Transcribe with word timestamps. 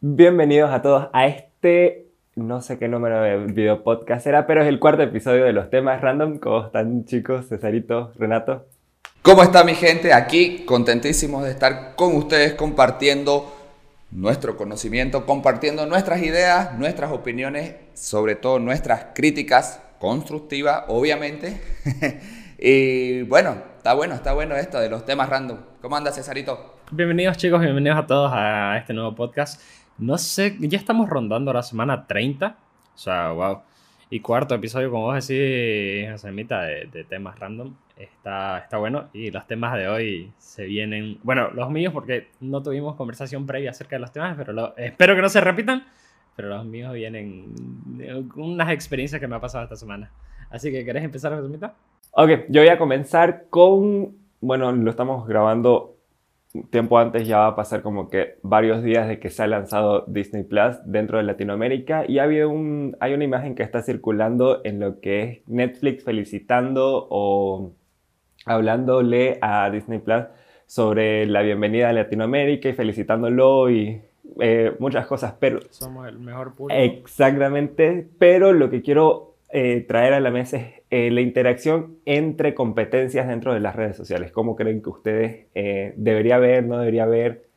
Bienvenidos 0.00 0.70
a 0.72 0.82
todos 0.82 1.08
a 1.14 1.26
este, 1.26 2.08
no 2.34 2.60
sé 2.60 2.78
qué 2.78 2.86
número 2.86 3.22
de 3.22 3.38
video 3.46 3.82
podcast 3.82 4.26
era, 4.26 4.46
pero 4.46 4.60
es 4.60 4.68
el 4.68 4.78
cuarto 4.78 5.02
episodio 5.02 5.44
de 5.44 5.54
los 5.54 5.70
temas 5.70 6.02
random. 6.02 6.36
¿Cómo 6.38 6.66
están 6.66 7.06
chicos? 7.06 7.48
Cesarito, 7.48 8.12
Renato. 8.18 8.66
¿Cómo 9.22 9.42
está 9.42 9.64
mi 9.64 9.74
gente? 9.74 10.12
Aquí 10.12 10.66
contentísimos 10.66 11.44
de 11.44 11.50
estar 11.50 11.96
con 11.96 12.14
ustedes 12.14 12.52
compartiendo 12.52 13.50
nuestro 14.10 14.58
conocimiento, 14.58 15.24
compartiendo 15.24 15.86
nuestras 15.86 16.22
ideas, 16.22 16.78
nuestras 16.78 17.10
opiniones, 17.10 17.76
sobre 17.94 18.34
todo 18.34 18.58
nuestras 18.58 19.06
críticas 19.14 19.82
constructivas, 19.98 20.84
obviamente. 20.88 21.58
y 22.58 23.22
bueno, 23.22 23.56
está 23.78 23.94
bueno, 23.94 24.14
está 24.14 24.34
bueno 24.34 24.56
esto 24.56 24.78
de 24.78 24.90
los 24.90 25.06
temas 25.06 25.30
random. 25.30 25.56
¿Cómo 25.80 25.96
anda 25.96 26.12
Cesarito? 26.12 26.80
Bienvenidos 26.90 27.38
chicos, 27.38 27.62
bienvenidos 27.62 27.98
a 27.98 28.06
todos 28.06 28.30
a 28.34 28.76
este 28.76 28.92
nuevo 28.92 29.14
podcast. 29.14 29.58
No 29.98 30.18
sé, 30.18 30.56
ya 30.60 30.78
estamos 30.78 31.08
rondando 31.08 31.52
la 31.52 31.62
semana 31.62 32.06
30. 32.06 32.56
O 32.94 32.98
sea, 32.98 33.30
wow. 33.30 33.60
Y 34.10 34.20
cuarto 34.20 34.54
episodio, 34.54 34.90
como 34.90 35.04
vos 35.04 35.26
decís, 35.26 36.10
Josemita, 36.10 36.62
de, 36.62 36.86
de 36.86 37.04
temas 37.04 37.38
random. 37.38 37.74
Está, 37.96 38.58
está 38.58 38.76
bueno. 38.76 39.08
Y 39.12 39.30
los 39.30 39.46
temas 39.46 39.76
de 39.76 39.88
hoy 39.88 40.32
se 40.38 40.64
vienen. 40.64 41.18
Bueno, 41.22 41.50
los 41.50 41.70
míos, 41.70 41.92
porque 41.92 42.28
no 42.40 42.62
tuvimos 42.62 42.94
conversación 42.96 43.46
previa 43.46 43.70
acerca 43.70 43.96
de 43.96 44.00
los 44.00 44.12
temas, 44.12 44.36
pero 44.36 44.76
espero 44.76 45.16
que 45.16 45.22
no 45.22 45.28
se 45.28 45.40
repitan. 45.40 45.84
Pero 46.36 46.48
los 46.50 46.66
míos 46.66 46.92
vienen 46.92 47.54
unas 48.36 48.70
experiencias 48.70 49.20
que 49.20 49.26
me 49.26 49.36
ha 49.36 49.40
pasado 49.40 49.64
esta 49.64 49.76
semana. 49.76 50.10
Así 50.50 50.70
que, 50.70 50.84
¿querés 50.84 51.02
empezar, 51.02 51.34
Josemita? 51.34 51.74
Ok, 52.12 52.30
yo 52.48 52.60
voy 52.60 52.68
a 52.68 52.78
comenzar 52.78 53.46
con. 53.48 54.14
Bueno, 54.40 54.70
lo 54.70 54.90
estamos 54.90 55.26
grabando 55.26 55.95
tiempo 56.70 56.98
antes 56.98 57.26
ya 57.26 57.38
va 57.38 57.46
a 57.48 57.56
pasar 57.56 57.82
como 57.82 58.08
que 58.08 58.38
varios 58.42 58.82
días 58.82 59.08
de 59.08 59.18
que 59.18 59.30
se 59.30 59.42
ha 59.42 59.46
lanzado 59.46 60.04
Disney 60.06 60.44
Plus 60.44 60.76
dentro 60.84 61.18
de 61.18 61.24
Latinoamérica 61.24 62.04
y 62.06 62.18
ha 62.18 62.24
habido 62.24 62.50
un, 62.50 62.96
hay 63.00 63.14
una 63.14 63.24
imagen 63.24 63.54
que 63.54 63.62
está 63.62 63.82
circulando 63.82 64.60
en 64.64 64.80
lo 64.80 65.00
que 65.00 65.22
es 65.22 65.48
Netflix 65.48 66.04
felicitando 66.04 67.06
o 67.10 67.72
hablándole 68.44 69.38
a 69.40 69.70
Disney 69.70 69.98
Plus 69.98 70.24
sobre 70.66 71.26
la 71.26 71.42
bienvenida 71.42 71.88
a 71.88 71.92
Latinoamérica 71.92 72.68
y 72.68 72.72
felicitándolo 72.72 73.70
y 73.70 74.00
eh, 74.40 74.74
muchas 74.78 75.06
cosas, 75.06 75.34
pero... 75.38 75.60
Somos 75.70 76.08
el 76.08 76.18
mejor 76.18 76.54
público. 76.54 76.80
Exactamente, 76.80 78.06
pero 78.18 78.52
lo 78.52 78.70
que 78.70 78.82
quiero 78.82 79.25
eh, 79.50 79.84
traer 79.86 80.12
a 80.12 80.20
la 80.20 80.30
mesa 80.30 80.56
es 80.56 80.82
eh, 80.90 81.10
la 81.12 81.20
interacción 81.20 81.98
entre 82.04 82.54
competencias 82.54 83.28
dentro 83.28 83.54
de 83.54 83.60
las 83.60 83.76
redes 83.76 83.96
sociales. 83.96 84.32
¿Cómo 84.32 84.56
creen 84.56 84.82
que 84.82 84.90
ustedes 84.90 85.46
eh, 85.54 85.94
debería 85.96 86.36
haber, 86.36 86.64
no 86.64 86.78
debería 86.78 87.04
haber? 87.04 87.48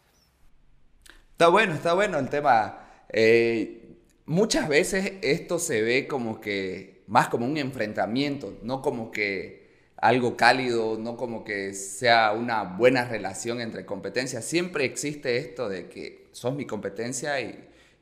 Está 1.32 1.48
bueno, 1.48 1.73
está 1.73 1.94
bueno 1.94 2.20
el 2.20 2.30
tema. 2.30 2.86
Muchas 4.26 4.70
veces 4.70 5.14
esto 5.23 5.58
se 5.58 5.82
ve 5.82 6.08
como 6.08 6.40
que 6.40 7.02
más 7.08 7.30
como 7.30 7.48
un 7.48 7.58
enfrentamiento, 7.58 8.60
no 8.62 8.84
como 8.84 9.10
que 9.10 9.67
algo 9.98 10.38
cálido, 10.38 10.98
no 11.00 11.17
como 11.17 11.44
que 11.44 11.73
sea 11.73 12.34
una 12.34 12.64
buena 12.64 13.06
relación 13.06 13.62
entre 13.62 13.86
competencias. 13.86 14.45
Siempre 14.45 14.86
existe 14.86 15.38
esto 15.38 15.67
de 15.67 15.90
que 15.90 16.28
sos 16.34 16.54
mi 16.54 16.66
competencia 16.66 17.42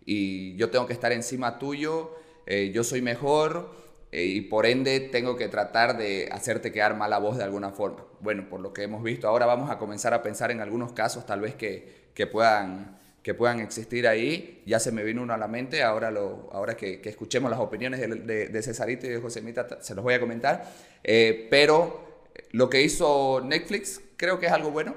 y 0.05 0.55
yo 0.57 0.69
tengo 0.69 0.85
que 0.85 0.93
estar 0.93 1.13
encima 1.13 1.57
tuyo, 1.57 2.11
yo 2.47 2.83
soy 2.83 3.01
mejor 3.01 3.69
eh, 4.11 4.23
y 4.23 4.41
por 4.41 4.65
ende 4.65 4.99
tengo 4.99 5.35
que 5.35 5.49
tratar 5.49 5.97
de 5.97 6.29
hacerte 6.31 6.71
quedar 6.71 6.95
mala 6.95 7.17
voz 7.17 7.37
de 7.37 7.43
alguna 7.43 7.71
forma. 7.71 8.05
Bueno, 8.21 8.47
por 8.49 8.61
lo 8.61 8.73
que 8.73 8.83
hemos 8.83 9.03
visto, 9.03 9.27
ahora 9.27 9.45
vamos 9.45 9.69
a 9.69 9.77
comenzar 9.77 10.13
a 10.13 10.23
pensar 10.23 10.51
en 10.51 10.61
algunos 10.61 10.93
casos 10.93 11.25
tal 11.25 11.41
vez 11.41 11.55
que, 11.55 12.07
que 12.13 12.25
puedan, 12.25 12.97
que 13.21 13.33
puedan 13.33 13.59
existir 13.59 14.07
ahí. 14.07 14.63
Ya 14.65 14.79
se 14.79 14.91
me 14.91 15.03
vino 15.03 15.23
uno 15.23 15.33
a 15.33 15.37
la 15.37 15.47
mente, 15.47 15.83
ahora, 15.83 16.09
lo, 16.09 16.49
ahora 16.53 16.77
que, 16.77 17.01
que 17.01 17.09
escuchemos 17.09 17.51
las 17.51 17.59
opiniones 17.59 17.99
de, 17.99 18.47
de, 18.47 18.61
Cesarito 18.61 19.05
y 19.07 19.09
de 19.09 19.19
Josemita 19.19 19.81
se 19.81 19.93
los 19.93 20.03
voy 20.03 20.13
a 20.13 20.19
comentar. 20.19 20.71
Eh, 21.03 21.47
pero 21.49 22.23
lo 22.51 22.69
que 22.69 22.81
hizo 22.81 23.41
Netflix 23.43 24.01
creo 24.15 24.39
que 24.39 24.45
es 24.45 24.51
algo 24.53 24.71
bueno. 24.71 24.95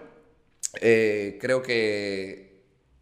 Eh, 0.81 1.37
creo 1.41 1.63
que 1.63 2.50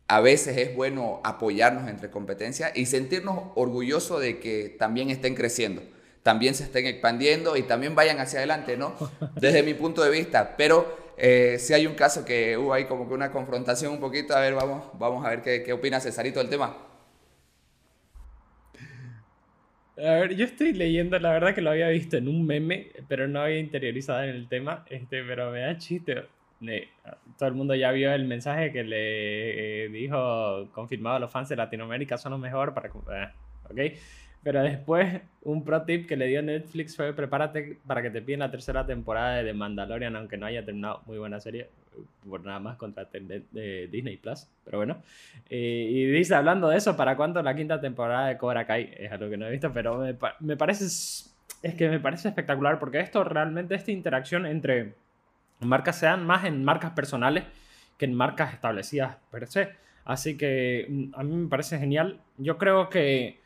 a 0.08 0.20
veces 0.20 0.56
es 0.56 0.74
bueno 0.74 1.20
apoyarnos 1.22 1.88
entre 1.88 2.10
competencias 2.10 2.72
y 2.74 2.86
sentirnos 2.86 3.52
orgullosos 3.54 4.20
de 4.20 4.40
que 4.40 4.74
también 4.78 5.10
estén 5.10 5.34
creciendo 5.34 5.82
también 6.28 6.54
se 6.54 6.64
estén 6.64 6.84
expandiendo 6.84 7.56
y 7.56 7.62
también 7.62 7.94
vayan 7.94 8.18
hacia 8.18 8.40
adelante, 8.40 8.76
¿no? 8.76 8.94
Desde 9.40 9.62
mi 9.62 9.72
punto 9.72 10.04
de 10.04 10.10
vista. 10.10 10.56
Pero 10.58 11.14
eh, 11.16 11.56
si 11.58 11.72
hay 11.72 11.86
un 11.86 11.94
caso 11.94 12.22
que 12.24 12.58
hubo 12.58 12.74
ahí 12.74 12.84
como 12.84 13.08
que 13.08 13.14
una 13.14 13.32
confrontación 13.32 13.94
un 13.94 14.00
poquito, 14.00 14.36
a 14.36 14.40
ver, 14.40 14.52
vamos, 14.52 14.90
vamos 14.98 15.24
a 15.24 15.30
ver 15.30 15.40
qué, 15.40 15.62
qué 15.62 15.72
opina 15.72 16.00
Cesarito 16.00 16.40
del 16.40 16.50
tema. 16.50 16.76
A 19.96 20.12
ver, 20.20 20.36
yo 20.36 20.44
estoy 20.44 20.74
leyendo, 20.74 21.18
la 21.18 21.32
verdad 21.32 21.54
que 21.54 21.62
lo 21.62 21.70
había 21.70 21.88
visto 21.88 22.18
en 22.18 22.28
un 22.28 22.46
meme, 22.46 22.92
pero 23.08 23.26
no 23.26 23.40
había 23.40 23.58
interiorizado 23.58 24.22
en 24.22 24.28
el 24.28 24.48
tema, 24.48 24.84
este, 24.90 25.24
pero 25.24 25.50
me 25.50 25.60
da 25.60 25.78
chiste. 25.78 26.24
Todo 27.38 27.48
el 27.48 27.54
mundo 27.54 27.74
ya 27.74 27.92
vio 27.92 28.12
el 28.12 28.24
mensaje 28.26 28.72
que 28.72 28.82
le 28.82 29.84
eh, 29.84 29.88
dijo, 29.88 30.68
confirmado 30.72 31.18
los 31.18 31.30
fans 31.30 31.48
de 31.48 31.56
Latinoamérica 31.56 32.18
son 32.18 32.32
los 32.32 32.40
mejor 32.40 32.74
para... 32.74 32.88
Eh, 32.88 33.28
¿Ok? 33.70 33.98
Pero 34.42 34.62
después, 34.62 35.20
un 35.42 35.64
pro 35.64 35.82
tip 35.82 36.06
que 36.08 36.16
le 36.16 36.26
dio 36.26 36.40
Netflix 36.42 36.96
fue 36.96 37.12
prepárate 37.12 37.78
para 37.86 38.02
que 38.02 38.10
te 38.10 38.22
piden 38.22 38.40
la 38.40 38.50
tercera 38.50 38.86
temporada 38.86 39.36
de 39.36 39.44
The 39.44 39.52
Mandalorian, 39.52 40.14
aunque 40.14 40.36
no 40.36 40.46
haya 40.46 40.64
terminado 40.64 41.02
muy 41.06 41.18
buena 41.18 41.40
serie, 41.40 41.68
por 42.28 42.44
nada 42.44 42.60
más 42.60 42.76
contra 42.76 43.04
de 43.04 43.88
Disney 43.90 44.16
Plus. 44.16 44.48
Pero 44.64 44.78
bueno. 44.78 45.02
Eh, 45.50 45.88
y 45.90 46.06
dice, 46.06 46.36
hablando 46.36 46.68
de 46.68 46.76
eso, 46.76 46.96
¿para 46.96 47.16
cuándo 47.16 47.42
la 47.42 47.56
quinta 47.56 47.80
temporada 47.80 48.28
de 48.28 48.38
Cobra 48.38 48.64
Kai? 48.64 48.94
Es 48.96 49.10
algo 49.10 49.28
que 49.28 49.36
no 49.36 49.46
he 49.46 49.50
visto, 49.50 49.72
pero 49.72 49.98
me, 49.98 50.16
me 50.40 50.56
parece... 50.56 50.84
Es 51.60 51.74
que 51.74 51.88
me 51.88 51.98
parece 51.98 52.28
espectacular 52.28 52.78
porque 52.78 53.00
esto 53.00 53.24
realmente, 53.24 53.74
esta 53.74 53.90
interacción 53.90 54.46
entre 54.46 54.94
marcas 55.60 55.98
sean 55.98 56.26
más 56.26 56.44
en 56.44 56.64
marcas 56.64 56.92
personales 56.92 57.44
que 57.96 58.04
en 58.04 58.14
marcas 58.14 58.54
establecidas 58.54 59.16
per 59.30 59.46
se. 59.48 59.70
Así 60.04 60.36
que 60.36 60.86
mm, 60.88 61.14
a 61.14 61.22
mí 61.22 61.36
me 61.36 61.48
parece 61.48 61.78
genial. 61.78 62.20
Yo 62.38 62.56
creo 62.56 62.88
que 62.88 63.40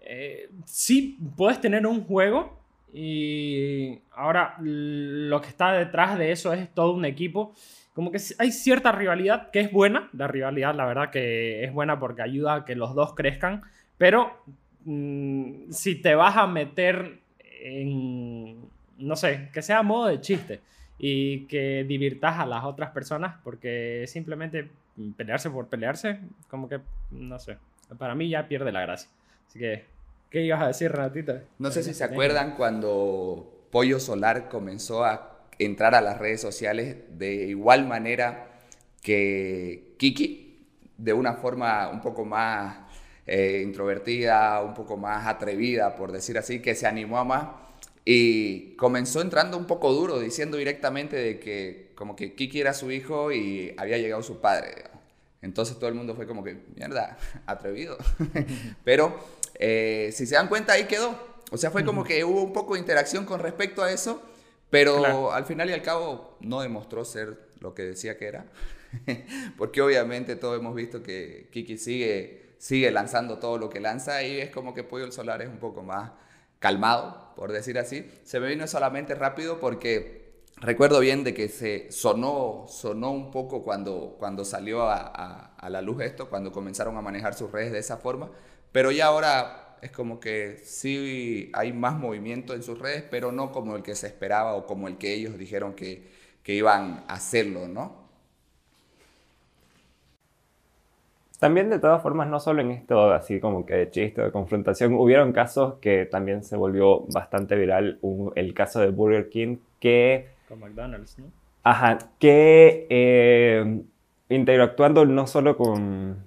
eh, 0.00 0.50
sí 0.64 1.18
puedes 1.36 1.60
tener 1.60 1.86
un 1.86 2.04
juego 2.04 2.58
y 2.92 4.00
ahora 4.10 4.56
lo 4.58 5.40
que 5.40 5.48
está 5.48 5.72
detrás 5.72 6.18
de 6.18 6.32
eso 6.32 6.52
es 6.52 6.72
todo 6.74 6.92
un 6.92 7.04
equipo. 7.04 7.54
Como 7.94 8.10
que 8.10 8.18
hay 8.38 8.52
cierta 8.52 8.92
rivalidad 8.92 9.50
que 9.50 9.60
es 9.60 9.72
buena, 9.72 10.10
la 10.12 10.26
rivalidad 10.26 10.74
la 10.74 10.86
verdad 10.86 11.10
que 11.10 11.64
es 11.64 11.72
buena 11.72 11.98
porque 11.98 12.22
ayuda 12.22 12.54
a 12.54 12.64
que 12.64 12.74
los 12.74 12.94
dos 12.94 13.14
crezcan, 13.14 13.62
pero 13.98 14.42
mm, 14.84 15.70
si 15.70 16.00
te 16.00 16.14
vas 16.14 16.36
a 16.36 16.46
meter 16.46 17.20
en, 17.62 18.68
no 18.98 19.16
sé, 19.16 19.50
que 19.52 19.62
sea 19.62 19.82
modo 19.82 20.08
de 20.08 20.20
chiste 20.20 20.60
y 21.02 21.46
que 21.46 21.84
divirtas 21.84 22.38
a 22.38 22.46
las 22.46 22.64
otras 22.64 22.92
personas 22.92 23.34
porque 23.44 24.06
simplemente 24.06 24.70
pelearse 25.18 25.50
por 25.50 25.66
pelearse, 25.66 26.20
como 26.48 26.66
que, 26.68 26.80
no 27.10 27.38
sé, 27.38 27.58
para 27.98 28.14
mí 28.14 28.30
ya 28.30 28.48
pierde 28.48 28.72
la 28.72 28.80
gracia. 28.80 29.10
Así 29.46 29.58
que 29.58 29.84
¿Qué 30.32 30.40
ibas 30.40 30.62
a 30.62 30.68
decir, 30.68 30.90
Renatita? 30.90 31.42
No 31.58 31.70
sé 31.70 31.82
si 31.82 31.92
se 31.92 32.04
acuerdan 32.04 32.56
cuando 32.56 33.66
Pollo 33.70 34.00
Solar 34.00 34.48
comenzó 34.48 35.04
a 35.04 35.42
entrar 35.58 35.94
a 35.94 36.00
las 36.00 36.16
redes 36.16 36.40
sociales 36.40 36.96
de 37.18 37.48
igual 37.48 37.86
manera 37.86 38.48
que 39.02 39.94
Kiki, 39.98 40.64
de 40.96 41.12
una 41.12 41.34
forma 41.34 41.90
un 41.90 42.00
poco 42.00 42.24
más 42.24 42.78
eh, 43.26 43.60
introvertida, 43.62 44.62
un 44.62 44.72
poco 44.72 44.96
más 44.96 45.26
atrevida, 45.26 45.94
por 45.96 46.12
decir 46.12 46.38
así, 46.38 46.62
que 46.62 46.74
se 46.74 46.86
animó 46.86 47.18
a 47.18 47.24
más 47.24 47.48
y 48.04 48.74
comenzó 48.76 49.20
entrando 49.20 49.56
un 49.56 49.66
poco 49.66 49.92
duro, 49.92 50.18
diciendo 50.18 50.56
directamente 50.56 51.16
de 51.16 51.38
que 51.38 51.92
como 51.94 52.16
que 52.16 52.34
Kiki 52.34 52.60
era 52.60 52.74
su 52.74 52.90
hijo 52.90 53.30
y 53.32 53.74
había 53.76 53.98
llegado 53.98 54.22
su 54.22 54.40
padre. 54.40 54.84
Entonces 55.40 55.78
todo 55.78 55.88
el 55.88 55.94
mundo 55.94 56.14
fue 56.14 56.26
como 56.26 56.42
que, 56.42 56.56
mierda, 56.74 57.16
atrevido. 57.46 57.96
Pero 58.84 59.18
eh, 59.54 60.10
si 60.12 60.26
se 60.26 60.34
dan 60.34 60.48
cuenta, 60.48 60.72
ahí 60.72 60.84
quedó. 60.84 61.16
O 61.50 61.56
sea, 61.58 61.70
fue 61.70 61.84
como 61.84 62.02
que 62.02 62.24
hubo 62.24 62.42
un 62.42 62.52
poco 62.52 62.74
de 62.74 62.80
interacción 62.80 63.24
con 63.26 63.38
respecto 63.38 63.82
a 63.82 63.92
eso, 63.92 64.22
pero 64.70 65.32
al 65.32 65.44
final 65.44 65.68
y 65.68 65.74
al 65.74 65.82
cabo 65.82 66.38
no 66.40 66.62
demostró 66.62 67.04
ser 67.04 67.38
lo 67.60 67.74
que 67.74 67.82
decía 67.82 68.16
que 68.16 68.26
era. 68.26 68.46
Porque 69.58 69.82
obviamente 69.82 70.34
todos 70.34 70.58
hemos 70.58 70.74
visto 70.74 71.02
que 71.02 71.48
Kiki 71.52 71.76
sigue, 71.76 72.54
sigue 72.56 72.90
lanzando 72.90 73.38
todo 73.38 73.58
lo 73.58 73.68
que 73.68 73.80
lanza 73.80 74.22
y 74.22 74.40
es 74.40 74.48
como 74.48 74.72
que 74.72 74.82
Pollo 74.82 75.04
el 75.04 75.12
Solar 75.12 75.42
es 75.42 75.48
un 75.48 75.58
poco 75.58 75.82
más 75.82 76.12
calmado, 76.62 77.34
por 77.36 77.52
decir 77.52 77.78
así. 77.78 78.10
Se 78.24 78.40
me 78.40 78.48
vino 78.48 78.66
solamente 78.66 79.14
rápido 79.14 79.60
porque 79.60 80.44
recuerdo 80.56 81.00
bien 81.00 81.24
de 81.24 81.34
que 81.34 81.50
se 81.50 81.92
sonó, 81.92 82.64
sonó 82.68 83.10
un 83.10 83.30
poco 83.30 83.62
cuando, 83.62 84.16
cuando 84.18 84.46
salió 84.46 84.88
a, 84.88 85.56
a, 85.58 85.68
la 85.68 85.82
luz 85.82 86.00
esto, 86.00 86.30
cuando 86.30 86.52
comenzaron 86.52 86.96
a 86.96 87.02
manejar 87.02 87.34
sus 87.34 87.52
redes 87.52 87.72
de 87.72 87.80
esa 87.80 87.98
forma 87.98 88.30
pero 88.72 88.90
ya 88.90 89.06
ahora 89.06 89.76
es 89.82 89.90
como 89.92 90.18
que 90.18 90.60
sí 90.64 91.50
hay 91.52 91.72
más 91.72 91.98
movimiento 91.98 92.54
en 92.54 92.62
sus 92.62 92.78
redes, 92.78 93.04
pero 93.10 93.30
no 93.30 93.52
como 93.52 93.76
el 93.76 93.82
que 93.82 93.94
se 93.94 94.06
esperaba 94.06 94.54
o 94.54 94.66
como 94.66 94.88
el 94.88 94.96
que 94.96 95.12
ellos 95.12 95.36
dijeron 95.36 95.74
que, 95.74 96.10
que 96.42 96.54
iban 96.54 97.04
a 97.06 97.14
hacerlo, 97.14 97.68
¿no? 97.68 98.01
También 101.42 101.70
de 101.70 101.80
todas 101.80 102.00
formas, 102.00 102.28
no 102.28 102.38
solo 102.38 102.62
en 102.62 102.70
esto 102.70 103.12
así 103.12 103.40
como 103.40 103.66
que 103.66 103.74
de 103.74 103.90
chiste 103.90 104.20
o 104.20 104.24
de 104.26 104.30
confrontación, 104.30 104.94
hubieron 104.94 105.32
casos 105.32 105.74
que 105.80 106.06
también 106.06 106.44
se 106.44 106.54
volvió 106.54 107.00
bastante 107.08 107.56
viral, 107.56 107.98
el 108.36 108.54
caso 108.54 108.78
de 108.78 108.90
Burger 108.90 109.28
King 109.28 109.56
que... 109.80 110.28
Con 110.48 110.60
McDonald's, 110.60 111.18
¿no? 111.18 111.24
Ajá, 111.64 111.98
que 112.20 112.86
eh, 112.88 113.80
interactuando 114.28 115.04
no 115.04 115.26
solo 115.26 115.56
con, 115.56 116.18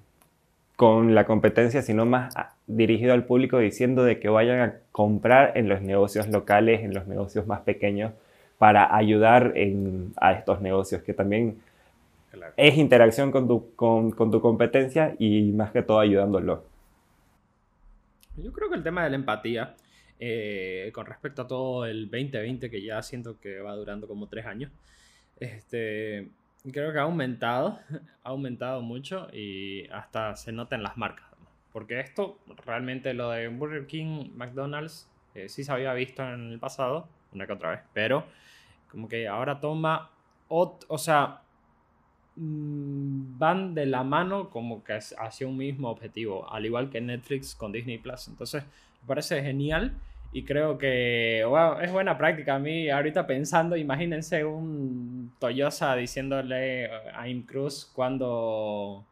con 0.76 1.14
la 1.14 1.24
competencia, 1.24 1.80
sino 1.80 2.04
más 2.04 2.34
dirigido 2.66 3.14
al 3.14 3.24
público 3.24 3.58
diciendo 3.58 4.04
de 4.04 4.20
que 4.20 4.28
vayan 4.28 4.60
a 4.60 4.74
comprar 4.92 5.56
en 5.56 5.70
los 5.70 5.80
negocios 5.80 6.28
locales, 6.28 6.82
en 6.82 6.92
los 6.92 7.06
negocios 7.06 7.46
más 7.46 7.60
pequeños, 7.60 8.12
para 8.58 8.94
ayudar 8.94 9.54
a 10.18 10.32
estos 10.32 10.60
negocios, 10.60 11.00
que 11.00 11.14
también 11.14 11.56
es 12.56 12.76
interacción 12.76 13.30
con 13.30 13.48
tu, 13.48 13.74
con, 13.74 14.12
tu 14.12 14.40
competencia 14.40 15.14
y 15.18 15.52
más 15.52 15.70
que 15.70 15.82
todo 15.82 15.98
ayudándolo. 15.98 16.64
Yo 18.36 18.52
creo 18.52 18.68
que 18.68 18.76
el 18.76 18.82
tema 18.82 19.04
de 19.04 19.10
la 19.10 19.16
empatía, 19.16 19.74
eh, 20.20 20.90
con 20.92 21.06
respecto 21.06 21.42
a 21.42 21.46
todo 21.46 21.86
el 21.86 22.10
2020, 22.10 22.70
que 22.70 22.82
ya 22.82 23.02
siento 23.02 23.40
que 23.40 23.60
va 23.60 23.74
durando 23.74 24.06
como 24.06 24.28
tres 24.28 24.46
años, 24.46 24.70
este, 25.40 26.28
creo 26.70 26.92
que 26.92 26.98
ha 26.98 27.02
aumentado, 27.02 27.78
ha 28.22 28.28
aumentado 28.28 28.82
mucho 28.82 29.28
y 29.32 29.86
hasta 29.88 30.36
se 30.36 30.52
nota 30.52 30.76
en 30.76 30.82
las 30.82 30.96
marcas. 30.96 31.26
Porque 31.72 32.00
esto, 32.00 32.38
realmente 32.64 33.12
lo 33.14 33.30
de 33.30 33.48
Burger 33.48 33.86
King, 33.86 34.30
McDonald's, 34.34 35.08
eh, 35.34 35.48
sí 35.48 35.64
se 35.64 35.72
había 35.72 35.92
visto 35.92 36.22
en 36.22 36.52
el 36.52 36.58
pasado, 36.58 37.08
una 37.32 37.46
que 37.46 37.52
otra 37.52 37.70
vez, 37.70 37.80
pero 37.92 38.24
como 38.90 39.08
que 39.08 39.28
ahora 39.28 39.60
toma, 39.60 40.10
o 40.48 40.98
sea, 40.98 41.42
Mm, 41.45 41.45
van 42.36 43.74
de 43.74 43.86
la 43.86 44.04
mano 44.04 44.50
como 44.50 44.84
que 44.84 44.92
hacia 44.92 45.46
un 45.46 45.56
mismo 45.56 45.88
objetivo, 45.90 46.50
al 46.52 46.66
igual 46.66 46.90
que 46.90 47.00
Netflix 47.00 47.54
con 47.54 47.72
Disney 47.72 47.98
Plus. 47.98 48.28
Entonces, 48.28 48.62
me 48.62 49.08
parece 49.08 49.42
genial 49.42 49.92
y 50.32 50.44
creo 50.44 50.76
que 50.76 51.40
es 51.40 51.92
buena 51.92 52.18
práctica. 52.18 52.56
A 52.56 52.58
mí, 52.58 52.90
ahorita 52.90 53.26
pensando, 53.26 53.76
imagínense 53.76 54.44
un 54.44 55.32
Toyota 55.38 55.96
diciéndole 55.96 56.90
a 57.14 57.26
Imcruz 57.28 57.90
cuando, 57.94 59.04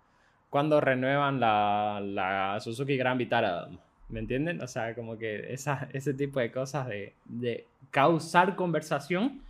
cuando 0.51 0.81
renuevan 0.81 1.41
la, 1.41 2.01
la 2.05 2.61
Suzuki 2.61 2.97
Grand 2.97 3.19
Vitara. 3.19 3.69
¿Me 4.11 4.21
entienden? 4.21 4.61
O 4.61 4.67
sea, 4.67 4.95
como 4.95 5.17
que 5.17 5.53
esa, 5.53 5.89
ese 5.95 6.13
tipo 6.13 6.41
de 6.41 6.53
cosas 6.53 6.87
de, 6.89 7.15
de 7.25 7.67
causar 7.91 8.55
conversación 8.55 9.41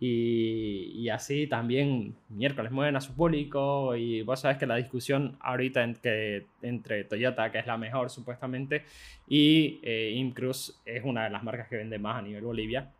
y, 0.00 1.08
así 1.08 1.46
también 1.46 2.14
miércoles 2.28 2.70
mueven 2.70 2.96
a 2.96 3.00
su 3.00 3.14
público 3.14 3.96
y 3.96 4.22
vos 4.22 4.40
sabes 4.40 4.58
que 4.58 4.66
la 4.66 4.76
discusión 4.76 5.36
ahorita 5.40 5.82
entre 5.82 7.04
Toyota, 7.04 7.50
que 7.50 7.58
es 7.58 7.66
la 7.66 7.76
mejor 7.76 8.10
supuestamente, 8.10 8.84
y 9.28 9.80
eh, 9.82 10.12
Imcruz 10.14 10.80
es 10.84 11.02
una 11.04 11.24
de 11.24 11.30
las 11.30 11.42
marcas 11.42 11.68
que 11.68 11.76
vende 11.76 11.98
más 11.98 12.18
a 12.18 12.22
nivel 12.22 12.44
Bolivia, 12.44 12.90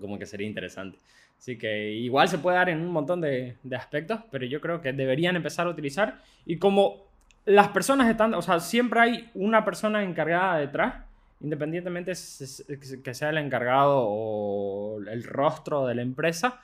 como 0.00 0.18
que 0.18 0.26
sería 0.26 0.46
interesante. 0.46 0.98
Así 1.38 1.58
que 1.58 1.92
igual 1.92 2.28
se 2.28 2.38
puede 2.38 2.56
dar 2.56 2.70
en 2.70 2.80
un 2.80 2.90
montón 2.90 3.20
de, 3.20 3.56
de 3.62 3.76
aspectos, 3.76 4.20
pero 4.30 4.46
yo 4.46 4.60
creo 4.60 4.80
que 4.80 4.92
deberían 4.92 5.36
empezar 5.36 5.66
a 5.66 5.70
utilizar 5.70 6.22
y 6.46 6.56
como 6.56 7.06
las 7.44 7.68
personas 7.68 8.08
están, 8.08 8.34
o 8.34 8.42
sea, 8.42 8.60
siempre 8.60 9.00
hay 9.00 9.30
una 9.34 9.64
persona 9.64 10.02
encargada 10.02 10.58
detrás 10.58 11.05
independientemente 11.40 12.12
que 12.12 13.14
sea 13.14 13.30
el 13.30 13.38
encargado 13.38 14.04
o 14.06 15.00
el 15.00 15.24
rostro 15.24 15.86
de 15.86 15.94
la 15.94 16.02
empresa, 16.02 16.60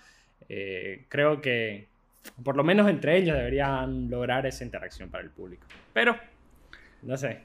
eh, 0.49 1.07
creo 1.09 1.41
que 1.41 1.89
por 2.43 2.57
lo 2.57 2.65
menos 2.65 2.89
entre 2.89 3.17
ellos 3.19 3.37
deberían 3.37 4.09
lograr 4.11 4.47
esa 4.47 4.65
interacción 4.65 5.11
para 5.11 5.25
el 5.25 5.31
público. 5.31 5.67
Pero, 5.93 6.17
no 7.03 7.17
sé. 7.17 7.41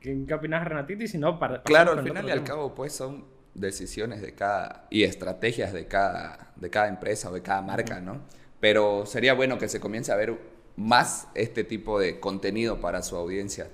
¿Qué, 0.00 0.16
qué 0.26 0.34
opinas, 0.34 0.66
Renatiti? 0.66 1.08
Si 1.08 1.18
no, 1.18 1.38
para, 1.38 1.62
claro, 1.62 1.92
al 1.92 2.04
final 2.04 2.28
y 2.28 2.30
al 2.30 2.44
cabo, 2.44 2.74
pues 2.74 2.92
son 2.92 3.24
decisiones 3.54 4.22
de 4.22 4.34
cada 4.34 4.86
y 4.90 5.02
estrategias 5.02 5.72
de 5.72 5.86
cada, 5.86 6.52
de 6.56 6.70
cada 6.70 6.88
empresa 6.88 7.30
o 7.30 7.34
de 7.34 7.42
cada 7.42 7.62
marca, 7.62 8.00
¿no? 8.00 8.22
Pero 8.60 9.06
sería 9.06 9.34
bueno 9.34 9.58
que 9.58 9.68
se 9.68 9.80
comience 9.80 10.12
a 10.12 10.16
ver 10.16 10.36
más 10.76 11.28
este 11.34 11.64
tipo 11.64 11.98
de 11.98 12.20
contenido 12.20 12.80
para 12.80 13.02
su 13.02 13.16
audiencia. 13.16 13.68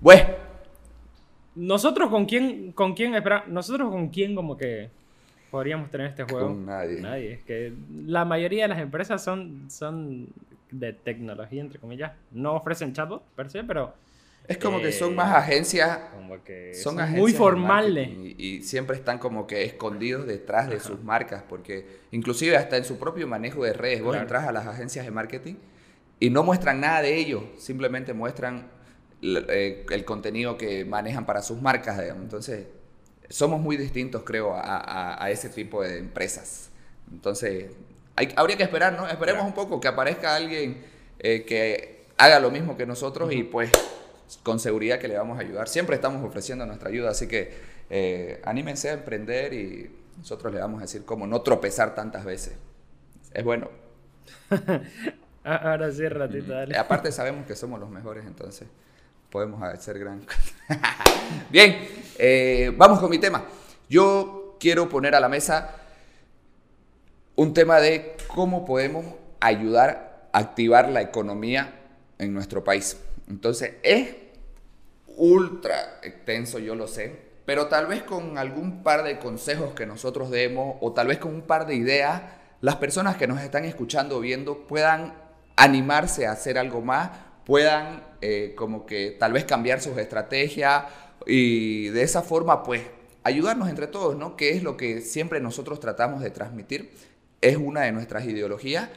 Bueno, 0.00 0.28
nosotros 1.54 2.10
con 2.10 2.26
quién, 2.26 2.72
con 2.72 2.94
quién, 2.94 3.14
espera, 3.14 3.44
nosotros 3.46 3.90
con 3.90 4.08
quién 4.08 4.34
como 4.34 4.56
que 4.56 4.90
podríamos 5.50 5.90
tener 5.90 6.08
este 6.08 6.24
juego. 6.24 6.48
Con 6.48 6.66
nadie. 6.66 7.00
Nadie. 7.00 7.32
Es 7.34 7.42
que 7.42 7.72
la 8.06 8.24
mayoría 8.24 8.64
de 8.64 8.68
las 8.68 8.80
empresas 8.80 9.22
son, 9.22 9.70
son 9.70 10.26
de 10.70 10.92
tecnología, 10.92 11.60
entre 11.60 11.78
comillas. 11.78 12.12
No 12.32 12.54
ofrecen 12.54 12.92
chatbot 12.92 13.22
per 13.36 13.50
se, 13.50 13.62
pero... 13.62 13.94
Es 14.46 14.58
como 14.58 14.78
que 14.78 14.92
son 14.92 15.14
más 15.14 15.32
eh, 15.32 15.38
agencias. 15.38 15.98
Como 16.12 16.42
que 16.42 16.74
son, 16.74 16.96
muy 17.12 17.32
formales. 17.32 18.10
Y, 18.36 18.62
siempre 18.62 18.96
están 18.96 19.18
como 19.18 19.46
que 19.46 19.64
escondidos 19.64 20.26
detrás 20.26 20.68
de 20.68 20.80
sus 20.80 21.02
marcas. 21.02 21.42
Porque 21.48 22.00
inclusive 22.10 22.56
hasta 22.56 22.76
en 22.76 22.84
su 22.84 22.98
propio 22.98 23.26
manejo 23.26 23.64
de 23.64 23.72
redes. 23.72 24.02
Vos 24.02 24.16
entras 24.16 24.46
a 24.46 24.52
las 24.52 24.66
agencias 24.66 25.04
de 25.04 25.10
marketing 25.10 25.54
y 26.20 26.30
no 26.30 26.42
muestran 26.42 26.80
nada 26.80 27.00
de 27.00 27.16
ellos. 27.16 27.42
Simplemente 27.58 28.12
muestran 28.12 28.66
el 29.24 30.04
contenido 30.04 30.56
que 30.56 30.84
manejan 30.84 31.24
para 31.24 31.42
sus 31.42 31.60
marcas, 31.60 31.98
Entonces, 32.00 32.66
somos 33.30 33.60
muy 33.60 33.76
distintos, 33.76 34.22
creo, 34.24 34.52
a, 34.54 35.26
ese 35.30 35.48
tipo 35.48 35.82
de 35.82 35.98
empresas. 35.98 36.70
Entonces, 37.10 37.70
habría 38.36 38.56
que 38.56 38.62
esperar, 38.62 38.92
¿no? 38.92 39.08
Esperemos 39.08 39.44
un 39.44 39.54
poco 39.54 39.80
que 39.80 39.88
aparezca 39.88 40.36
alguien 40.36 40.84
eh, 41.18 41.44
que 41.44 42.06
haga 42.18 42.38
lo 42.38 42.50
mismo 42.50 42.76
que 42.76 42.86
nosotros 42.86 43.32
y 43.32 43.42
pues 43.42 43.70
con 44.42 44.58
seguridad 44.58 44.98
que 44.98 45.08
le 45.08 45.16
vamos 45.16 45.38
a 45.38 45.42
ayudar. 45.42 45.68
Siempre 45.68 45.96
estamos 45.96 46.24
ofreciendo 46.24 46.66
nuestra 46.66 46.88
ayuda, 46.90 47.10
así 47.10 47.26
que 47.26 47.52
eh, 47.90 48.40
anímense 48.44 48.90
a 48.90 48.94
emprender 48.94 49.52
y 49.52 49.90
nosotros 50.18 50.52
le 50.52 50.60
vamos 50.60 50.78
a 50.78 50.82
decir 50.82 51.04
cómo 51.04 51.26
no 51.26 51.40
tropezar 51.42 51.94
tantas 51.94 52.24
veces. 52.24 52.54
Es 53.32 53.44
bueno. 53.44 53.68
Ahora 55.44 55.90
sí, 55.92 56.08
ratito, 56.08 56.52
dale. 56.52 56.76
Aparte 56.76 57.12
sabemos 57.12 57.46
que 57.46 57.54
somos 57.56 57.78
los 57.80 57.90
mejores, 57.90 58.24
entonces 58.26 58.68
podemos 59.34 59.60
hacer 59.64 59.98
gran 59.98 60.24
Bien, 61.50 61.88
eh, 62.18 62.72
vamos 62.76 63.00
con 63.00 63.10
mi 63.10 63.18
tema. 63.18 63.44
Yo 63.88 64.56
quiero 64.60 64.88
poner 64.88 65.16
a 65.16 65.18
la 65.18 65.28
mesa 65.28 65.74
un 67.34 67.52
tema 67.52 67.80
de 67.80 68.16
cómo 68.28 68.64
podemos 68.64 69.04
ayudar 69.40 70.28
a 70.32 70.38
activar 70.38 70.88
la 70.88 71.02
economía 71.02 71.80
en 72.16 72.32
nuestro 72.32 72.62
país. 72.62 72.96
Entonces, 73.28 73.72
es 73.82 74.14
ultra 75.16 75.98
extenso, 76.04 76.60
yo 76.60 76.76
lo 76.76 76.86
sé, 76.86 77.18
pero 77.44 77.66
tal 77.66 77.88
vez 77.88 78.04
con 78.04 78.38
algún 78.38 78.84
par 78.84 79.02
de 79.02 79.18
consejos 79.18 79.74
que 79.74 79.84
nosotros 79.84 80.30
demos 80.30 80.76
o 80.80 80.92
tal 80.92 81.08
vez 81.08 81.18
con 81.18 81.34
un 81.34 81.42
par 81.42 81.66
de 81.66 81.74
ideas, 81.74 82.22
las 82.60 82.76
personas 82.76 83.16
que 83.16 83.26
nos 83.26 83.40
están 83.40 83.64
escuchando, 83.64 84.20
viendo, 84.20 84.68
puedan 84.68 85.12
animarse 85.56 86.28
a 86.28 86.30
hacer 86.30 86.56
algo 86.56 86.82
más 86.82 87.10
puedan 87.44 88.02
eh, 88.20 88.54
como 88.56 88.86
que 88.86 89.10
tal 89.18 89.32
vez 89.32 89.44
cambiar 89.44 89.80
sus 89.80 89.96
estrategias 89.98 90.84
y 91.26 91.88
de 91.88 92.02
esa 92.02 92.22
forma 92.22 92.62
pues 92.62 92.82
ayudarnos 93.22 93.68
entre 93.68 93.86
todos, 93.86 94.16
¿no? 94.16 94.36
Que 94.36 94.50
es 94.50 94.62
lo 94.62 94.76
que 94.76 95.00
siempre 95.00 95.40
nosotros 95.40 95.80
tratamos 95.80 96.22
de 96.22 96.30
transmitir, 96.30 96.90
es 97.40 97.56
una 97.56 97.82
de 97.82 97.92
nuestras 97.92 98.24
ideologías 98.24 98.88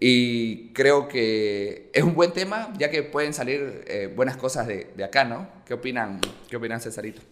y 0.00 0.72
creo 0.72 1.08
que 1.08 1.90
es 1.92 2.02
un 2.02 2.14
buen 2.14 2.32
tema 2.32 2.72
ya 2.78 2.90
que 2.90 3.02
pueden 3.02 3.32
salir 3.32 3.84
eh, 3.86 4.12
buenas 4.14 4.36
cosas 4.36 4.66
de, 4.66 5.04
acá, 5.04 5.24
¿no? 5.24 5.48
¿Qué 5.64 5.74
opinan, 5.74 6.20
qué 6.48 6.56
opinan 6.56 6.80
Cesarito? 6.80 7.22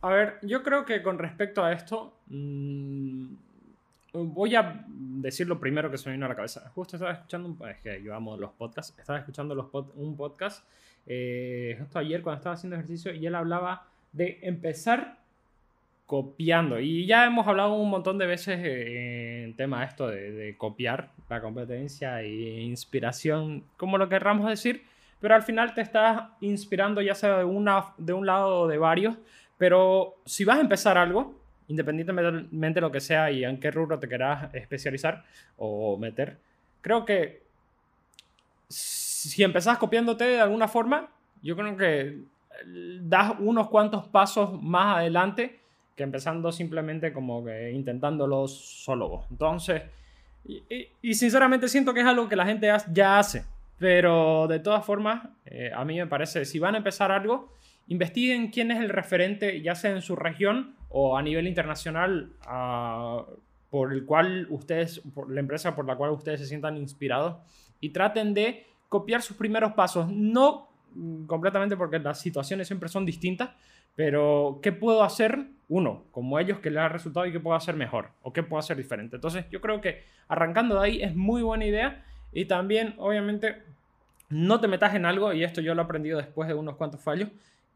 A 0.00 0.10
ver, 0.10 0.38
yo 0.42 0.62
creo 0.62 0.84
que 0.84 1.02
con 1.02 1.18
respecto 1.18 1.62
a 1.62 1.72
esto, 1.72 2.20
mmm 2.26 3.51
Voy 4.12 4.54
a 4.54 4.84
decir 4.88 5.48
lo 5.48 5.58
primero 5.58 5.90
que 5.90 5.96
se 5.96 6.08
me 6.08 6.16
vino 6.16 6.26
a 6.26 6.28
la 6.28 6.36
cabeza. 6.36 6.70
Justo 6.74 6.96
estaba 6.96 7.12
escuchando, 7.12 7.66
es 7.66 7.78
que 7.78 8.02
yo 8.02 8.14
amo 8.14 8.36
los 8.36 8.52
podcasts, 8.52 8.94
estaba 8.98 9.18
escuchando 9.18 9.54
los 9.54 9.68
un 9.94 10.16
podcast 10.16 10.66
eh, 11.06 11.76
justo 11.80 11.98
ayer 11.98 12.22
cuando 12.22 12.38
estaba 12.38 12.54
haciendo 12.54 12.76
ejercicio 12.76 13.12
y 13.14 13.26
él 13.26 13.34
hablaba 13.34 13.86
de 14.12 14.38
empezar 14.42 15.18
copiando. 16.06 16.78
Y 16.78 17.06
ya 17.06 17.24
hemos 17.24 17.46
hablado 17.46 17.74
un 17.74 17.88
montón 17.88 18.18
de 18.18 18.26
veces 18.26 18.60
eh, 18.62 19.44
en 19.44 19.56
tema 19.56 19.84
esto 19.84 20.08
de, 20.08 20.54
copiar 20.58 21.12
la 21.30 21.40
competencia 21.40 22.20
e 22.20 22.60
inspiración, 22.60 23.64
como 23.78 23.96
lo 23.96 24.10
querramos 24.10 24.46
decir, 24.48 24.84
pero 25.20 25.34
al 25.34 25.42
final 25.42 25.72
te 25.72 25.80
estás 25.80 26.24
inspirando 26.40 27.00
ya 27.00 27.14
sea 27.14 27.38
de, 27.38 27.44
una, 27.44 27.94
de 27.96 28.12
un 28.12 28.26
lado 28.26 28.60
o 28.60 28.68
de 28.68 28.76
varios, 28.76 29.16
pero 29.56 30.16
si 30.26 30.44
vas 30.44 30.58
a 30.58 30.60
empezar 30.60 30.98
algo, 30.98 31.41
independientemente 31.72 32.74
de 32.74 32.80
lo 32.82 32.92
que 32.92 33.00
sea 33.00 33.30
y 33.30 33.44
en 33.44 33.58
qué 33.58 33.70
rubro 33.70 33.98
te 33.98 34.06
quieras 34.06 34.54
especializar 34.54 35.24
o 35.56 35.96
meter, 35.96 36.38
creo 36.82 37.04
que 37.04 37.42
si 38.68 39.42
empezás 39.42 39.78
copiándote 39.78 40.24
de 40.24 40.40
alguna 40.40 40.68
forma, 40.68 41.08
yo 41.42 41.56
creo 41.56 41.76
que 41.76 42.18
das 43.00 43.34
unos 43.38 43.68
cuantos 43.68 44.06
pasos 44.08 44.62
más 44.62 44.98
adelante 44.98 45.60
que 45.96 46.02
empezando 46.02 46.52
simplemente 46.52 47.12
como 47.12 47.44
que 47.44 47.72
intentándolo 47.72 48.46
solo. 48.48 49.24
Entonces, 49.30 49.82
y, 51.00 51.14
sinceramente 51.14 51.68
siento 51.68 51.94
que 51.94 52.00
es 52.00 52.06
algo 52.06 52.28
que 52.28 52.36
la 52.36 52.46
gente 52.46 52.70
ya 52.92 53.18
hace. 53.18 53.44
Pero 53.78 54.46
de 54.46 54.60
todas 54.60 54.84
formas, 54.84 55.28
eh, 55.46 55.72
a 55.74 55.84
mí 55.84 55.96
me 55.96 56.06
parece, 56.06 56.44
si 56.44 56.58
van 56.58 56.74
a 56.74 56.78
empezar 56.78 57.10
algo, 57.10 57.52
investiguen 57.88 58.50
quién 58.50 58.70
es 58.70 58.80
el 58.80 58.88
referente, 58.88 59.60
ya 59.62 59.74
sea 59.74 59.90
en 59.90 60.02
su 60.02 60.16
región 60.16 60.74
o 60.88 61.16
a 61.16 61.22
nivel 61.22 61.46
internacional, 61.46 62.32
ah, 62.46 63.24
por 63.70 63.92
el 63.92 64.04
cual 64.04 64.46
ustedes, 64.50 65.00
por 65.14 65.30
la 65.32 65.40
empresa 65.40 65.74
por 65.74 65.86
la 65.86 65.96
cual 65.96 66.10
ustedes 66.10 66.40
se 66.40 66.46
sientan 66.46 66.76
inspirados 66.76 67.36
y 67.80 67.90
traten 67.90 68.34
de 68.34 68.66
copiar 68.88 69.22
sus 69.22 69.36
primeros 69.36 69.72
pasos. 69.72 70.10
No 70.10 70.68
completamente 71.26 71.76
porque 71.76 71.98
las 71.98 72.20
situaciones 72.20 72.66
siempre 72.66 72.90
son 72.90 73.06
distintas, 73.06 73.50
pero 73.94 74.60
¿qué 74.62 74.72
puedo 74.72 75.02
hacer? 75.02 75.46
Uno, 75.68 76.04
como 76.10 76.38
ellos 76.38 76.58
que 76.58 76.70
les 76.70 76.80
ha 76.80 76.88
resultado 76.88 77.24
y 77.24 77.32
qué 77.32 77.40
puedo 77.40 77.56
hacer 77.56 77.74
mejor 77.74 78.10
o 78.22 78.32
qué 78.32 78.42
puedo 78.42 78.58
hacer 78.58 78.76
diferente. 78.76 79.16
Entonces 79.16 79.46
yo 79.50 79.62
creo 79.62 79.80
que 79.80 80.02
arrancando 80.28 80.78
de 80.78 80.86
ahí 80.86 81.02
es 81.02 81.16
muy 81.16 81.42
buena 81.42 81.64
idea 81.64 82.04
y 82.30 82.44
también 82.44 82.94
obviamente 82.98 83.62
no 84.28 84.60
te 84.60 84.68
metas 84.68 84.94
en 84.94 85.04
algo, 85.04 85.32
y 85.34 85.44
esto 85.44 85.60
yo 85.60 85.74
lo 85.74 85.82
he 85.82 85.84
aprendido 85.84 86.16
después 86.16 86.48
de 86.48 86.54
unos 86.54 86.76
cuantos 86.76 87.02
fallos, 87.02 87.28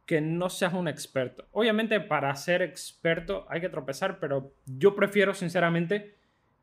que 0.07 0.21
no 0.21 0.49
seas 0.49 0.73
un 0.73 0.89
experto. 0.89 1.47
Obviamente 1.51 2.01
para 2.01 2.35
ser 2.37 2.63
experto 2.63 3.45
hay 3.51 3.61
que 3.61 3.69
tropezar, 3.69 4.19
pero 4.21 4.55
yo 4.65 4.95
prefiero 4.95 5.35
sinceramente 5.35 6.15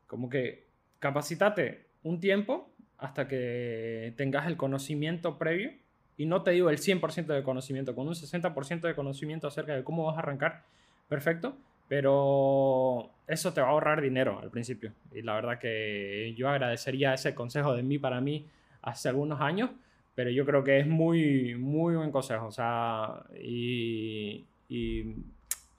como 0.06 0.30
que 0.30 0.66
capacitate 0.98 1.88
un 2.02 2.20
tiempo 2.20 2.74
hasta 2.96 3.28
que 3.28 4.14
tengas 4.16 4.46
el 4.46 4.56
conocimiento 4.56 5.38
previo. 5.38 5.72
Y 6.16 6.26
no 6.26 6.42
te 6.42 6.52
digo 6.52 6.70
el 6.70 6.78
100% 6.78 7.26
de 7.26 7.42
conocimiento, 7.42 7.94
con 7.94 8.06
un 8.06 8.14
60% 8.14 8.80
de 8.80 8.94
conocimiento 8.94 9.48
acerca 9.48 9.74
de 9.74 9.82
cómo 9.84 10.04
vas 10.04 10.16
a 10.16 10.20
arrancar, 10.20 10.62
perfecto. 11.08 11.56
Pero 11.88 13.10
eso 13.26 13.52
te 13.52 13.60
va 13.60 13.66
a 13.66 13.70
ahorrar 13.70 14.00
dinero 14.00 14.38
al 14.40 14.50
principio. 14.50 14.92
Y 15.12 15.20
la 15.20 15.34
verdad 15.34 15.58
que 15.58 16.32
yo 16.36 16.48
agradecería 16.48 17.12
ese 17.12 17.34
consejo 17.34 17.74
de 17.74 17.82
mí 17.82 17.98
para 17.98 18.20
mí 18.20 18.46
hace 18.80 19.08
algunos 19.08 19.40
años 19.40 19.70
pero 20.14 20.30
yo 20.30 20.44
creo 20.44 20.62
que 20.62 20.78
es 20.80 20.86
muy, 20.86 21.54
muy 21.56 21.96
buen 21.96 22.10
consejo. 22.10 22.46
O 22.46 22.52
sea, 22.52 23.24
y, 23.40 24.44
y 24.68 25.14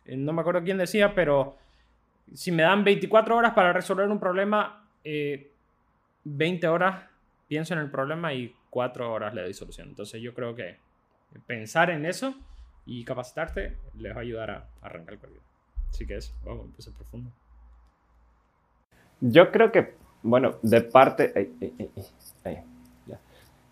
no 0.06 0.34
me 0.34 0.42
acuerdo 0.42 0.63
quién 0.63 0.77
decía, 0.77 1.13
pero 1.15 1.58
si 2.34 2.51
me 2.51 2.63
dan 2.63 2.84
24 2.84 3.36
horas 3.36 3.54
para 3.54 3.74
resolver 3.74 4.08
un 4.10 4.20
problema, 4.20 4.88
20 5.04 6.65
eh, 6.65 6.70
horas 6.70 7.04
pienso 7.48 7.74
en 7.74 7.80
el 7.80 7.92
problema 7.92 8.34
y 8.34 8.54
4 8.70 9.12
horas 9.12 9.34
le 9.34 9.42
doy 9.42 9.54
solución. 9.54 9.89
Entonces 9.89 10.22
yo 10.22 10.34
creo 10.34 10.56
que 10.56 10.77
pensar 11.46 11.89
en 11.89 12.06
eso 12.06 12.36
y 12.86 13.04
capacitarte 13.04 13.77
les 13.98 14.13
va 14.13 14.18
a 14.18 14.22
ayudar 14.22 14.51
a, 14.51 14.70
arrancar 14.82 15.15
el 15.15 15.20
código. 15.20 15.42
Así 15.89 16.06
que 16.06 16.18
eso, 16.18 16.34
vamos, 16.44 16.65
empezar 16.65 16.94
profundo. 16.94 17.32
Yo 19.22 19.51
creo 19.51 19.72
que, 19.72 19.96
bueno, 20.24 20.60
de 20.62 20.82
parte... 20.82 21.51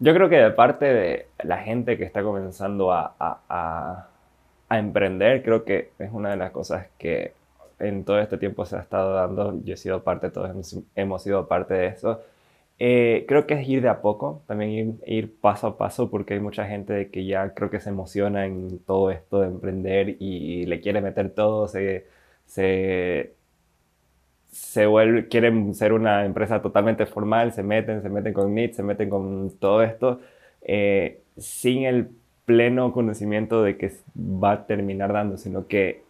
Yo 0.04 0.14
creo 0.14 0.28
que 0.28 0.36
de 0.36 0.52
parte 0.52 0.86
de 0.86 1.28
la 1.44 1.60
gente 1.60 1.98
que 1.98 2.04
está 2.04 2.24
comenzando 2.24 2.92
a, 2.92 3.16
a, 3.20 4.10
emprender, 4.70 5.44
creo 5.44 5.64
que 5.64 5.92
es 5.98 6.12
una 6.12 6.32
de 6.32 6.36
las 6.38 6.52
cosas 6.52 6.88
que 6.98 7.34
en 7.80 8.04
todo 8.04 8.20
este 8.20 8.38
tiempo 8.38 8.66
se 8.66 8.76
ha 8.76 8.82
estado 8.82 9.14
dando. 9.14 9.64
Yo 9.64 9.76
he 9.76 9.78
sido 9.78 10.04
parte, 10.04 10.30
todos 10.30 10.50
hemos, 10.96 11.24
sido 11.24 11.48
parte 11.48 11.76
de 11.76 11.88
eso. 11.88 12.22
Eh, 12.80 13.24
creo 13.30 13.48
que 13.48 13.54
es 13.54 13.68
ir 13.70 13.82
de 13.82 13.88
a 13.88 14.02
poco, 14.02 14.44
también 14.46 15.00
ir, 15.06 15.40
paso 15.40 15.68
a 15.68 15.78
paso, 15.78 16.10
porque 16.12 16.34
hay 16.34 16.42
mucha 16.42 16.66
gente 16.68 17.10
que 17.10 17.26
ya 17.26 17.54
creo 17.54 17.70
que 17.70 17.80
se 17.80 17.90
emociona 17.90 18.46
en 18.46 18.80
todo 18.80 19.10
esto 19.10 19.40
de 19.40 19.48
emprender 19.48 20.18
y, 20.20 20.66
le 20.66 20.82
quiere 20.82 21.00
meter 21.02 21.30
todo, 21.34 21.70
se, 21.70 22.08
se 22.46 23.36
se 24.54 24.86
vuelve, 24.86 25.28
quieren 25.28 25.74
ser 25.74 25.94
una 25.94 26.26
empresa 26.26 26.62
totalmente 26.62 27.08
formal, 27.08 27.54
se 27.54 27.64
meten, 27.64 28.04
se 28.04 28.10
meten 28.10 28.34
con 28.34 28.54
NIT, 28.54 28.74
se 28.74 28.84
meten 28.84 29.10
con 29.10 29.52
todo 29.60 29.82
esto, 29.82 30.20
eh, 30.62 31.22
sin 31.38 31.86
el 31.86 32.10
pleno 32.46 32.94
conocimiento 32.94 33.64
de 33.64 33.78
que 33.78 33.92
va 34.16 34.52
a 34.52 34.66
terminar 34.68 35.12
dando, 35.12 35.38
sino 35.38 35.68
que 35.68 36.04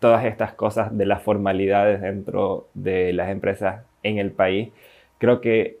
todas 0.00 0.24
estas 0.24 0.54
cosas 0.54 0.96
de 0.96 1.06
las 1.06 1.22
formalidades 1.22 2.00
dentro 2.00 2.68
de 2.74 3.12
las 3.12 3.30
empresas 3.30 3.84
en 4.02 4.18
el 4.18 4.32
país, 4.32 4.70
creo 5.18 5.40
que 5.42 5.78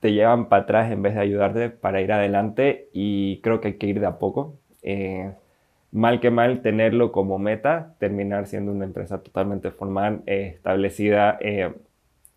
te 0.00 0.12
llevan 0.12 0.48
para 0.48 0.64
atrás 0.64 0.92
en 0.92 1.02
vez 1.02 1.14
de 1.14 1.20
ayudarte 1.20 1.70
para 1.70 2.02
ir 2.02 2.12
adelante 2.12 2.88
y 2.92 3.40
creo 3.40 3.60
que 3.60 3.68
hay 3.68 3.74
que 3.78 3.86
ir 3.86 4.00
de 4.00 4.06
a 4.06 4.18
poco. 4.18 4.54
Eh, 4.82 5.32
mal 5.92 6.20
que 6.20 6.30
mal 6.30 6.62
tenerlo 6.62 7.12
como 7.12 7.38
meta, 7.38 7.94
terminar 7.98 8.46
siendo 8.46 8.72
una 8.72 8.84
empresa 8.84 9.22
totalmente 9.22 9.70
formal, 9.70 10.22
eh, 10.26 10.54
establecida, 10.56 11.38
eh, 11.40 11.72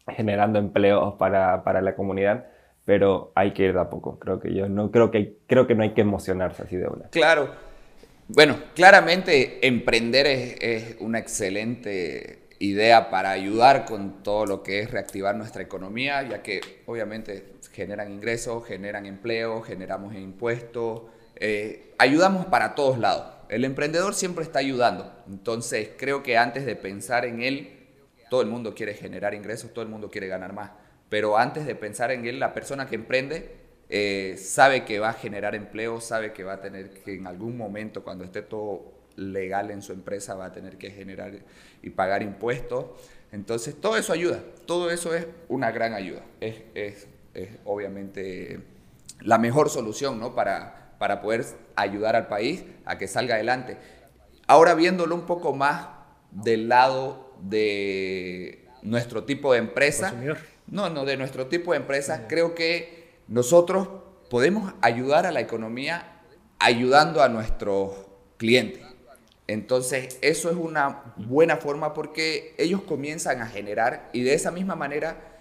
generando 0.08 0.60
empleos 0.60 1.16
para, 1.16 1.64
para, 1.64 1.82
la 1.82 1.96
comunidad, 1.96 2.46
pero 2.84 3.32
hay 3.34 3.52
que 3.52 3.64
ir 3.64 3.74
de 3.74 3.80
a 3.80 3.90
poco. 3.90 4.20
Creo 4.20 4.40
que 4.40 4.54
yo 4.54 4.70
no 4.70 4.92
creo 4.92 5.10
que 5.10 5.38
creo 5.48 5.66
que 5.66 5.74
no 5.74 5.84
hay 5.84 5.94
que 5.94 6.02
emocionarse 6.02 6.64
así 6.64 6.76
de 6.76 6.88
una. 6.88 7.06
Claro. 7.10 7.50
Bueno, 8.28 8.58
claramente 8.76 9.66
emprender 9.66 10.28
es, 10.28 10.56
es 10.60 10.98
una 11.00 11.20
excelente 11.20 12.46
idea 12.60 13.10
para 13.10 13.32
ayudar 13.32 13.86
con 13.86 14.24
todo 14.24 14.46
lo 14.46 14.64
que 14.64 14.80
es 14.80 14.92
reactivar 14.92 15.36
nuestra 15.36 15.62
economía, 15.62 16.24
ya 16.24 16.42
que 16.42 16.62
obviamente 16.86 17.54
generan 17.72 18.12
ingresos, 18.12 18.66
generan 18.66 19.06
empleo, 19.06 19.62
generamos 19.62 20.16
impuestos, 20.16 21.04
eh, 21.36 21.94
ayudamos 21.98 22.46
para 22.46 22.76
todos 22.76 22.98
lados. 22.98 23.35
El 23.50 23.66
emprendedor 23.66 24.14
siempre 24.14 24.44
está 24.44 24.60
ayudando. 24.60 25.12
Entonces 25.28 25.90
creo 25.98 26.24
que 26.24 26.38
antes 26.38 26.66
de 26.66 26.76
pensar 26.76 27.26
en 27.26 27.42
él, 27.42 27.88
todo 28.30 28.42
el 28.42 28.48
mundo 28.48 28.74
quiere 28.74 28.94
generar 28.94 29.34
ingresos, 29.34 29.74
todo 29.74 29.84
el 29.84 29.90
mundo 29.90 30.10
quiere 30.10 30.28
ganar 30.28 30.54
más. 30.54 30.72
Pero 31.10 31.38
antes 31.38 31.66
de 31.66 31.76
pensar 31.76 32.12
en 32.12 32.26
él, 32.26 32.40
la 32.40 32.54
persona 32.54 32.88
que 32.88 32.96
emprende 32.96 33.56
eh, 33.90 34.36
sabe 34.38 34.84
que 34.84 35.00
va 35.00 35.10
a 35.10 35.14
generar 35.14 35.54
empleo, 35.56 36.02
sabe 36.02 36.34
que 36.34 36.44
va 36.44 36.54
a 36.54 36.62
tener 36.62 36.90
que 36.90 37.14
en 37.16 37.28
algún 37.28 37.56
momento, 37.56 38.04
cuando 38.04 38.24
esté 38.24 38.42
todo 38.42 38.94
legal 39.16 39.72
en 39.72 39.82
su 39.82 39.94
empresa, 39.94 40.36
va 40.36 40.46
a 40.46 40.52
tener 40.52 40.78
que 40.78 40.90
generar 40.90 41.34
y 41.82 41.90
pagar 41.92 42.24
impuestos. 42.24 42.86
Entonces 43.32 43.80
todo 43.80 43.98
eso 43.98 44.14
ayuda, 44.14 44.42
todo 44.66 44.90
eso 44.90 45.14
es 45.14 45.28
una 45.48 45.72
gran 45.72 45.94
ayuda. 45.94 46.22
Es, 46.40 46.56
es, 46.74 47.08
es 47.34 47.50
obviamente 47.66 48.60
la 49.22 49.38
mejor 49.38 49.70
solución 49.70 50.20
¿no? 50.20 50.34
para, 50.34 50.85
para 51.06 51.22
poder 51.22 51.46
ayudar 51.76 52.16
al 52.16 52.26
país 52.26 52.64
a 52.84 52.98
que 52.98 53.08
salga 53.08 53.36
adelante. 53.36 53.78
Ahora 54.48 54.74
viéndolo 54.74 55.14
un 55.14 55.28
poco 55.28 55.54
más 55.54 55.86
del 56.32 56.68
lado 56.68 57.32
de 57.42 58.68
nuestro 58.82 59.24
tipo 59.24 59.54
de 59.54 59.60
empresa, 59.60 60.16
no, 60.66 60.90
no, 60.90 61.06
de 61.06 61.16
nuestro 61.16 61.46
tipo 61.46 61.74
de 61.74 61.78
empresa, 61.78 62.26
creo 62.28 62.56
que 62.56 63.20
nosotros 63.28 63.88
podemos 64.32 64.74
ayudar 64.82 65.28
a 65.28 65.32
la 65.32 65.42
economía 65.42 66.22
ayudando 66.58 67.22
a 67.22 67.30
nuestros 67.30 67.94
clientes. 68.38 68.82
Entonces, 69.46 70.18
eso 70.24 70.50
es 70.50 70.56
una 70.56 71.14
buena 71.18 71.58
forma 71.58 71.94
porque 71.94 72.56
ellos 72.58 72.82
comienzan 72.82 73.44
a 73.44 73.46
generar 73.46 74.10
y 74.12 74.24
de 74.24 74.34
esa 74.34 74.50
misma 74.50 74.76
manera 74.76 75.35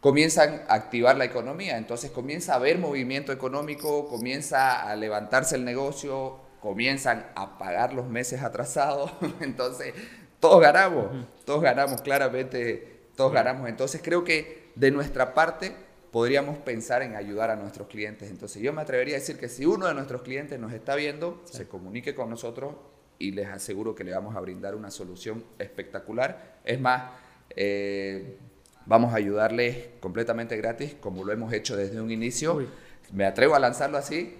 comienzan 0.00 0.62
a 0.68 0.74
activar 0.74 1.16
la 1.16 1.24
economía. 1.24 1.78
Entonces 1.78 2.10
comienza 2.10 2.54
a 2.54 2.56
haber 2.56 2.78
movimiento 2.78 3.32
económico, 3.32 4.08
comienza 4.08 4.82
a 4.82 4.96
levantarse 4.96 5.56
el 5.56 5.64
negocio, 5.64 6.38
comienzan 6.60 7.26
a 7.34 7.58
pagar 7.58 7.92
los 7.92 8.08
meses 8.08 8.42
atrasados. 8.42 9.12
Entonces, 9.40 9.94
todos 10.38 10.60
ganamos, 10.60 11.06
todos 11.44 11.62
ganamos, 11.62 12.02
claramente, 12.02 13.00
todos 13.16 13.32
ganamos. 13.32 13.68
Entonces, 13.68 14.00
creo 14.02 14.24
que 14.24 14.70
de 14.74 14.90
nuestra 14.90 15.34
parte 15.34 15.74
podríamos 16.10 16.58
pensar 16.58 17.02
en 17.02 17.14
ayudar 17.14 17.50
a 17.50 17.56
nuestros 17.56 17.88
clientes. 17.88 18.30
Entonces, 18.30 18.62
yo 18.62 18.72
me 18.72 18.82
atrevería 18.82 19.16
a 19.16 19.20
decir 19.20 19.38
que 19.38 19.48
si 19.48 19.66
uno 19.66 19.86
de 19.86 19.94
nuestros 19.94 20.22
clientes 20.22 20.58
nos 20.58 20.72
está 20.72 20.94
viendo, 20.94 21.42
se 21.44 21.68
comunique 21.68 22.14
con 22.14 22.30
nosotros 22.30 22.74
y 23.18 23.32
les 23.32 23.48
aseguro 23.48 23.94
que 23.94 24.02
le 24.02 24.12
vamos 24.12 24.34
a 24.34 24.40
brindar 24.40 24.74
una 24.74 24.90
solución 24.90 25.44
espectacular. 25.58 26.58
Es 26.64 26.80
más, 26.80 27.10
eh, 27.50 28.38
Vamos 28.86 29.12
a 29.12 29.16
ayudarles 29.16 29.88
completamente 30.00 30.56
gratis, 30.56 30.96
como 31.00 31.24
lo 31.24 31.32
hemos 31.32 31.52
hecho 31.52 31.76
desde 31.76 32.00
un 32.00 32.10
inicio. 32.10 32.66
Me 33.12 33.24
atrevo 33.24 33.54
a 33.54 33.58
lanzarlo 33.58 33.98
así, 33.98 34.36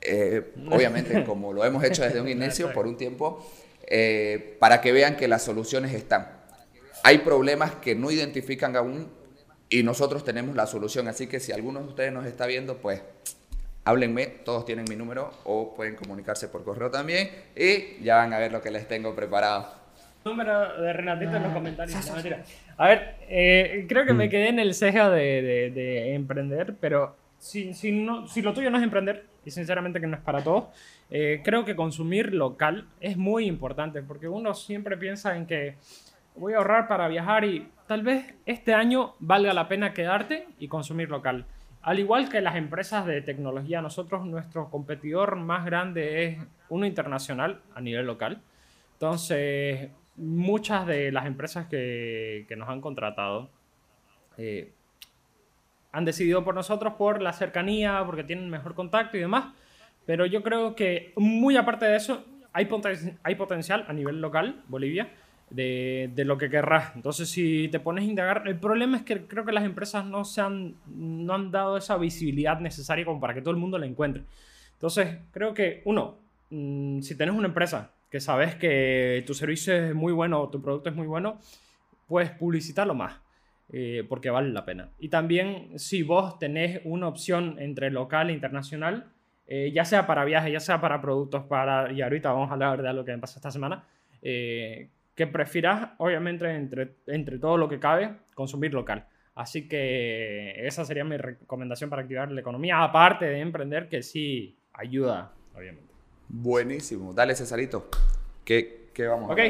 eh, 0.00 0.52
obviamente 0.70 1.24
como 1.24 1.52
lo 1.52 1.64
hemos 1.64 1.84
hecho 1.84 2.02
desde 2.02 2.20
un 2.20 2.28
inicio 2.36 2.72
por 2.72 2.86
un 2.86 2.96
tiempo, 2.96 3.46
eh, 3.86 4.56
para 4.58 4.80
que 4.80 4.92
vean 4.92 5.16
que 5.16 5.28
las 5.28 5.42
soluciones 5.42 5.94
están. 5.94 6.40
Hay 7.02 7.18
problemas 7.18 7.76
que 7.76 7.94
no 7.94 8.10
identifican 8.10 8.76
aún 8.76 9.08
y 9.68 9.82
nosotros 9.82 10.24
tenemos 10.24 10.56
la 10.56 10.66
solución, 10.66 11.08
así 11.08 11.26
que 11.26 11.40
si 11.40 11.52
alguno 11.52 11.80
de 11.80 11.86
ustedes 11.86 12.12
nos 12.12 12.26
está 12.26 12.46
viendo, 12.46 12.78
pues 12.78 13.02
háblenme, 13.84 14.26
todos 14.26 14.64
tienen 14.64 14.84
mi 14.88 14.96
número 14.96 15.30
o 15.44 15.74
pueden 15.74 15.96
comunicarse 15.96 16.48
por 16.48 16.64
correo 16.64 16.90
también 16.90 17.30
y 17.56 18.02
ya 18.02 18.16
van 18.16 18.32
a 18.32 18.38
ver 18.38 18.52
lo 18.52 18.60
que 18.60 18.70
les 18.70 18.86
tengo 18.86 19.14
preparado 19.14 19.79
número 20.24 20.80
de 20.80 20.92
Renatito 20.92 21.36
en 21.36 21.42
los 21.42 21.52
comentarios. 21.52 22.12
A 22.76 22.88
ver, 22.88 23.16
eh, 23.28 23.86
creo 23.88 24.04
que 24.04 24.12
me 24.12 24.26
mm. 24.26 24.30
quedé 24.30 24.48
en 24.48 24.58
el 24.58 24.74
ceja 24.74 25.10
de, 25.10 25.70
de, 25.74 26.14
emprender, 26.14 26.74
pero 26.80 27.16
si, 27.38 27.74
si, 27.74 27.92
no, 27.92 28.26
si 28.26 28.42
lo 28.42 28.52
tuyo 28.52 28.70
no 28.70 28.78
es 28.78 28.84
emprender, 28.84 29.26
y 29.44 29.50
sinceramente 29.50 30.00
que 30.00 30.06
no 30.06 30.16
es 30.16 30.22
para 30.22 30.42
todos, 30.42 30.64
eh, 31.10 31.40
creo 31.44 31.64
que 31.64 31.74
consumir 31.74 32.34
local 32.34 32.86
es 33.00 33.16
muy 33.16 33.46
importante, 33.46 34.02
porque 34.02 34.28
uno 34.28 34.54
siempre 34.54 34.96
piensa 34.96 35.36
en 35.36 35.46
que 35.46 35.76
voy 36.36 36.52
a 36.52 36.58
ahorrar 36.58 36.88
para 36.88 37.08
viajar 37.08 37.44
y 37.44 37.68
tal 37.86 38.02
vez 38.02 38.34
este 38.46 38.74
año 38.74 39.14
valga 39.18 39.52
la 39.52 39.68
pena 39.68 39.92
quedarte 39.92 40.46
y 40.58 40.68
consumir 40.68 41.10
local. 41.10 41.46
al 41.82 41.98
igual 41.98 42.28
que 42.28 42.42
las 42.42 42.56
empresas 42.56 43.06
de 43.06 43.22
tecnología, 43.22 43.80
nosotros, 43.80 44.26
nuestro 44.26 44.68
competidor 44.68 45.36
más 45.36 45.64
grande 45.64 46.24
es 46.26 46.38
uno 46.68 46.84
internacional 46.84 47.62
a 47.74 47.80
nivel 47.80 48.06
local. 48.06 48.42
Entonces, 48.92 49.90
muchas 50.20 50.86
de 50.86 51.10
las 51.10 51.26
empresas 51.26 51.66
que, 51.66 52.44
que 52.46 52.56
nos 52.56 52.68
han 52.68 52.80
contratado 52.80 53.50
eh, 54.36 54.72
han 55.92 56.04
decidido 56.04 56.44
por 56.44 56.54
nosotros 56.54 56.94
por 56.94 57.20
la 57.20 57.32
cercanía, 57.32 58.02
porque 58.06 58.22
tienen 58.22 58.48
mejor 58.48 58.74
contacto 58.74 59.16
y 59.16 59.20
demás. 59.20 59.52
Pero 60.06 60.26
yo 60.26 60.42
creo 60.42 60.76
que 60.76 61.12
muy 61.16 61.56
aparte 61.56 61.86
de 61.86 61.96
eso, 61.96 62.24
hay, 62.52 62.68
hay 63.22 63.34
potencial 63.34 63.84
a 63.88 63.92
nivel 63.92 64.20
local, 64.20 64.62
Bolivia, 64.68 65.10
de, 65.50 66.10
de, 66.14 66.24
lo 66.24 66.38
que 66.38 66.48
querrás. 66.48 66.94
Entonces, 66.94 67.28
si 67.28 67.68
te 67.68 67.80
pones 67.80 68.04
a 68.04 68.08
indagar, 68.08 68.42
el 68.46 68.58
problema 68.58 68.98
es 68.98 69.02
que 69.02 69.26
creo 69.26 69.44
que 69.44 69.52
las 69.52 69.64
empresas 69.64 70.04
no, 70.04 70.24
se 70.24 70.40
han, 70.40 70.76
no 70.86 71.34
han 71.34 71.50
dado 71.50 71.76
esa 71.76 71.96
visibilidad 71.96 72.60
necesaria 72.60 73.04
como 73.04 73.20
para 73.20 73.34
que 73.34 73.40
todo 73.40 73.50
el 73.50 73.56
mundo 73.56 73.78
la 73.78 73.86
encuentre. 73.86 74.22
Entonces, 74.74 75.18
creo 75.32 75.54
que, 75.54 75.82
uno, 75.84 76.18
mm, 76.50 77.00
si 77.00 77.16
tienes 77.16 77.34
una 77.34 77.48
empresa 77.48 77.90
que 78.10 78.20
sabes 78.20 78.56
que 78.56 79.22
tu 79.26 79.34
servicio 79.34 79.74
es 79.74 79.94
muy 79.94 80.12
bueno 80.12 80.48
tu 80.48 80.60
producto 80.60 80.90
es 80.90 80.96
muy 80.96 81.06
bueno, 81.06 81.38
puedes 82.06 82.30
publicitarlo 82.30 82.94
más. 82.94 83.20
Eh, 83.72 84.04
porque 84.08 84.30
vale 84.30 84.48
la 84.50 84.64
pena. 84.64 84.90
Y 84.98 85.10
también 85.10 85.78
si 85.78 86.02
vos 86.02 86.40
tenés 86.40 86.80
una 86.84 87.06
opción 87.06 87.56
entre 87.60 87.90
local 87.90 88.28
e 88.30 88.32
internacional, 88.32 89.12
eh, 89.46 89.70
ya 89.72 89.84
sea 89.84 90.08
para 90.08 90.24
viajes, 90.24 90.52
ya 90.52 90.58
sea 90.58 90.80
para 90.80 91.00
productos, 91.00 91.44
para, 91.44 91.92
y 91.92 92.02
ahorita 92.02 92.32
vamos 92.32 92.50
a 92.50 92.54
hablar 92.54 92.82
de 92.82 92.88
algo 92.88 93.04
que 93.04 93.12
me 93.12 93.18
pasó 93.18 93.38
esta 93.38 93.52
semana, 93.52 93.84
eh, 94.22 94.88
que 95.14 95.28
prefieras, 95.28 95.90
obviamente, 95.98 96.52
entre, 96.52 96.96
entre 97.06 97.38
todo 97.38 97.56
lo 97.56 97.68
que 97.68 97.78
cabe, 97.78 98.16
consumir 98.34 98.74
local. 98.74 99.06
Así 99.36 99.68
que 99.68 100.66
esa 100.66 100.84
sería 100.84 101.04
mi 101.04 101.16
recomendación 101.16 101.90
para 101.90 102.02
activar 102.02 102.30
la 102.32 102.40
economía, 102.40 102.82
aparte 102.82 103.26
de 103.26 103.38
emprender, 103.38 103.88
que 103.88 104.02
sí 104.02 104.56
ayuda, 104.72 105.32
obviamente. 105.54 105.89
Buenísimo. 106.32 107.12
Dale, 107.12 107.34
Cesarito. 107.34 107.88
¿Qué, 108.44 108.90
qué 108.94 109.06
vamos 109.06 109.30
a 109.30 109.32
Ok. 109.32 109.40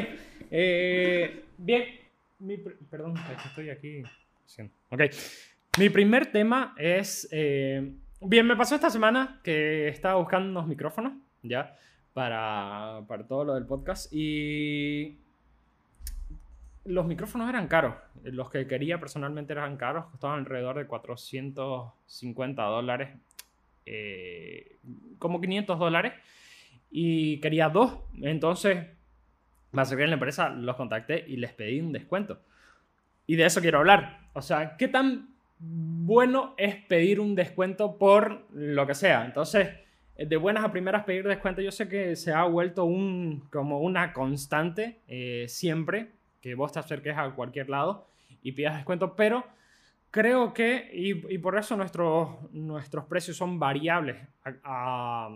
Eh, 0.49 1.43
bien. 1.57 1.83
Mi 2.39 2.57
perdón, 2.57 3.13
estoy 3.45 3.69
aquí. 3.69 4.03
Ok. 4.89 5.01
Mi 5.77 5.89
primer 5.89 6.31
tema 6.31 6.73
es... 6.77 7.29
Eh, 7.31 7.93
bien, 8.19 8.47
me 8.47 8.55
pasó 8.55 8.73
esta 8.73 8.89
semana 8.89 9.39
que 9.43 9.89
estaba 9.89 10.15
buscando 10.15 10.49
unos 10.49 10.67
micrófonos, 10.67 11.13
¿ya? 11.43 11.77
Para, 12.13 13.01
para 13.07 13.27
todo 13.27 13.45
lo 13.45 13.53
del 13.53 13.67
podcast. 13.67 14.11
Y 14.11 15.19
los 16.85 17.05
micrófonos 17.05 17.47
eran 17.47 17.67
caros. 17.67 17.93
Los 18.23 18.49
que 18.49 18.65
quería 18.65 18.99
personalmente 18.99 19.53
eran 19.53 19.77
caros. 19.77 20.05
Costaban 20.05 20.39
alrededor 20.39 20.79
de 20.79 20.87
450 20.87 22.63
dólares. 22.63 23.09
Eh, 23.85 24.77
como 25.19 25.39
500 25.39 25.77
dólares. 25.77 26.13
Y 26.91 27.39
quería 27.39 27.69
dos. 27.69 27.99
Entonces, 28.21 28.85
me 29.71 29.81
acerqué 29.81 30.03
a 30.03 30.07
la 30.07 30.13
empresa, 30.13 30.49
los 30.49 30.75
contacté 30.75 31.25
y 31.27 31.37
les 31.37 31.53
pedí 31.53 31.79
un 31.79 31.91
descuento. 31.91 32.41
Y 33.25 33.37
de 33.37 33.45
eso 33.45 33.61
quiero 33.61 33.79
hablar. 33.79 34.29
O 34.33 34.41
sea, 34.41 34.75
¿qué 34.77 34.87
tan 34.87 35.29
bueno 35.57 36.53
es 36.57 36.75
pedir 36.75 37.19
un 37.19 37.33
descuento 37.33 37.97
por 37.97 38.45
lo 38.51 38.85
que 38.85 38.93
sea? 38.93 39.25
Entonces, 39.25 39.69
de 40.17 40.37
buenas 40.37 40.63
a 40.63 40.71
primeras 40.71 41.03
pedir 41.03 41.27
descuento, 41.27 41.61
yo 41.61 41.71
sé 41.71 41.87
que 41.87 42.15
se 42.15 42.33
ha 42.33 42.43
vuelto 42.43 42.85
un, 42.85 43.47
como 43.51 43.79
una 43.79 44.13
constante 44.13 44.99
eh, 45.07 45.45
siempre 45.47 46.11
que 46.41 46.55
vos 46.55 46.71
te 46.71 46.79
acerques 46.79 47.17
a 47.17 47.29
cualquier 47.31 47.69
lado 47.69 48.07
y 48.41 48.51
pidas 48.51 48.75
descuento, 48.75 49.15
pero 49.15 49.45
creo 50.11 50.53
que, 50.53 50.89
y, 50.93 51.37
por 51.39 51.57
eso 51.57 51.75
nuestros, 51.75 52.51
nuestros 52.51 53.05
precios 53.05 53.37
son 53.37 53.57
variables 53.57 54.17
a, 54.63 55.29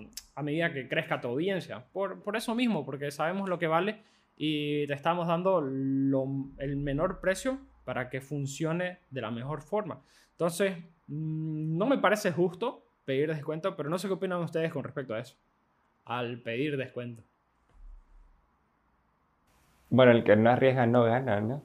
medida 0.43 0.71
que 0.73 0.87
crezca 0.87 1.21
tu 1.21 1.29
audiencia. 1.29 1.85
Por, 1.91 2.21
por, 2.21 2.35
eso 2.35 2.53
mismo, 2.53 2.85
porque 2.85 3.09
sabemos 3.11 3.49
lo 3.49 3.57
que 3.57 3.67
vale 3.67 4.03
y 4.37 4.85
te 4.87 4.93
estamos 4.93 5.27
dando 5.27 5.59
el 5.59 6.77
menor 6.77 7.21
precio 7.21 7.59
para 7.85 8.09
que 8.09 8.19
funcione 8.19 8.99
de 9.09 9.21
la 9.21 9.31
mejor 9.31 9.61
forma. 9.61 10.01
Entonces, 10.31 10.77
mm, 11.07 11.77
no 11.77 11.85
me 11.85 11.97
parece 11.99 12.31
justo 12.31 12.83
pedir 13.05 13.33
descuento, 13.33 13.77
pero 13.77 13.89
no 13.89 13.97
sé 13.97 14.07
qué 14.07 14.15
opinan 14.15 14.41
ustedes 14.41 14.73
con 14.73 14.83
respecto 14.83 15.13
a 15.13 15.19
eso, 15.19 15.37
al 16.03 16.41
pedir 16.41 16.75
descuento. 16.75 17.23
Bueno, 19.89 20.11
el 20.11 20.23
que 20.23 20.35
no 20.35 20.49
arriesga 20.49 20.87
no 20.87 21.03
gana, 21.03 21.39
¿no? 21.39 21.63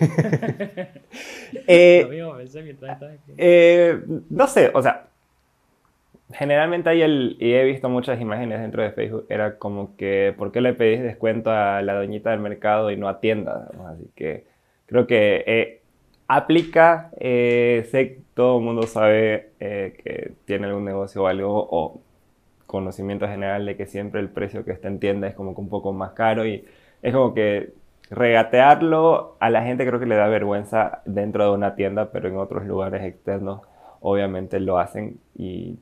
eh, 1.66 2.06
eh, 3.36 4.00
no 4.30 4.46
sé, 4.46 4.70
o 4.74 4.82
sea, 4.82 5.08
generalmente 6.32 6.90
hay 6.90 7.02
el, 7.02 7.36
y 7.38 7.52
he 7.52 7.64
visto 7.64 7.88
muchas 7.88 8.20
imágenes 8.20 8.60
dentro 8.60 8.82
de 8.82 8.90
Facebook, 8.92 9.26
era 9.28 9.58
como 9.58 9.96
que, 9.96 10.34
¿por 10.36 10.52
qué 10.52 10.60
le 10.60 10.74
pedís 10.74 11.02
descuento 11.02 11.50
a 11.50 11.82
la 11.82 11.94
doñita 11.94 12.30
del 12.30 12.40
mercado 12.40 12.90
y 12.90 12.96
no 12.96 13.08
a 13.08 13.20
tiendas? 13.20 13.70
Así 13.86 14.10
que 14.14 14.44
creo 14.86 15.06
que 15.06 15.44
eh, 15.46 15.80
aplica, 16.28 17.10
eh, 17.18 17.86
sé 17.90 18.20
todo 18.34 18.58
el 18.58 18.64
mundo 18.64 18.82
sabe 18.82 19.50
eh, 19.60 19.94
que 20.02 20.32
tiene 20.44 20.66
algún 20.66 20.84
negocio 20.84 21.22
o 21.22 21.26
algo, 21.26 21.66
o 21.70 22.00
conocimiento 22.66 23.28
general 23.28 23.64
de 23.64 23.76
que 23.76 23.86
siempre 23.86 24.20
el 24.20 24.28
precio 24.28 24.64
que 24.64 24.72
está 24.72 24.88
en 24.88 24.98
tienda 24.98 25.28
es 25.28 25.34
como 25.34 25.54
que 25.54 25.60
un 25.60 25.68
poco 25.68 25.92
más 25.92 26.12
caro 26.12 26.46
y 26.46 26.64
es 27.02 27.14
como 27.14 27.32
que 27.34 27.72
regatearlo 28.10 29.36
a 29.40 29.50
la 29.50 29.62
gente 29.62 29.86
creo 29.86 29.98
que 29.98 30.06
le 30.06 30.16
da 30.16 30.28
vergüenza 30.28 31.02
dentro 31.04 31.44
de 31.44 31.50
una 31.50 31.74
tienda, 31.74 32.10
pero 32.12 32.28
en 32.28 32.36
otros 32.36 32.64
lugares 32.66 33.04
externos 33.04 33.62
obviamente 34.00 34.60
lo 34.60 34.78
hacen 34.78 35.18
y, 35.34 35.78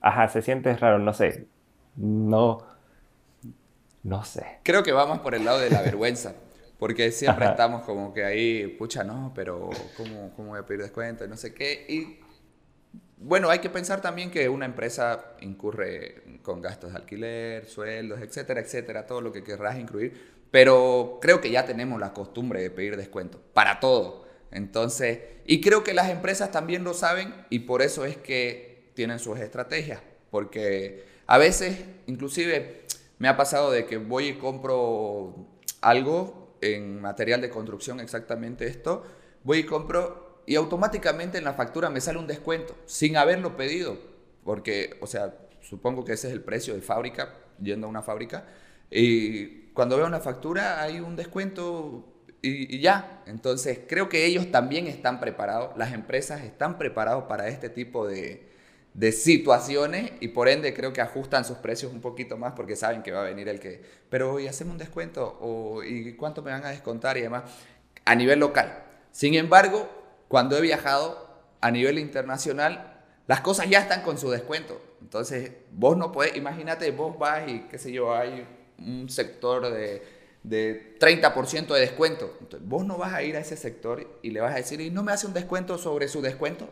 ajá, 0.00 0.28
se 0.28 0.42
siente 0.42 0.76
raro, 0.76 0.98
no 0.98 1.14
sé, 1.14 1.46
no, 1.96 2.58
no 4.02 4.24
sé. 4.24 4.58
Creo 4.62 4.82
que 4.82 4.92
vamos 4.92 5.20
por 5.20 5.34
el 5.34 5.44
lado 5.44 5.58
de 5.58 5.70
la 5.70 5.82
vergüenza. 5.82 6.34
Porque 6.82 7.12
siempre 7.12 7.46
estamos 7.46 7.82
como 7.82 8.12
que 8.12 8.24
ahí, 8.24 8.66
pucha, 8.66 9.04
no, 9.04 9.30
pero 9.36 9.70
¿cómo, 9.96 10.32
¿cómo 10.34 10.48
voy 10.48 10.58
a 10.58 10.66
pedir 10.66 10.82
descuento? 10.82 11.24
No 11.28 11.36
sé 11.36 11.54
qué. 11.54 11.86
Y 11.88 12.18
bueno, 13.18 13.50
hay 13.50 13.60
que 13.60 13.70
pensar 13.70 14.00
también 14.00 14.32
que 14.32 14.48
una 14.48 14.66
empresa 14.66 15.26
incurre 15.42 16.40
con 16.42 16.60
gastos 16.60 16.90
de 16.90 16.98
alquiler, 16.98 17.66
sueldos, 17.66 18.20
etcétera, 18.20 18.60
etcétera, 18.60 19.06
todo 19.06 19.20
lo 19.20 19.30
que 19.30 19.44
querrás 19.44 19.78
incluir. 19.78 20.31
Pero 20.52 21.18
creo 21.20 21.40
que 21.40 21.50
ya 21.50 21.66
tenemos 21.66 21.98
la 21.98 22.12
costumbre 22.12 22.62
de 22.62 22.70
pedir 22.70 22.96
descuento 22.96 23.40
para 23.52 23.80
todo. 23.80 24.26
Entonces, 24.52 25.18
y 25.44 25.60
creo 25.60 25.82
que 25.82 25.94
las 25.94 26.10
empresas 26.10 26.52
también 26.52 26.84
lo 26.84 26.94
saben 26.94 27.34
y 27.50 27.60
por 27.60 27.82
eso 27.82 28.04
es 28.04 28.16
que 28.16 28.92
tienen 28.94 29.18
sus 29.18 29.40
estrategias. 29.40 30.00
Porque 30.30 31.04
a 31.26 31.38
veces, 31.38 31.80
inclusive, 32.06 32.82
me 33.18 33.28
ha 33.28 33.36
pasado 33.36 33.70
de 33.70 33.86
que 33.86 33.96
voy 33.96 34.28
y 34.28 34.34
compro 34.34 35.48
algo 35.80 36.56
en 36.60 37.00
material 37.00 37.40
de 37.40 37.50
construcción 37.50 37.98
exactamente 37.98 38.66
esto, 38.66 39.04
voy 39.42 39.58
y 39.58 39.64
compro 39.64 40.42
y 40.46 40.56
automáticamente 40.56 41.38
en 41.38 41.44
la 41.44 41.54
factura 41.54 41.90
me 41.90 42.00
sale 42.00 42.18
un 42.18 42.26
descuento 42.26 42.76
sin 42.86 43.16
haberlo 43.16 43.56
pedido, 43.56 43.98
porque, 44.44 44.96
o 45.00 45.06
sea, 45.06 45.34
supongo 45.60 46.04
que 46.04 46.12
ese 46.12 46.28
es 46.28 46.32
el 46.32 46.42
precio 46.42 46.74
de 46.74 46.82
fábrica, 46.82 47.34
yendo 47.60 47.86
a 47.86 47.90
una 47.90 48.02
fábrica, 48.02 48.46
y 48.90 49.61
cuando 49.74 49.96
veo 49.96 50.06
una 50.06 50.20
factura 50.20 50.82
hay 50.82 51.00
un 51.00 51.16
descuento 51.16 52.04
y, 52.42 52.76
y, 52.76 52.80
ya. 52.80 53.22
Entonces, 53.26 53.80
creo 53.88 54.08
que 54.08 54.26
ellos 54.26 54.50
también 54.50 54.86
están 54.86 55.20
preparados, 55.20 55.76
las 55.76 55.92
empresas 55.92 56.42
están 56.42 56.78
preparados 56.78 57.24
para 57.24 57.48
este 57.48 57.70
tipo 57.70 58.06
de, 58.06 58.52
de 58.94 59.12
situaciones 59.12 60.12
y 60.20 60.28
por 60.28 60.48
ende 60.48 60.74
creo 60.74 60.92
que 60.92 61.00
ajustan 61.00 61.44
sus 61.44 61.58
precios 61.58 61.92
un 61.92 62.00
poquito 62.00 62.36
más 62.36 62.52
porque 62.52 62.76
saben 62.76 63.02
que 63.02 63.12
va 63.12 63.22
a 63.22 63.24
venir 63.24 63.48
el 63.48 63.58
que, 63.58 63.80
pero 64.10 64.34
hoy 64.34 64.46
hacemos 64.46 64.72
un 64.72 64.78
descuento 64.78 65.38
o 65.40 65.82
y 65.82 66.14
cuánto 66.14 66.42
me 66.42 66.50
van 66.50 66.64
a 66.64 66.70
descontar 66.70 67.16
y 67.16 67.22
demás 67.22 67.44
a 68.04 68.14
nivel 68.14 68.40
local. 68.40 68.84
Sin 69.10 69.34
embargo, 69.34 69.88
cuando 70.28 70.56
he 70.58 70.60
viajado 70.60 71.28
a 71.60 71.70
nivel 71.70 71.98
internacional, 71.98 73.00
las 73.26 73.40
cosas 73.40 73.70
ya 73.70 73.78
están 73.78 74.02
con 74.02 74.18
su 74.18 74.30
descuento. 74.30 74.80
Entonces, 75.00 75.52
vos 75.70 75.96
no 75.96 76.12
podés, 76.12 76.36
imagínate, 76.36 76.90
vos 76.90 77.18
vas 77.18 77.48
y 77.48 77.60
qué 77.70 77.78
sé 77.78 77.92
yo, 77.92 78.14
hay 78.14 78.46
un 78.78 79.08
sector 79.08 79.72
de, 79.72 80.02
de 80.42 80.98
30% 80.98 81.74
de 81.74 81.80
descuento. 81.80 82.36
Entonces, 82.40 82.68
vos 82.68 82.84
no 82.84 82.98
vas 82.98 83.12
a 83.12 83.22
ir 83.22 83.36
a 83.36 83.40
ese 83.40 83.56
sector 83.56 84.18
y 84.22 84.30
le 84.30 84.40
vas 84.40 84.52
a 84.52 84.56
decir, 84.56 84.80
¿y 84.80 84.90
no 84.90 85.02
me 85.02 85.12
hace 85.12 85.26
un 85.26 85.34
descuento 85.34 85.78
sobre 85.78 86.08
su 86.08 86.20
descuento? 86.20 86.68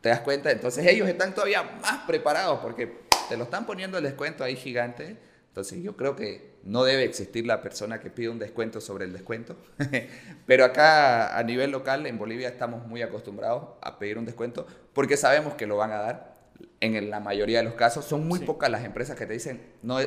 ¿Te 0.00 0.10
das 0.10 0.20
cuenta? 0.20 0.50
Entonces 0.50 0.86
ellos 0.86 1.08
están 1.08 1.34
todavía 1.34 1.62
más 1.62 2.04
preparados 2.06 2.60
porque 2.60 2.98
te 3.28 3.36
lo 3.36 3.44
están 3.44 3.66
poniendo 3.66 3.98
el 3.98 4.04
descuento 4.04 4.44
ahí 4.44 4.56
gigante. 4.56 5.16
Entonces 5.48 5.82
yo 5.82 5.96
creo 5.96 6.14
que 6.14 6.56
no 6.62 6.84
debe 6.84 7.02
existir 7.04 7.46
la 7.46 7.62
persona 7.62 7.98
que 7.98 8.10
pide 8.10 8.28
un 8.28 8.38
descuento 8.38 8.80
sobre 8.80 9.06
el 9.06 9.12
descuento. 9.12 9.56
Pero 10.46 10.64
acá 10.64 11.36
a 11.36 11.42
nivel 11.42 11.72
local 11.72 12.06
en 12.06 12.16
Bolivia 12.16 12.48
estamos 12.48 12.86
muy 12.86 13.02
acostumbrados 13.02 13.70
a 13.80 13.98
pedir 13.98 14.18
un 14.18 14.24
descuento 14.24 14.66
porque 14.92 15.16
sabemos 15.16 15.54
que 15.54 15.66
lo 15.66 15.76
van 15.76 15.90
a 15.92 15.98
dar. 15.98 16.38
En 16.80 17.10
la 17.10 17.20
mayoría 17.20 17.58
de 17.58 17.64
los 17.64 17.74
casos 17.74 18.04
son 18.04 18.26
muy 18.26 18.40
pocas 18.40 18.70
las 18.70 18.84
empresas 18.84 19.16
que 19.16 19.26
te 19.26 19.32
dicen 19.32 19.60
no. 19.82 19.98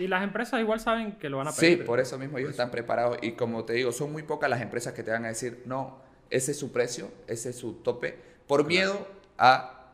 Y 0.00 0.08
las 0.08 0.22
empresas 0.22 0.60
igual 0.60 0.80
saben 0.80 1.12
que 1.12 1.28
lo 1.28 1.38
van 1.38 1.48
a 1.48 1.52
pedir. 1.52 1.78
Sí, 1.78 1.84
por 1.84 2.00
eso 2.00 2.18
mismo 2.18 2.38
ellos 2.38 2.50
están 2.50 2.70
preparados. 2.70 3.18
Y 3.22 3.32
como 3.32 3.64
te 3.64 3.74
digo, 3.74 3.92
son 3.92 4.10
muy 4.12 4.22
pocas 4.22 4.48
las 4.48 4.62
empresas 4.62 4.94
que 4.94 5.02
te 5.02 5.10
van 5.10 5.26
a 5.26 5.28
decir, 5.28 5.62
no, 5.66 5.98
ese 6.30 6.52
es 6.52 6.58
su 6.58 6.72
precio, 6.72 7.10
ese 7.26 7.50
es 7.50 7.58
su 7.58 7.74
tope, 7.74 8.16
por 8.46 8.66
miedo 8.66 9.06
a 9.36 9.88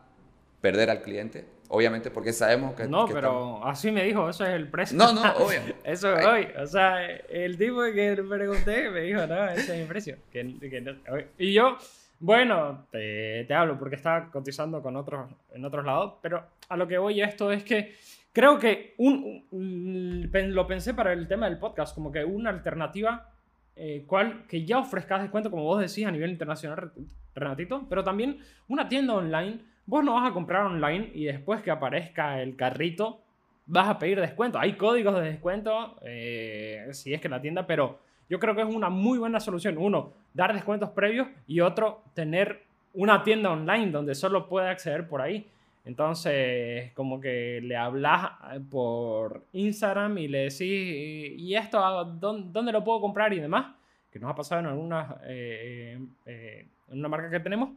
perder 0.61 0.91
al 0.91 1.03
cliente. 1.03 1.45
Obviamente 1.69 2.13
porque 2.13 2.33
sabemos 2.33 2.75
que... 2.75 2.87
No, 2.87 3.07
que 3.07 3.15
pero 3.15 3.67
así 3.67 3.91
me 3.91 4.05
dijo, 4.05 4.31
eso 4.31 4.45
es 4.45 4.51
el 4.51 4.69
precio. 4.69 4.97
No, 4.97 5.13
no, 5.13 5.23
obvio. 5.39 5.61
eso 5.83 6.17
es 6.17 6.25
hoy. 6.25 6.49
O 6.63 6.67
sea, 6.67 7.05
el 7.07 7.59
tipo 7.59 7.83
que 7.83 8.23
pregunté 8.29 8.89
me 8.91 9.01
dijo, 9.01 9.27
no, 9.27 9.49
ese 9.49 9.61
es 9.61 9.81
el 9.81 9.87
precio. 9.89 10.17
Que, 10.31 10.57
que 10.61 10.81
no. 10.81 10.93
Y 11.39 11.53
yo, 11.53 11.77
bueno, 12.21 12.87
te, 12.93 13.45
te, 13.47 13.55
hablo 13.55 13.79
porque 13.79 13.97
estaba 13.97 14.31
cotizando 14.31 14.81
con 14.81 14.97
otros, 14.97 15.29
en 15.53 15.65
otros 15.65 15.85
lados, 15.85 16.15
pero 16.23 16.45
a 16.69 16.77
lo 16.77 16.87
que 16.87 16.99
voy 16.99 17.21
esto 17.21 17.51
es 17.51 17.65
que 17.65 17.97
creo 18.37 18.59
que 18.59 18.93
un, 18.99 19.47
un, 19.51 20.31
lo 20.53 20.67
pensé 20.67 20.93
para 20.93 21.15
el 21.15 21.27
tema 21.27 21.49
del 21.49 21.59
podcast, 21.59 21.95
como 21.95 22.13
que 22.13 22.23
una 22.23 22.51
alternativa 22.51 23.31
eh, 23.77 24.05
cual, 24.07 24.45
que 24.47 24.67
ya 24.67 24.79
ofrezcas 24.79 25.23
descuento, 25.23 25.51
como 25.51 25.65
vos 25.65 25.81
decís, 25.81 26.05
a 26.05 26.11
nivel 26.11 26.33
internacional, 26.33 26.93
Renatito, 27.35 27.87
pero 27.89 28.05
también 28.05 28.41
una 28.69 28.91
tienda 28.91 29.15
online. 29.15 29.61
Vos 29.87 30.05
no 30.05 30.13
vas 30.13 30.31
a 30.31 30.35
comprar 30.35 30.67
online 30.67 31.13
y 31.15 31.25
después 31.25 31.63
que 31.63 31.71
aparezca 31.71 32.43
el 32.43 32.57
carrito, 32.57 33.23
vas 33.65 33.89
a 33.89 33.99
pedir 33.99 34.21
descuento. 34.21 34.59
Hay 34.59 34.75
códigos 34.75 35.15
de 35.15 35.23
descuento, 35.23 35.99
eh, 36.03 36.89
si 36.93 37.15
es 37.15 37.23
que 37.23 37.31
la 37.31 37.41
tienda, 37.41 37.67
pero 37.67 38.01
yo 38.29 38.39
creo 38.39 38.55
que 38.55 38.61
es 38.61 38.69
una 38.69 38.91
muy 38.91 39.17
buena 39.17 39.41
solución. 39.41 39.79
Uno, 39.79 40.13
dar 40.35 40.53
descuentos 40.53 40.91
previos 40.91 41.27
y 41.47 41.61
otro, 41.61 42.03
tener 42.13 42.65
una 42.93 43.23
tienda 43.23 43.51
online 43.51 43.91
donde 43.93 44.15
solo 44.15 44.47
puede 44.47 44.69
acceder 44.69 45.09
por 45.09 45.23
ahí. 45.23 45.51
Entonces, 45.87 46.93
como 46.95 47.21
que 47.21 47.61
le 47.63 47.77
hablas 47.77 48.33
eh, 48.53 48.61
por 48.69 49.47
Instagram 49.53 50.19
y 50.19 50.27
le 50.27 50.39
decís, 50.39 50.61
¿y 50.61 51.55
esto 51.55 51.79
dónde, 52.19 52.73
lo 52.73 52.83
puedo 52.83 53.01
comprar 53.01 53.33
y 53.33 53.39
demás? 53.39 53.73
Que 54.11 54.19
nos 54.19 54.33
ha 54.33 54.35
pasado 54.35 54.63
en 54.63 54.67
algunas, 54.67 55.15
eh, 55.27 55.97
eh, 56.27 56.67
una 56.89 57.09
marca 57.09 57.31
que 57.31 57.39
tenemos. 57.39 57.71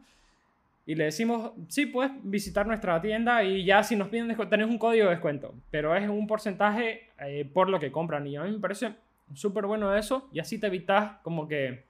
Y 0.86 0.96
le 0.96 1.04
decimos, 1.04 1.52
sí, 1.68 1.86
puedes 1.86 2.10
visitar 2.24 2.66
nuestra 2.66 3.00
tienda 3.00 3.44
y 3.44 3.64
ya 3.64 3.84
si 3.84 3.94
nos 3.94 4.08
piden 4.08 4.36
tenés 4.48 4.66
un 4.66 4.78
código 4.78 5.04
de 5.04 5.12
descuento, 5.12 5.54
pero 5.70 5.94
es 5.94 6.08
un 6.08 6.26
porcentaje 6.26 7.10
por 7.54 7.68
lo 7.68 7.78
que 7.78 7.92
compran. 7.92 8.26
Y 8.26 8.36
a 8.36 8.42
mí 8.42 8.50
me 8.50 8.58
parece 8.58 8.92
súper 9.34 9.66
bueno 9.66 9.94
eso 9.94 10.28
y 10.32 10.40
así 10.40 10.58
te 10.58 10.66
evitas 10.66 11.18
como 11.22 11.46
que... 11.46 11.84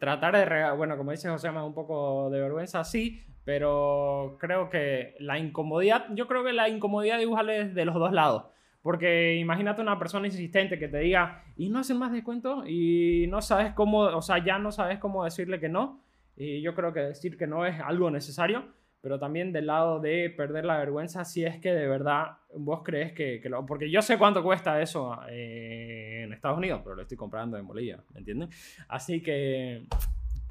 tratar 0.00 0.36
de, 0.36 0.72
bueno, 0.76 0.96
como 0.96 1.12
dice 1.12 1.28
José, 1.28 1.50
un 1.50 1.74
poco 1.74 2.30
de 2.30 2.40
vergüenza, 2.40 2.82
sí, 2.82 3.22
pero 3.44 4.36
creo 4.40 4.70
que 4.70 5.14
la 5.18 5.38
incomodidad, 5.38 6.06
yo 6.14 6.26
creo 6.26 6.44
que 6.44 6.52
la 6.52 6.68
incomodidad 6.68 7.18
de 7.18 7.68
de 7.68 7.84
los 7.84 7.94
dos 7.94 8.12
lados. 8.12 8.44
Porque 8.82 9.36
imagínate 9.36 9.80
una 9.80 9.98
persona 9.98 10.26
insistente 10.26 10.78
que 10.78 10.88
te 10.88 10.98
diga, 10.98 11.42
y 11.56 11.70
no 11.70 11.78
hacen 11.78 11.98
más 11.98 12.12
descuento, 12.12 12.66
y 12.66 13.26
no 13.28 13.40
sabes 13.40 13.72
cómo, 13.72 14.00
o 14.00 14.20
sea, 14.20 14.44
ya 14.44 14.58
no 14.58 14.72
sabes 14.72 14.98
cómo 14.98 15.24
decirle 15.24 15.58
que 15.58 15.70
no. 15.70 16.02
Y 16.36 16.60
yo 16.60 16.74
creo 16.74 16.92
que 16.92 17.00
decir 17.00 17.38
que 17.38 17.46
no 17.46 17.64
es 17.64 17.80
algo 17.80 18.10
necesario, 18.10 18.66
pero 19.00 19.18
también 19.18 19.52
del 19.52 19.68
lado 19.68 20.00
de 20.00 20.28
perder 20.30 20.64
la 20.64 20.78
vergüenza, 20.78 21.24
si 21.24 21.44
es 21.44 21.58
que 21.58 21.72
de 21.72 21.86
verdad 21.86 22.38
vos 22.54 22.82
crees 22.82 23.12
que, 23.12 23.40
que 23.40 23.48
lo. 23.48 23.64
Porque 23.64 23.90
yo 23.90 24.02
sé 24.02 24.18
cuánto 24.18 24.42
cuesta 24.42 24.80
eso 24.80 25.18
eh, 25.30 26.22
en 26.24 26.32
Estados 26.32 26.58
Unidos, 26.58 26.80
pero 26.82 26.96
lo 26.96 27.02
estoy 27.02 27.16
comprando 27.16 27.56
en 27.56 27.66
Bolivia, 27.66 28.02
¿me 28.12 28.18
entiendes? 28.18 28.50
Así 28.88 29.22
que 29.22 29.86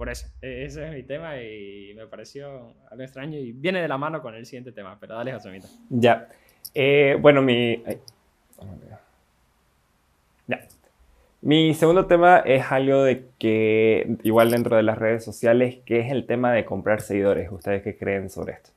por 0.03 0.11
eso, 0.11 0.27
e-, 0.41 0.65
ese 0.65 0.85
es 0.85 0.93
mi 0.93 1.03
tema 1.03 1.41
y 1.41 1.93
me 1.95 2.07
pareció 2.07 2.73
algo 2.91 3.03
extraño 3.03 3.39
y 3.39 3.53
viene 3.53 3.81
de 3.81 3.87
la 3.87 3.97
mano 3.97 4.21
con 4.21 4.35
el 4.35 4.45
siguiente 4.45 4.73
tema, 4.73 4.97
pero 4.99 5.15
dale, 5.15 5.31
Josemita. 5.31 5.67
Ya. 5.89 6.27
Eh, 6.73 7.17
bueno, 7.21 7.41
mi... 7.41 7.81
Ya. 10.45 10.59
Mi 11.41 11.73
segundo 11.73 12.05
tema 12.05 12.39
es 12.39 12.69
algo 12.69 13.03
de 13.03 13.27
que, 13.39 14.17
igual 14.23 14.51
dentro 14.51 14.75
de 14.75 14.83
las 14.83 14.97
redes 14.97 15.23
sociales, 15.23 15.77
que 15.85 16.01
es 16.01 16.11
el 16.11 16.25
tema 16.25 16.51
de 16.51 16.65
comprar 16.65 17.01
seguidores. 17.01 17.49
¿Ustedes 17.49 17.81
qué 17.81 17.97
creen 17.97 18.29
sobre 18.29 18.53
esto? 18.53 18.71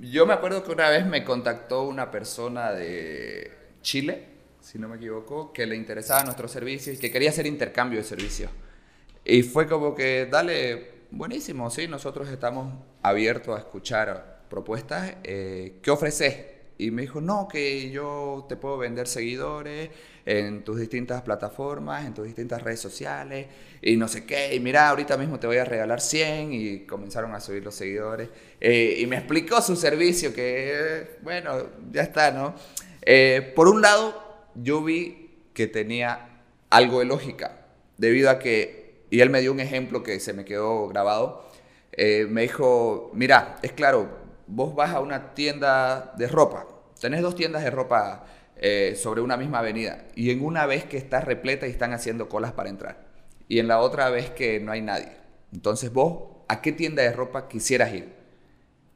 Yo 0.00 0.26
me 0.26 0.34
acuerdo 0.34 0.64
que 0.64 0.72
una 0.72 0.88
vez 0.88 1.06
me 1.06 1.22
contactó 1.22 1.84
una 1.84 2.10
persona 2.10 2.72
de 2.72 3.52
Chile, 3.82 4.24
si 4.60 4.78
no 4.78 4.88
me 4.88 4.96
equivoco, 4.96 5.52
que 5.52 5.66
le 5.66 5.76
interesaba 5.76 6.24
nuestro 6.24 6.48
servicio 6.48 6.92
y 6.92 6.96
que 6.96 7.12
quería 7.12 7.30
hacer 7.30 7.46
intercambio 7.46 7.98
de 7.98 8.04
servicios. 8.04 8.50
Y 9.28 9.42
fue 9.42 9.66
como 9.66 9.92
que, 9.92 10.28
dale, 10.30 10.90
buenísimo, 11.10 11.68
sí, 11.68 11.88
nosotros 11.88 12.28
estamos 12.28 12.72
abiertos 13.02 13.56
a 13.56 13.58
escuchar 13.58 14.44
propuestas. 14.48 15.16
Eh, 15.24 15.80
¿Qué 15.82 15.90
ofreces? 15.90 16.36
Y 16.78 16.92
me 16.92 17.02
dijo, 17.02 17.20
no, 17.20 17.48
que 17.48 17.90
yo 17.90 18.46
te 18.48 18.54
puedo 18.54 18.78
vender 18.78 19.08
seguidores 19.08 19.90
en 20.26 20.62
tus 20.62 20.78
distintas 20.78 21.22
plataformas, 21.22 22.06
en 22.06 22.14
tus 22.14 22.24
distintas 22.24 22.62
redes 22.62 22.78
sociales, 22.78 23.48
y 23.82 23.96
no 23.96 24.06
sé 24.06 24.24
qué, 24.24 24.54
y 24.54 24.60
mira, 24.60 24.88
ahorita 24.90 25.16
mismo 25.16 25.40
te 25.40 25.48
voy 25.48 25.56
a 25.56 25.64
regalar 25.64 26.00
100, 26.00 26.52
y 26.52 26.86
comenzaron 26.86 27.34
a 27.34 27.40
subir 27.40 27.64
los 27.64 27.74
seguidores. 27.74 28.28
Eh, 28.60 28.98
y 29.00 29.06
me 29.06 29.16
explicó 29.16 29.60
su 29.60 29.74
servicio, 29.74 30.32
que, 30.32 31.18
bueno, 31.22 31.66
ya 31.90 32.02
está, 32.02 32.30
¿no? 32.30 32.54
Eh, 33.02 33.52
por 33.56 33.66
un 33.66 33.82
lado, 33.82 34.22
yo 34.54 34.84
vi 34.84 35.48
que 35.52 35.66
tenía 35.66 36.42
algo 36.70 37.00
de 37.00 37.06
lógica, 37.06 37.66
debido 37.96 38.30
a 38.30 38.38
que 38.38 38.85
y 39.10 39.20
él 39.20 39.30
me 39.30 39.40
dio 39.40 39.52
un 39.52 39.60
ejemplo 39.60 40.02
que 40.02 40.20
se 40.20 40.32
me 40.32 40.44
quedó 40.44 40.88
grabado. 40.88 41.48
Eh, 41.92 42.26
me 42.28 42.42
dijo, 42.42 43.10
mira, 43.14 43.56
es 43.62 43.72
claro, 43.72 44.08
vos 44.46 44.74
vas 44.74 44.94
a 44.94 45.00
una 45.00 45.34
tienda 45.34 46.12
de 46.16 46.28
ropa, 46.28 46.66
tenés 47.00 47.22
dos 47.22 47.34
tiendas 47.34 47.64
de 47.64 47.70
ropa 47.70 48.26
eh, 48.56 48.94
sobre 48.96 49.20
una 49.20 49.36
misma 49.36 49.60
avenida, 49.60 50.06
y 50.14 50.30
en 50.30 50.44
una 50.44 50.66
vez 50.66 50.84
que 50.84 50.96
está 50.96 51.20
repleta 51.20 51.66
y 51.66 51.70
están 51.70 51.92
haciendo 51.92 52.28
colas 52.28 52.52
para 52.52 52.68
entrar, 52.68 53.06
y 53.48 53.58
en 53.58 53.68
la 53.68 53.80
otra 53.80 54.10
vez 54.10 54.30
que 54.30 54.60
no 54.60 54.72
hay 54.72 54.82
nadie. 54.82 55.12
Entonces 55.52 55.92
vos, 55.92 56.44
¿a 56.48 56.60
qué 56.60 56.72
tienda 56.72 57.02
de 57.02 57.12
ropa 57.12 57.48
quisieras 57.48 57.94
ir? 57.94 58.12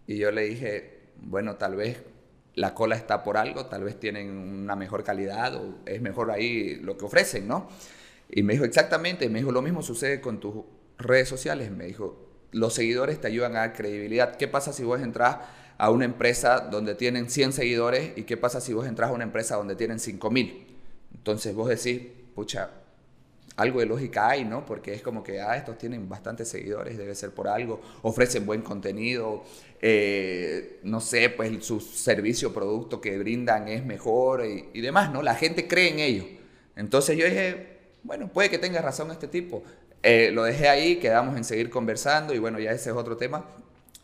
Y 0.06 0.18
yo 0.18 0.30
le 0.30 0.42
dije, 0.42 1.12
bueno, 1.16 1.56
tal 1.56 1.76
vez 1.76 2.02
la 2.54 2.74
cola 2.74 2.96
está 2.96 3.22
por 3.22 3.36
algo, 3.36 3.66
tal 3.66 3.84
vez 3.84 3.98
tienen 3.98 4.30
una 4.30 4.76
mejor 4.76 5.04
calidad 5.04 5.54
o 5.54 5.78
es 5.86 6.02
mejor 6.02 6.30
ahí 6.30 6.74
lo 6.76 6.96
que 6.96 7.04
ofrecen, 7.04 7.46
¿no? 7.46 7.68
Y 8.32 8.42
me 8.42 8.52
dijo, 8.52 8.64
exactamente, 8.64 9.28
me 9.28 9.40
dijo, 9.40 9.52
lo 9.52 9.62
mismo 9.62 9.82
sucede 9.82 10.20
con 10.20 10.38
tus 10.38 10.54
redes 10.98 11.28
sociales. 11.28 11.70
Me 11.70 11.86
dijo, 11.86 12.28
los 12.52 12.74
seguidores 12.74 13.20
te 13.20 13.26
ayudan 13.26 13.56
a 13.56 13.60
dar 13.60 13.72
credibilidad. 13.74 14.36
¿Qué 14.36 14.48
pasa 14.48 14.72
si 14.72 14.84
vos 14.84 15.00
entras 15.00 15.38
a 15.78 15.90
una 15.90 16.04
empresa 16.04 16.60
donde 16.60 16.94
tienen 16.94 17.30
100 17.30 17.52
seguidores 17.52 18.12
y 18.16 18.24
qué 18.24 18.36
pasa 18.36 18.60
si 18.60 18.72
vos 18.72 18.86
entras 18.86 19.10
a 19.10 19.12
una 19.12 19.24
empresa 19.24 19.56
donde 19.56 19.76
tienen 19.76 19.98
5000? 19.98 20.66
Entonces 21.14 21.54
vos 21.54 21.68
decís, 21.68 22.02
pucha, 22.34 22.70
algo 23.56 23.80
de 23.80 23.86
lógica 23.86 24.28
hay, 24.28 24.44
¿no? 24.44 24.64
Porque 24.64 24.94
es 24.94 25.02
como 25.02 25.22
que, 25.22 25.40
ah, 25.40 25.56
estos 25.56 25.76
tienen 25.76 26.08
bastantes 26.08 26.48
seguidores, 26.48 26.96
debe 26.96 27.14
ser 27.14 27.30
por 27.30 27.48
algo, 27.48 27.80
ofrecen 28.02 28.46
buen 28.46 28.62
contenido, 28.62 29.44
eh, 29.82 30.80
no 30.84 31.00
sé, 31.00 31.30
pues 31.30 31.64
su 31.64 31.80
servicio 31.80 32.48
o 32.48 32.52
producto 32.52 33.00
que 33.00 33.18
brindan 33.18 33.68
es 33.68 33.84
mejor 33.84 34.46
y, 34.46 34.70
y 34.72 34.80
demás, 34.80 35.12
¿no? 35.12 35.20
La 35.20 35.34
gente 35.34 35.66
cree 35.66 35.90
en 35.90 35.98
ello. 35.98 36.24
Entonces 36.76 37.18
yo 37.18 37.26
dije, 37.26 37.69
bueno, 38.02 38.28
puede 38.28 38.50
que 38.50 38.58
tenga 38.58 38.80
razón 38.80 39.10
este 39.10 39.28
tipo. 39.28 39.62
Eh, 40.02 40.30
lo 40.32 40.44
dejé 40.44 40.68
ahí, 40.68 40.96
quedamos 40.96 41.36
en 41.36 41.44
seguir 41.44 41.68
conversando 41.70 42.34
y 42.34 42.38
bueno, 42.38 42.58
ya 42.58 42.70
ese 42.72 42.90
es 42.90 42.96
otro 42.96 43.16
tema. 43.16 43.44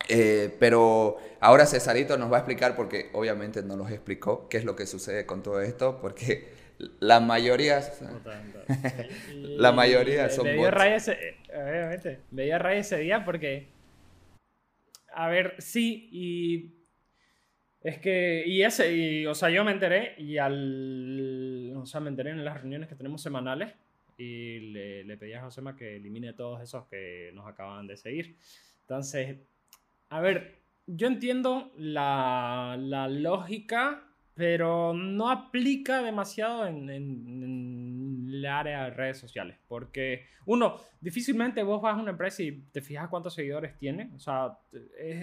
Eh, 0.09 0.55
pero 0.61 1.17
ahora 1.41 1.67
Cesarito 1.67 2.17
nos 2.17 2.31
va 2.31 2.37
a 2.37 2.41
explicar, 2.41 2.77
porque 2.77 3.11
obviamente 3.13 3.63
no 3.63 3.77
nos 3.77 3.91
explicó 3.91 4.49
qué 4.49 4.59
es 4.59 4.65
lo 4.65 4.77
que 4.77 4.87
sucede 4.87 5.27
con 5.27 5.43
todo 5.43 5.61
esto, 5.61 5.99
porque 6.01 6.49
la 7.01 7.21
mayoría, 7.21 7.81
la 9.35 9.73
mayoría 9.73 10.29
son 10.29 10.47
me 10.47 10.57
bots. 10.57 10.77
ese, 10.85 11.37
obviamente, 11.49 12.21
me 12.31 12.45
dio 12.45 12.59
raya 12.59 12.81
ese 12.81 12.99
día 12.99 13.25
porque, 13.25 13.69
a 15.13 15.29
ver, 15.29 15.55
sí, 15.59 16.09
y 16.13 16.77
es 17.81 17.99
que, 17.99 18.45
y 18.47 18.63
ese, 18.63 18.93
y, 18.93 19.27
o 19.27 19.35
sea, 19.35 19.49
yo 19.49 19.65
me 19.65 19.73
enteré 19.73 20.15
y 20.19 20.39
al, 20.39 21.73
o 21.75 21.87
sea, 21.87 22.01
me 22.01 22.11
enteré 22.11 22.31
en 22.31 22.45
las 22.45 22.61
reuniones 22.61 22.89
que 22.89 22.95
tenemos 22.95 23.23
semanales 23.23 23.73
y 24.17 24.61
le, 24.61 25.05
le 25.05 25.17
pedí 25.17 25.35
a 25.35 25.43
Josema 25.43 25.77
que 25.77 25.97
elimine 25.97 26.33
todos 26.33 26.61
esos 26.63 26.87
que 26.87 27.31
nos 27.35 27.47
acaban 27.47 27.87
de 27.87 27.97
seguir. 27.97 28.37
Entonces, 28.83 29.39
a 30.09 30.21
ver, 30.21 30.57
yo 30.87 31.09
entiendo 31.09 31.73
la, 31.77 32.77
la 32.79 33.09
lógica, 33.09 34.05
pero 34.35 34.93
no 34.95 35.31
aplica 35.31 36.03
demasiado 36.03 36.67
en, 36.67 36.89
en, 36.91 38.29
el 38.29 38.47
área 38.47 38.85
de 38.85 38.91
redes 38.91 39.19
sociales. 39.19 39.57
Porque, 39.67 40.27
uno, 40.45 40.77
difícilmente 41.01 41.63
vos 41.63 41.83
vas 41.83 41.97
a 41.97 42.01
una 42.01 42.11
empresa 42.13 42.43
y 42.43 42.53
te 42.71 42.81
fijas 42.81 43.09
cuántos 43.09 43.35
seguidores 43.35 43.77
tiene. 43.79 44.11
O 44.15 44.19
sea, 44.19 44.59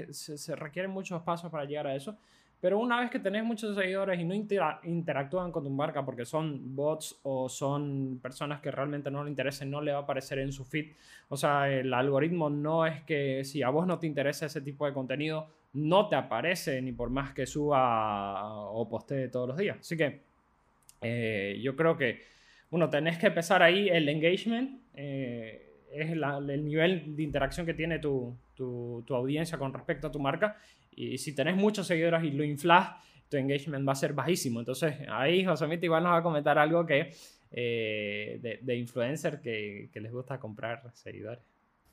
se, 0.10 0.38
se 0.38 0.56
requieren 0.56 0.92
muchos 0.92 1.22
pasos 1.22 1.52
para 1.52 1.66
llegar 1.66 1.88
a 1.88 1.96
eso. 1.96 2.18
Pero 2.63 2.80
una 2.80 3.02
vez 3.02 3.12
que 3.12 3.19
tenés 3.19 3.43
muchos 3.43 3.76
seguidores 3.76 4.17
y 4.17 4.23
no 4.23 4.34
interactúan 4.34 5.52
con 5.52 5.65
tu 5.65 5.69
marca 5.69 6.06
porque 6.06 6.23
son 6.23 6.73
bots 6.73 7.19
o 7.23 7.49
son 7.49 8.21
personas 8.23 8.62
que 8.62 8.71
realmente 8.71 9.12
no 9.12 9.21
le 9.21 9.30
interesen, 9.30 9.69
no 9.69 9.82
le 9.82 9.91
va 9.91 9.97
a 9.97 10.02
aparecer 10.04 10.39
en 10.39 10.54
su 10.54 10.63
feed. 10.63 10.93
O 11.28 11.36
sea, 11.36 11.69
el 11.69 11.93
algoritmo 11.93 12.49
no 12.49 12.86
es 12.86 13.02
que 13.02 13.43
si 13.43 13.63
a 13.63 13.69
vos 13.69 13.86
no 13.86 13.99
te 13.99 14.08
interesa 14.08 14.45
ese 14.45 14.62
tipo 14.62 14.86
de 14.86 14.93
contenido, 14.93 15.49
no 15.73 16.08
te 16.08 16.15
aparece 16.15 16.82
ni 16.82 16.93
por 16.93 17.10
más 17.10 17.34
que 17.34 17.45
suba 17.45 18.49
o 18.69 18.88
postee 18.88 19.28
todos 19.28 19.49
los 19.49 19.58
días. 19.58 19.76
Así 19.82 19.97
que 19.97 20.21
eh, 21.02 21.60
yo 21.62 21.76
creo 21.76 21.97
que, 21.97 22.21
uno, 22.71 22.89
tenés 22.89 23.17
que 23.17 23.28
empezar 23.28 23.62
ahí 23.62 23.89
el 23.89 24.08
engagement, 24.08 24.80
eh, 24.93 25.69
es 25.91 26.12
el 26.12 26.63
nivel 26.63 27.13
de 27.13 27.23
interacción 27.23 27.65
que 27.65 27.73
tiene 27.73 27.99
tu, 27.99 28.34
tu, 28.56 29.04
tu, 29.06 29.15
audiencia 29.15 29.58
con 29.58 29.73
respecto 29.73 30.08
a 30.08 30.12
tu 30.13 30.19
marca. 30.19 30.58
Y 30.96 31.18
si 31.18 31.36
tenés 31.36 31.56
muchos 31.56 31.88
seguidores 31.88 32.24
y 32.24 32.32
lo 32.32 32.44
inflas, 32.44 32.90
tu 33.30 33.38
engagement 33.38 33.88
va 33.88 33.94
a 33.94 33.96
ser 33.96 34.14
bajísimo. 34.14 34.60
Entonces 34.60 34.96
ahí 35.10 35.44
Josemita 35.44 35.86
igual 35.86 36.04
nos 36.04 36.14
va 36.14 36.18
a 36.18 36.24
comentar 36.24 36.58
algo 36.58 36.86
que 36.86 37.12
eh, 37.52 38.40
de, 38.42 38.60
de, 38.62 38.76
influencer 38.76 39.40
que, 39.40 39.90
que, 39.94 40.02
les 40.02 40.12
gusta 40.12 40.40
comprar 40.40 40.82
seguidores. 40.94 41.44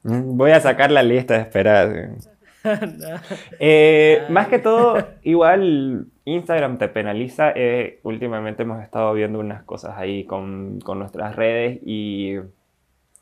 Voy 0.03 0.53
a 0.53 0.61
sacar 0.61 0.91
la 0.91 1.03
lista 1.03 1.35
de 1.35 1.41
espera. 1.41 2.17
eh, 3.59 4.23
más 4.31 4.49
que 4.49 4.59
todo, 4.59 5.07
igual 5.23 6.07
Instagram 6.25 6.79
te 6.79 6.89
penaliza. 6.89 7.53
Eh, 7.55 8.01
últimamente 8.05 8.63
hemos 8.63 8.83
estado 8.83 9.13
viendo 9.13 9.39
unas 9.39 9.63
cosas 9.65 9.99
ahí 9.99 10.25
con, 10.25 10.81
con 10.81 10.99
nuestras 10.99 11.37
redes 11.37 11.79
y, 11.85 12.37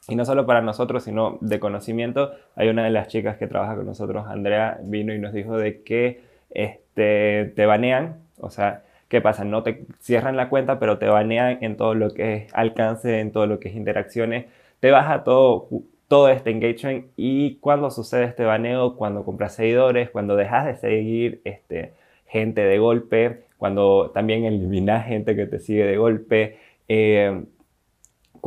y, 0.08 0.16
no 0.16 0.24
solo 0.24 0.46
para 0.46 0.62
nosotros, 0.62 1.04
sino 1.04 1.38
de 1.40 1.60
conocimiento. 1.60 2.32
Hay 2.56 2.68
una 2.68 2.84
de 2.84 2.90
las 2.90 3.08
chicas 3.08 3.36
que 3.36 3.46
trabaja 3.46 3.76
con 3.76 3.86
nosotros, 3.86 4.26
Andrea, 4.26 4.78
vino 4.82 5.14
y 5.14 5.18
nos 5.18 5.32
dijo 5.32 5.56
de 5.56 5.82
que 5.82 6.22
este, 6.50 7.52
te 7.54 7.66
banean. 7.66 8.16
O 8.40 8.50
sea, 8.50 8.82
¿qué 9.08 9.20
pasa? 9.20 9.44
No 9.44 9.62
te 9.62 9.86
cierran 10.00 10.36
la 10.36 10.48
cuenta, 10.48 10.78
pero 10.78 10.98
te 10.98 11.06
banean 11.06 11.58
en 11.62 11.76
todo 11.76 11.94
lo 11.94 12.10
que 12.12 12.34
es 12.34 12.54
alcance, 12.54 13.20
en 13.20 13.32
todo 13.32 13.46
lo 13.46 13.60
que 13.60 13.68
es 13.68 13.76
interacciones. 13.76 14.46
Te 14.80 14.90
baja 14.90 15.24
todo 15.24 15.68
todo 16.08 16.30
este 16.30 16.50
engagement 16.50 17.06
y 17.16 17.56
cuando 17.56 17.90
sucede 17.90 18.24
este 18.24 18.44
baneo, 18.44 18.96
cuando 18.96 19.24
compras 19.24 19.54
seguidores, 19.54 20.10
cuando 20.10 20.36
dejas 20.36 20.66
de 20.66 20.76
seguir 20.76 21.42
este, 21.44 21.92
gente 22.26 22.62
de 22.62 22.78
golpe, 22.78 23.44
cuando 23.58 24.10
también 24.14 24.44
eliminas 24.44 25.06
gente 25.06 25.36
que 25.36 25.46
te 25.46 25.60
sigue 25.60 25.84
de 25.84 25.98
golpe, 25.98 26.58
eh, 26.88 27.44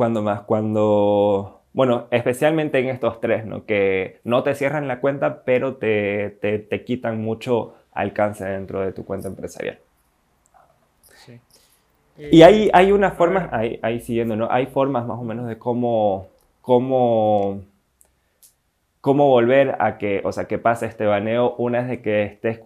cuando 0.02 0.22
más, 0.22 0.42
cuando, 0.42 1.62
bueno, 1.72 2.08
especialmente 2.10 2.78
en 2.78 2.88
estos 2.88 3.20
tres, 3.20 3.46
¿no? 3.46 3.64
Que 3.66 4.20
no 4.24 4.42
te 4.42 4.54
cierran 4.54 4.88
la 4.88 5.00
cuenta, 5.00 5.44
pero 5.44 5.76
te, 5.76 6.30
te, 6.40 6.58
te 6.58 6.84
quitan 6.84 7.22
mucho 7.22 7.74
alcance 7.92 8.44
dentro 8.44 8.80
de 8.80 8.92
tu 8.92 9.04
cuenta 9.04 9.28
empresarial. 9.28 9.78
Sí. 11.14 11.38
y 12.18 12.42
hay, 12.42 12.68
hay 12.72 12.90
unas 12.90 13.14
formas, 13.14 13.48
ahí, 13.52 13.78
ahí 13.82 14.00
siguiendo, 14.00 14.34
¿no? 14.34 14.48
Hay 14.50 14.66
formas 14.66 15.06
más 15.06 15.18
o 15.20 15.22
menos 15.22 15.46
de 15.46 15.56
cómo 15.56 16.26
cómo, 16.62 17.62
cómo 19.00 19.28
volver 19.28 19.76
a 19.80 19.98
que, 19.98 20.22
o 20.24 20.32
sea, 20.32 20.46
que 20.46 20.58
pase 20.58 20.86
este 20.86 21.04
baneo. 21.06 21.54
Una 21.58 21.80
es 21.82 21.88
de 21.88 22.02
que 22.02 22.24
estés 22.24 22.60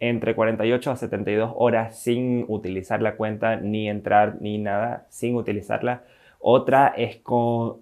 entre 0.00 0.34
48 0.34 0.90
a 0.90 0.96
72 0.96 1.52
horas 1.56 1.98
sin 2.02 2.44
utilizar 2.48 3.00
la 3.00 3.16
cuenta, 3.16 3.56
ni 3.56 3.88
entrar, 3.88 4.36
ni 4.40 4.58
nada, 4.58 5.06
sin 5.08 5.36
utilizarla. 5.36 6.04
Otra 6.42 6.88
es 6.96 7.20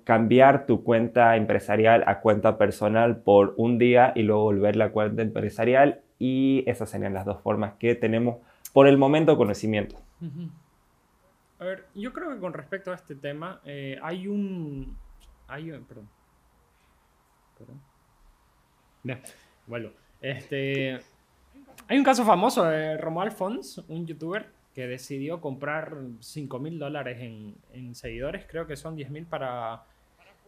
cambiar 0.03 0.67
tu 0.67 0.83
cuenta 0.83 1.37
empresarial 1.37 2.03
a 2.09 2.21
cuenta 2.21 2.59
personal 2.59 3.19
por 3.19 3.55
un 3.57 3.79
día 3.79 4.13
y 4.17 4.23
luego 4.25 4.43
volver 4.43 4.75
la 4.75 4.91
cuenta 4.91 5.23
empresarial. 5.23 6.01
Y 6.19 6.65
esas 6.67 6.91
serían 6.91 7.15
las 7.15 7.25
dos 7.25 7.41
formas 7.41 7.75
que 7.79 7.95
tenemos 7.95 8.39
por 8.73 8.89
el 8.89 8.99
momento 8.99 9.37
conocimiento. 9.37 9.97
A 11.61 11.65
ver, 11.65 11.87
yo 11.95 12.13
creo 12.13 12.31
que 12.31 12.41
con 12.41 12.53
respecto 12.53 12.91
a 12.91 12.97
este 12.97 13.15
tema 13.15 13.61
eh, 13.65 13.97
hay 14.03 14.27
un, 14.27 14.99
hay, 15.47 15.71
perdón. 15.89 16.09
Perdón. 17.59 17.81
bueno, 19.69 19.91
este. 20.21 21.01
Hay 21.87 21.97
un 21.97 22.05
caso 22.05 22.25
famoso 22.25 22.65
de 22.65 22.97
Romuald 22.99 23.33
Fons, 23.33 23.79
un 23.89 24.05
youtuber 24.05 24.58
que 24.79 24.87
decidió 24.87 25.41
comprar 25.41 25.93
5 26.21 26.61
mil 26.61 26.79
dólares 26.79 27.19
en, 27.21 27.97
seguidores, 27.97 28.47
creo 28.49 28.65
que 28.69 28.77
son 28.77 28.95
10 28.95 29.11
mil 29.11 29.27
para, 29.27 29.83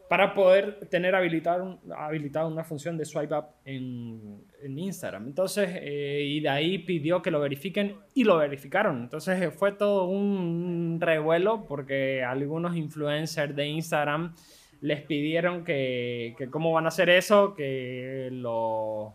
para 0.09 0.35
poder 0.35 0.87
tener 0.89 1.17
habilitado, 1.17 1.81
habilitado 1.97 2.47
una 2.47 2.63
función 2.63 2.97
de 2.97 3.05
swipe 3.07 3.35
up 3.35 3.47
en, 3.65 4.41
en 4.63 4.79
Instagram. 4.79 5.27
Entonces, 5.27 5.71
eh, 5.73 6.23
y 6.25 6.39
de 6.39 6.49
ahí 6.49 6.79
pidió 6.79 7.21
que 7.23 7.33
lo 7.33 7.41
verifiquen 7.41 7.97
y 8.15 8.23
lo 8.23 8.37
verificaron. 8.37 9.03
Entonces 9.03 9.53
fue 9.53 9.73
todo 9.73 10.05
un 10.05 10.99
revuelo 11.01 11.67
porque 11.67 12.23
algunos 12.23 12.77
influencers 12.77 13.57
de 13.57 13.67
Instagram 13.67 14.33
les 14.81 15.03
pidieron 15.03 15.65
que, 15.65 16.37
que 16.39 16.49
cómo 16.49 16.71
van 16.71 16.85
a 16.85 16.89
hacer 16.91 17.11
eso, 17.11 17.53
que 17.57 18.29
lo, 18.31 19.13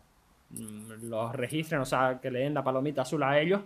mm, 0.50 1.08
los 1.10 1.32
registren, 1.32 1.80
o 1.80 1.86
sea, 1.86 2.20
que 2.22 2.30
le 2.30 2.40
den 2.40 2.54
la 2.54 2.66
palomita 2.66 3.04
azul 3.04 3.24
a 3.24 3.40
ellos, 3.40 3.62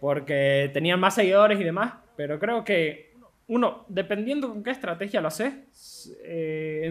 porque 0.00 0.70
tenían 0.72 1.00
más 1.00 1.14
seguidores 1.14 1.60
y 1.60 1.64
demás, 1.64 1.94
pero 2.16 2.38
creo 2.38 2.64
que 2.64 3.08
uno, 3.48 3.84
dependiendo 3.88 4.48
con 4.50 4.62
qué 4.62 4.70
estrategia 4.70 5.20
lo 5.20 5.28
haces, 5.28 6.14
eh, 6.22 6.88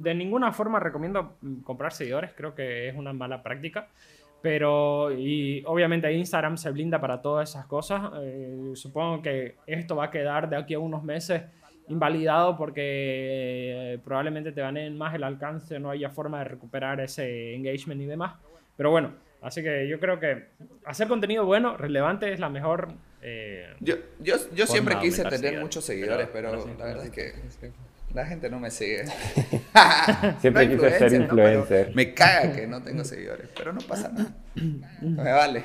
de 0.00 0.14
ninguna 0.14 0.52
forma 0.52 0.80
recomiendo 0.80 1.36
comprar 1.62 1.92
seguidores, 1.92 2.32
creo 2.34 2.54
que 2.54 2.88
es 2.88 2.96
una 2.96 3.12
mala 3.12 3.42
práctica. 3.42 3.88
Pero, 4.42 5.12
y 5.12 5.62
obviamente 5.66 6.10
Instagram 6.10 6.56
se 6.56 6.70
blinda 6.70 6.98
para 6.98 7.20
todas 7.20 7.50
esas 7.50 7.66
cosas. 7.66 8.10
Eh, 8.22 8.70
supongo 8.74 9.20
que 9.20 9.56
esto 9.66 9.96
va 9.96 10.04
a 10.04 10.10
quedar 10.10 10.48
de 10.48 10.56
aquí 10.56 10.72
a 10.72 10.78
unos 10.78 11.02
meses 11.02 11.42
invalidado 11.88 12.56
porque 12.56 12.82
eh, 12.82 13.98
probablemente 14.02 14.52
te 14.52 14.62
ganen 14.62 14.96
más 14.96 15.14
el 15.14 15.24
alcance, 15.24 15.78
no 15.78 15.90
haya 15.90 16.08
forma 16.08 16.38
de 16.38 16.44
recuperar 16.44 17.00
ese 17.00 17.54
engagement 17.54 18.00
y 18.00 18.06
demás. 18.06 18.36
Pero 18.76 18.90
bueno, 18.90 19.12
así 19.42 19.62
que 19.62 19.88
yo 19.88 19.98
creo 20.00 20.20
que 20.20 20.48
hacer 20.84 21.08
contenido 21.08 21.44
bueno, 21.44 21.76
relevante, 21.76 22.32
es 22.32 22.40
la 22.40 22.48
mejor... 22.48 22.88
Eh, 23.22 23.74
yo 23.80 23.96
yo, 24.20 24.36
yo 24.54 24.66
siempre 24.66 24.98
quise 24.98 25.24
tener 25.24 25.60
muchos 25.60 25.84
seguidores, 25.84 26.28
pero, 26.32 26.56
la 26.78 26.84
verdad 26.84 27.04
es 27.04 27.10
que 27.10 27.34
la 28.14 28.26
gente 28.26 28.50
no 28.50 28.58
me 28.58 28.70
sigue. 28.70 29.04
siempre 30.40 30.68
quise 30.68 30.98
ser 30.98 31.12
influencer. 31.12 31.94
me 31.94 32.12
caga 32.12 32.52
que 32.52 32.66
no 32.66 32.82
tengo 32.82 33.04
seguidores, 33.04 33.48
pero 33.56 33.72
no 33.72 33.80
pasa 33.80 34.08
nada. 34.08 34.32
me 35.00 35.32
vale. 35.32 35.64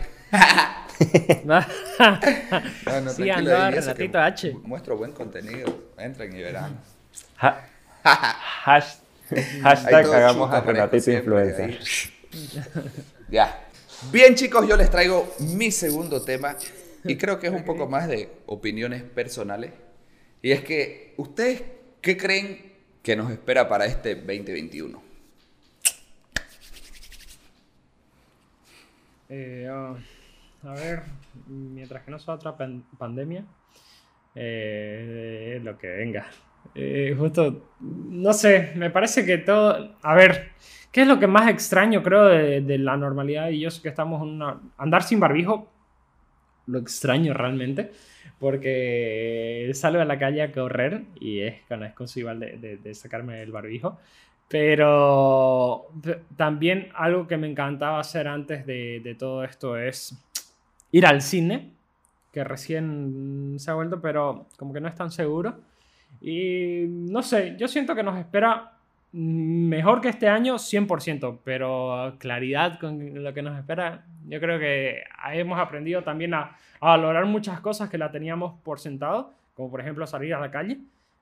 no, 1.43 1.59
no, 3.01 3.09
sí, 3.09 3.29
ando 3.29 3.71
Renatito 3.71 4.19
H. 4.19 4.55
Muestro 4.63 4.97
buen 4.97 5.11
contenido. 5.11 5.91
Entren 5.97 6.35
y 6.35 6.41
verán. 6.41 6.79
hashtag 8.03 10.05
hagamos 10.13 10.51
a 10.51 10.61
Renatito 10.61 11.11
Influencer. 11.11 11.79
ya. 13.29 13.64
Bien, 14.11 14.35
chicos, 14.35 14.67
yo 14.67 14.77
les 14.77 14.89
traigo 14.89 15.33
mi 15.39 15.71
segundo 15.71 16.21
tema. 16.21 16.55
Y 17.03 17.17
creo 17.17 17.39
que 17.39 17.47
es 17.47 17.53
un 17.53 17.63
poco 17.63 17.87
más 17.87 18.07
de 18.07 18.29
opiniones 18.45 19.03
personales. 19.03 19.71
Y 20.41 20.51
es 20.51 20.63
que, 20.63 21.13
¿ustedes 21.17 21.63
qué 22.01 22.17
creen 22.17 22.73
que 23.03 23.15
nos 23.15 23.31
espera 23.31 23.67
para 23.67 23.85
este 23.85 24.15
2021? 24.15 25.01
Eh, 29.29 29.67
a 29.67 30.73
ver, 30.73 31.03
mientras 31.47 32.03
que 32.03 32.11
no 32.11 32.19
sea 32.19 32.35
otra 32.35 32.55
pandemia, 32.97 33.45
eh, 34.33 35.59
lo 35.63 35.77
que 35.77 35.87
venga. 35.87 36.27
Eh, 36.73 37.15
justo, 37.17 37.73
no 37.79 38.33
sé, 38.33 38.73
me 38.75 38.89
parece 38.89 39.25
que 39.25 39.37
todo, 39.37 39.95
a 40.01 40.15
ver, 40.15 40.51
¿qué 40.95 41.01
es 41.01 41.07
lo 41.09 41.19
que 41.19 41.27
más 41.27 41.49
extraño 41.49 42.01
creo 42.01 42.23
de, 42.23 42.77
la 42.77 42.95
normalidad? 42.95 43.49
Y 43.49 43.59
yo 43.59 43.69
sé 43.69 43.81
que 43.81 43.89
estamos 43.89 44.21
en 44.21 44.29
una, 44.29 44.61
andar 44.77 45.03
sin 45.03 45.19
barbijo, 45.19 45.69
lo 46.67 46.79
extraño 46.79 47.33
realmente, 47.33 47.91
porque 48.39 49.69
salgo 49.73 50.01
a 50.01 50.05
la 50.05 50.17
calle 50.17 50.41
a 50.41 50.53
correr 50.53 51.03
y 51.19 51.41
es 51.41 51.55
con 51.67 51.81
la 51.81 51.87
excusa 51.87 52.21
igual 52.21 52.39
de, 52.39 52.93
sacarme 52.93 53.41
el 53.41 53.51
barbijo. 53.51 53.99
Pero 54.47 55.89
también 56.37 56.87
algo 56.95 57.27
que 57.27 57.35
me 57.35 57.49
encantaba 57.49 57.99
hacer 57.99 58.29
antes 58.29 58.65
de, 58.65 59.01
de, 59.03 59.15
todo 59.15 59.43
esto 59.43 59.77
es 59.77 60.17
ir 60.93 61.05
al 61.05 61.21
cine, 61.21 61.71
que 62.31 62.41
recién 62.45 63.55
se 63.57 63.69
ha 63.69 63.73
vuelto, 63.73 63.99
pero 63.99 64.45
como 64.55 64.71
que 64.71 64.79
no 64.79 64.87
es 64.87 64.95
tan 64.95 65.11
seguro. 65.11 65.59
Y 66.21 66.85
no 66.87 67.21
sé, 67.21 67.57
yo 67.59 67.67
siento 67.67 67.93
que 67.95 68.03
nos 68.03 68.17
espera 68.17 68.74
mejor 69.15 70.01
que 70.01 70.09
este 70.09 70.27
año 70.27 70.55
100%, 70.55 71.39
pero 71.43 72.15
claridad 72.19 72.79
con 72.79 73.23
lo 73.23 73.33
que 73.33 73.41
nos 73.41 73.57
espera, 73.57 74.05
yo 74.27 74.39
creo 74.39 74.59
que 74.59 75.03
hemos 75.33 75.59
aprendido 75.59 76.03
también 76.03 76.33
a, 76.33 76.57
valorar 76.81 77.25
muchas 77.25 77.61
cosas 77.61 77.89
que 77.89 77.97
la 77.97 78.11
teníamos 78.11 78.59
por 78.61 78.79
sentado, 78.79 79.33
como 79.55 79.71
por 79.71 79.81
ejemplo 79.81 80.05
salir 80.05 80.33
a 80.35 80.39
la 80.39 80.51
calle 80.51 80.79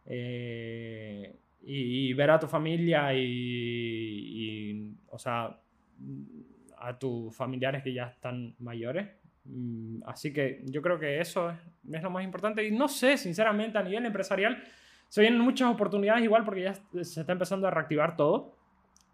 eh, 0.08 1.36
y, 1.62 2.12
ver 2.14 2.32
a 2.32 2.40
tu 2.40 2.48
familia 2.48 3.14
y, 3.14 3.22
y, 3.22 4.94
o 5.10 5.18
sea, 5.18 5.56
a 6.80 7.00
tus 7.00 7.34
familiares 7.34 7.82
que 7.82 7.94
ya 7.94 8.08
están 8.08 8.56
mayores, 8.60 9.08
Mm, 9.46 10.04
así 10.06 10.32
que 10.32 10.62
yo 10.66 10.82
creo 10.82 10.98
que 10.98 11.20
eso 11.20 11.50
es, 11.52 12.02
lo 12.02 12.10
más 12.10 12.24
importante. 12.24 12.66
Y 12.66 12.72
no 12.72 12.88
sé, 12.88 13.18
sinceramente, 13.18 13.78
a 13.78 13.84
nivel 13.84 14.06
empresarial, 14.06 14.64
se 15.14 15.22
vienen 15.22 15.42
muchas 15.42 15.72
oportunidades 15.72 16.24
igual 16.24 16.44
porque 16.44 16.64
ya 16.64 16.74
se 17.04 17.20
está 17.22 17.34
empezando 17.34 17.68
a 17.68 17.70
reactivar 17.70 18.18
todo. 18.18 18.56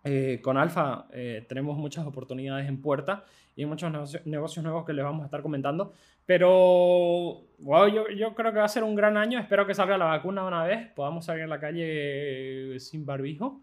Eh, 0.06 0.40
con 0.42 0.56
Alfa 0.56 1.08
eh, 1.12 1.46
tenemos 1.50 1.78
muchas 1.78 2.06
oportunidades 2.06 2.70
en 2.70 2.82
puerta 2.82 3.26
y 3.54 3.66
muchos 3.66 3.92
negocios, 3.92 4.64
nuevos 4.64 4.86
que 4.86 4.94
les 4.94 5.04
vamos 5.04 5.24
a 5.24 5.26
estar 5.26 5.42
comentando. 5.42 5.92
Pero 6.26 7.42
wow, 7.60 7.88
yo, 7.94 8.08
yo, 8.12 8.34
creo 8.34 8.54
que 8.54 8.60
va 8.60 8.64
a 8.64 8.70
ser 8.70 8.86
un 8.86 8.96
gran 8.96 9.18
año. 9.18 9.40
Espero 9.40 9.68
que 9.68 9.74
salga 9.74 9.98
la 9.98 10.06
vacuna 10.06 10.46
una 10.46 10.64
vez, 10.64 10.88
podamos 10.96 11.26
salir 11.26 11.44
a 11.44 11.48
la 11.48 11.60
calle 11.60 12.80
sin 12.80 13.06
barbijo. 13.06 13.60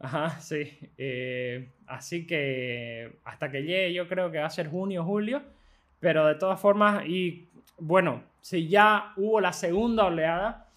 Ajá, 0.00 0.30
sí. 0.40 0.80
Eh, 0.96 1.70
así 1.86 2.26
que 2.26 3.20
hasta 3.22 3.52
que 3.52 3.62
llegue 3.62 3.92
yo 3.92 4.08
creo 4.08 4.32
que 4.32 4.38
va 4.38 4.46
a 4.46 4.50
ser 4.50 4.68
junio, 4.68 5.04
julio. 5.04 5.42
Pero 6.00 6.26
de 6.26 6.34
todas 6.34 6.60
formas, 6.60 7.06
y 7.06 7.48
bueno, 7.78 8.24
si 8.40 8.66
ya 8.66 9.12
hubo 9.16 9.40
la 9.40 9.52
segunda 9.52 10.06
oleada, 10.06 10.67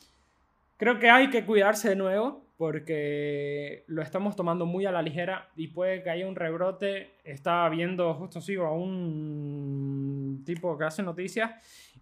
creo 0.81 0.97
que 0.97 1.11
hay 1.11 1.29
que 1.29 1.45
cuidarse 1.45 1.89
de 1.89 1.95
nuevo 1.95 2.43
porque 2.57 3.83
lo 3.85 4.01
estamos 4.01 4.35
tomando 4.35 4.65
muy 4.65 4.87
a 4.87 4.91
la 4.91 5.03
ligera 5.03 5.47
y 5.55 5.67
puede 5.67 6.01
que 6.01 6.09
haya 6.09 6.25
un 6.25 6.35
rebrote. 6.35 7.11
Estaba 7.23 7.69
viendo, 7.69 8.15
justo 8.15 8.41
sigo 8.41 8.65
a 8.65 8.73
un 8.73 10.41
tipo 10.43 10.75
que 10.79 10.85
hace 10.85 11.03
noticias 11.03 11.51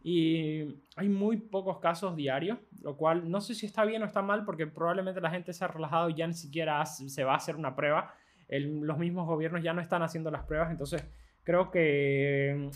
y 0.02 0.78
hay 0.96 1.10
muy 1.10 1.36
pocos 1.36 1.80
casos 1.80 2.16
diarios, 2.16 2.58
lo 2.82 2.96
cual 2.96 3.30
no 3.30 3.42
sé 3.42 3.54
si 3.54 3.66
está 3.66 3.84
bien 3.84 4.02
o 4.02 4.06
está 4.06 4.22
mal 4.22 4.46
porque 4.46 4.66
probablemente 4.66 5.20
la 5.20 5.30
gente 5.30 5.52
se 5.52 5.66
ha 5.66 5.68
relajado 5.68 6.10
y 6.10 6.14
ya 6.14 6.26
ni 6.26 6.34
siquiera 6.34 6.86
se 6.86 7.24
va 7.26 7.34
a 7.34 7.38
hacer 7.38 7.58
una 7.58 7.76
prueba. 7.76 8.14
los 8.48 8.98
mismos 8.98 9.28
gobiernos 9.28 9.62
ya 9.62 9.74
no 9.74 9.82
están 9.82 10.04
haciendo 10.04 10.32
las 10.32 10.46
pruebas, 10.46 10.72
entonces 10.72 11.04
creo 11.44 11.70
que 11.70 12.70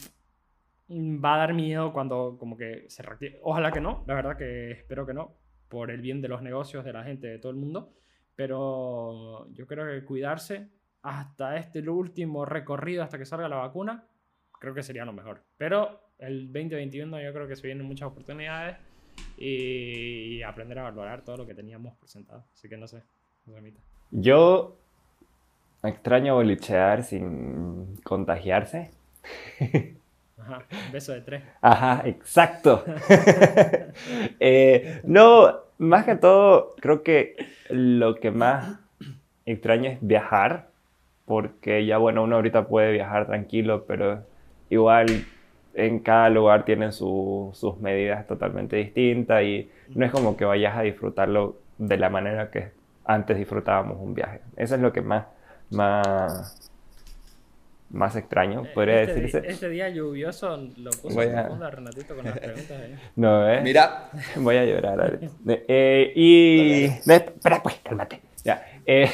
mm, 0.90 1.24
va 1.24 1.36
a 1.36 1.38
dar 1.38 1.54
miedo 1.54 1.94
cuando 1.94 2.36
como 2.38 2.58
que 2.58 2.90
se 2.90 3.04
reactive. 3.04 3.40
Ojalá 3.42 3.72
que 3.72 3.80
no, 3.80 4.04
la 4.06 4.16
verdad 4.16 4.36
que 4.36 4.72
espero 4.72 5.06
que 5.06 5.14
no, 5.14 5.43
por 5.74 5.90
el 5.90 6.02
bien 6.02 6.22
de 6.22 6.28
los 6.28 6.44
negocios, 6.44 6.86
de 6.86 6.94
la 6.94 7.04
gente, 7.04 7.26
de 7.26 7.40
todo 7.40 7.52
el 7.52 7.58
mundo. 7.58 7.92
Pero 8.36 9.52
yo 9.54 9.66
creo 9.66 9.88
que 9.88 10.06
cuidarse 10.06 10.70
hasta 11.02 11.58
este 11.58 11.82
último 11.90 12.46
recorrido, 12.46 13.02
hasta 13.02 13.18
que 13.18 13.26
salga 13.26 13.50
la 13.50 13.56
vacuna, 13.56 14.06
creo 14.60 14.76
que 14.76 14.84
sería 14.84 15.04
lo 15.04 15.14
mejor. 15.14 15.44
Pero 15.58 16.00
el 16.20 16.46
2021 16.54 17.20
yo 17.20 17.34
creo 17.34 17.48
que 17.48 17.56
se 17.56 17.66
vienen 17.66 17.88
muchas 17.88 18.08
oportunidades 18.08 18.78
y 19.36 20.44
aprender 20.44 20.78
a 20.78 20.84
valorar 20.84 21.24
todo 21.24 21.38
lo 21.38 21.48
que 21.48 21.56
teníamos 21.56 21.98
presentado. 21.98 22.46
Así 22.54 22.70
que 22.70 22.78
no 22.78 22.88
sé, 22.88 23.02
no 23.48 23.60
se 23.60 23.74
Yo 24.12 24.78
extraño 25.82 26.36
bolichear 26.36 27.02
sin 27.02 27.98
contagiarse. 28.04 28.92
Ajá, 30.38 30.66
beso 30.92 31.14
de 31.14 31.22
tres. 31.22 31.44
Ajá, 31.62 32.04
exacto. 32.06 32.86
Eh, 34.40 35.02
no, 35.04 35.63
más 35.84 36.06
que 36.06 36.16
todo, 36.16 36.76
creo 36.80 37.04
que 37.04 37.36
lo 37.70 38.16
que 38.16 38.32
más 38.32 38.80
extraño 39.46 39.92
es 39.92 39.98
viajar, 40.02 40.70
porque 41.26 41.86
ya 41.86 41.98
bueno, 41.98 42.24
uno 42.24 42.38
ahorita 42.38 42.68
puede 42.68 42.92
viajar 42.92 43.28
tranquilo, 43.28 43.86
pero 43.86 44.24
igual 44.70 45.08
en 45.74 46.00
cada 46.00 46.30
lugar 46.30 46.66
tienen 46.66 46.92
sus 46.92 47.78
medidas 47.80 48.28
totalmente 48.28 48.76
distintas 48.78 49.44
y 49.44 49.70
no 49.96 50.06
es 50.06 50.12
como 50.12 50.38
que 50.38 50.46
vayas 50.46 50.78
a 50.78 50.82
disfrutarlo 50.82 51.58
de 51.78 51.98
la 51.98 52.10
manera 52.10 52.52
que 52.52 52.72
antes 53.06 53.38
disfrutábamos 53.38 53.98
un 54.00 54.14
viaje. 54.14 54.42
Eso 54.56 54.76
es 54.76 54.82
lo 54.82 54.94
que 54.94 55.02
más, 55.02 55.26
más, 55.72 56.72
más 57.94 58.16
extraño, 58.16 58.64
podría 58.74 59.04
este 59.04 59.22
decirse. 59.22 59.48
este 59.48 59.70
día 59.70 59.88
lluvioso 59.90 60.58
lo 60.78 60.90
puso 60.92 61.16
voy 61.16 61.28
a... 61.28 61.48
Renatito 61.70 62.16
con 62.16 62.26
las 62.26 62.40
preguntas 62.40 62.72
ahí. 62.72 62.96
No, 63.16 63.48
¿eh? 63.50 63.62
Mira. 63.62 64.10
Voy 64.36 64.58
a 64.58 64.66
llorar 64.66 65.20
Eh, 65.48 66.12
y... 66.16 66.86
espera, 66.86 67.62
pues, 67.62 67.76
cálmate. 67.84 68.20
Ya. 68.44 68.66
Eh, 68.86 69.10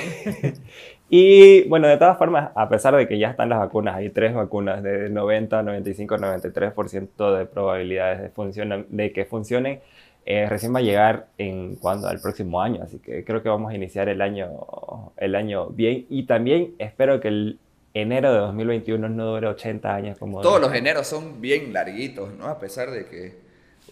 y 1.10 1.68
bueno, 1.68 1.88
de 1.88 1.98
todas 1.98 2.18
formas, 2.18 2.52
a 2.56 2.70
pesar 2.70 2.96
de 2.96 3.08
que 3.08 3.20
ya 3.20 3.32
están 3.32 3.50
las 3.50 3.60
vacunas, 3.60 3.96
hay 3.96 4.10
tres 4.12 4.34
vacunas 4.34 4.82
de 4.82 5.10
90, 5.10 5.62
95, 5.62 6.18
93% 6.18 7.38
de 7.38 7.46
probabilidades 7.46 8.22
de, 8.22 8.30
funciona, 8.30 8.86
de 8.88 9.12
que 9.12 9.26
funcionen. 9.26 9.82
Eh, 10.26 10.48
recién 10.48 10.74
va 10.74 10.80
a 10.80 10.84
llegar 10.84 11.28
en 11.38 11.76
cuando 11.76 12.08
al 12.08 12.20
próximo 12.22 12.62
año, 12.62 12.84
así 12.84 13.00
que 13.00 13.24
creo 13.26 13.42
que 13.42 13.50
vamos 13.50 13.72
a 13.72 13.76
iniciar 13.76 14.10
el 14.10 14.22
año, 14.22 15.12
el 15.18 15.34
año 15.34 15.68
bien 15.68 16.06
y 16.10 16.24
también 16.24 16.76
espero 16.78 17.20
que 17.20 17.30
el 17.30 17.60
enero 17.94 18.34
de 18.34 18.40
2021 18.40 19.10
no 19.10 19.26
dure 19.26 19.48
80 19.48 19.94
años 19.94 20.18
como... 20.18 20.42
Todos 20.42 20.62
los 20.62 20.74
eneros 20.74 21.08
son 21.08 21.42
bien 21.42 21.74
larguitos, 21.74 22.34
¿no? 22.34 22.48
A 22.48 22.60
pesar 22.60 22.92
de 22.92 23.06
que 23.06 23.38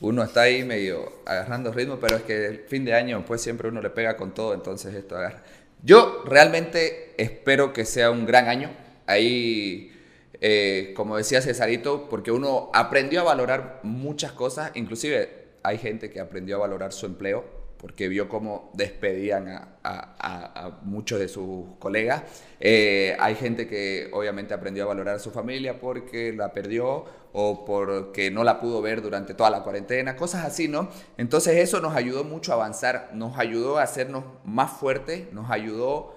uno 0.01 0.23
está 0.23 0.41
ahí 0.41 0.63
medio 0.63 1.11
agarrando 1.25 1.71
ritmo, 1.71 1.97
pero 1.99 2.17
es 2.17 2.23
que 2.23 2.45
el 2.45 2.59
fin 2.59 2.85
de 2.85 2.93
año 2.93 3.23
pues 3.25 3.41
siempre 3.41 3.67
uno 3.67 3.81
le 3.81 3.89
pega 3.89 4.15
con 4.15 4.33
todo, 4.33 4.53
entonces 4.53 4.93
esto 4.93 5.17
agarra. 5.17 5.43
Yo 5.83 6.23
realmente 6.25 7.13
espero 7.17 7.73
que 7.73 7.85
sea 7.85 8.11
un 8.11 8.25
gran 8.25 8.47
año. 8.47 8.69
Ahí, 9.05 9.93
eh, 10.41 10.93
como 10.95 11.17
decía 11.17 11.41
Cesarito, 11.41 12.09
porque 12.09 12.31
uno 12.31 12.69
aprendió 12.73 13.21
a 13.21 13.23
valorar 13.23 13.79
muchas 13.83 14.31
cosas, 14.31 14.71
inclusive 14.75 15.47
hay 15.63 15.77
gente 15.77 16.09
que 16.09 16.19
aprendió 16.19 16.57
a 16.57 16.59
valorar 16.59 16.93
su 16.93 17.05
empleo 17.05 17.56
porque 17.77 18.07
vio 18.07 18.27
cómo 18.27 18.71
despedían 18.73 19.47
a, 19.83 20.79
muchos 20.83 21.19
de 21.19 21.27
sus 21.27 21.65
colegas. 21.79 22.23
Eh, 22.59 23.15
hay 23.19 23.35
gente 23.35 23.67
que 23.67 24.09
obviamente 24.11 24.53
aprendió 24.53 24.83
a 24.83 24.87
valorar 24.87 25.15
a 25.15 25.19
su 25.19 25.31
familia 25.31 25.79
porque 25.79 26.33
la 26.33 26.51
perdió 26.51 27.05
o 27.33 27.65
porque 27.65 28.31
no 28.31 28.43
la 28.43 28.59
pudo 28.59 28.81
ver 28.81 29.01
durante 29.01 29.33
toda 29.33 29.49
la 29.49 29.63
cuarentena, 29.63 30.15
cosas 30.15 30.43
así, 30.43 30.67
¿no? 30.67 30.89
Entonces 31.17 31.57
eso 31.57 31.79
nos 31.79 31.95
ayudó 31.95 32.23
mucho 32.23 32.51
a 32.51 32.55
avanzar, 32.55 33.11
nos 33.13 33.37
ayudó 33.37 33.77
a 33.77 33.83
hacernos 33.83 34.23
más 34.43 34.71
fuertes, 34.71 35.31
nos 35.31 35.51
ayudó 35.51 36.15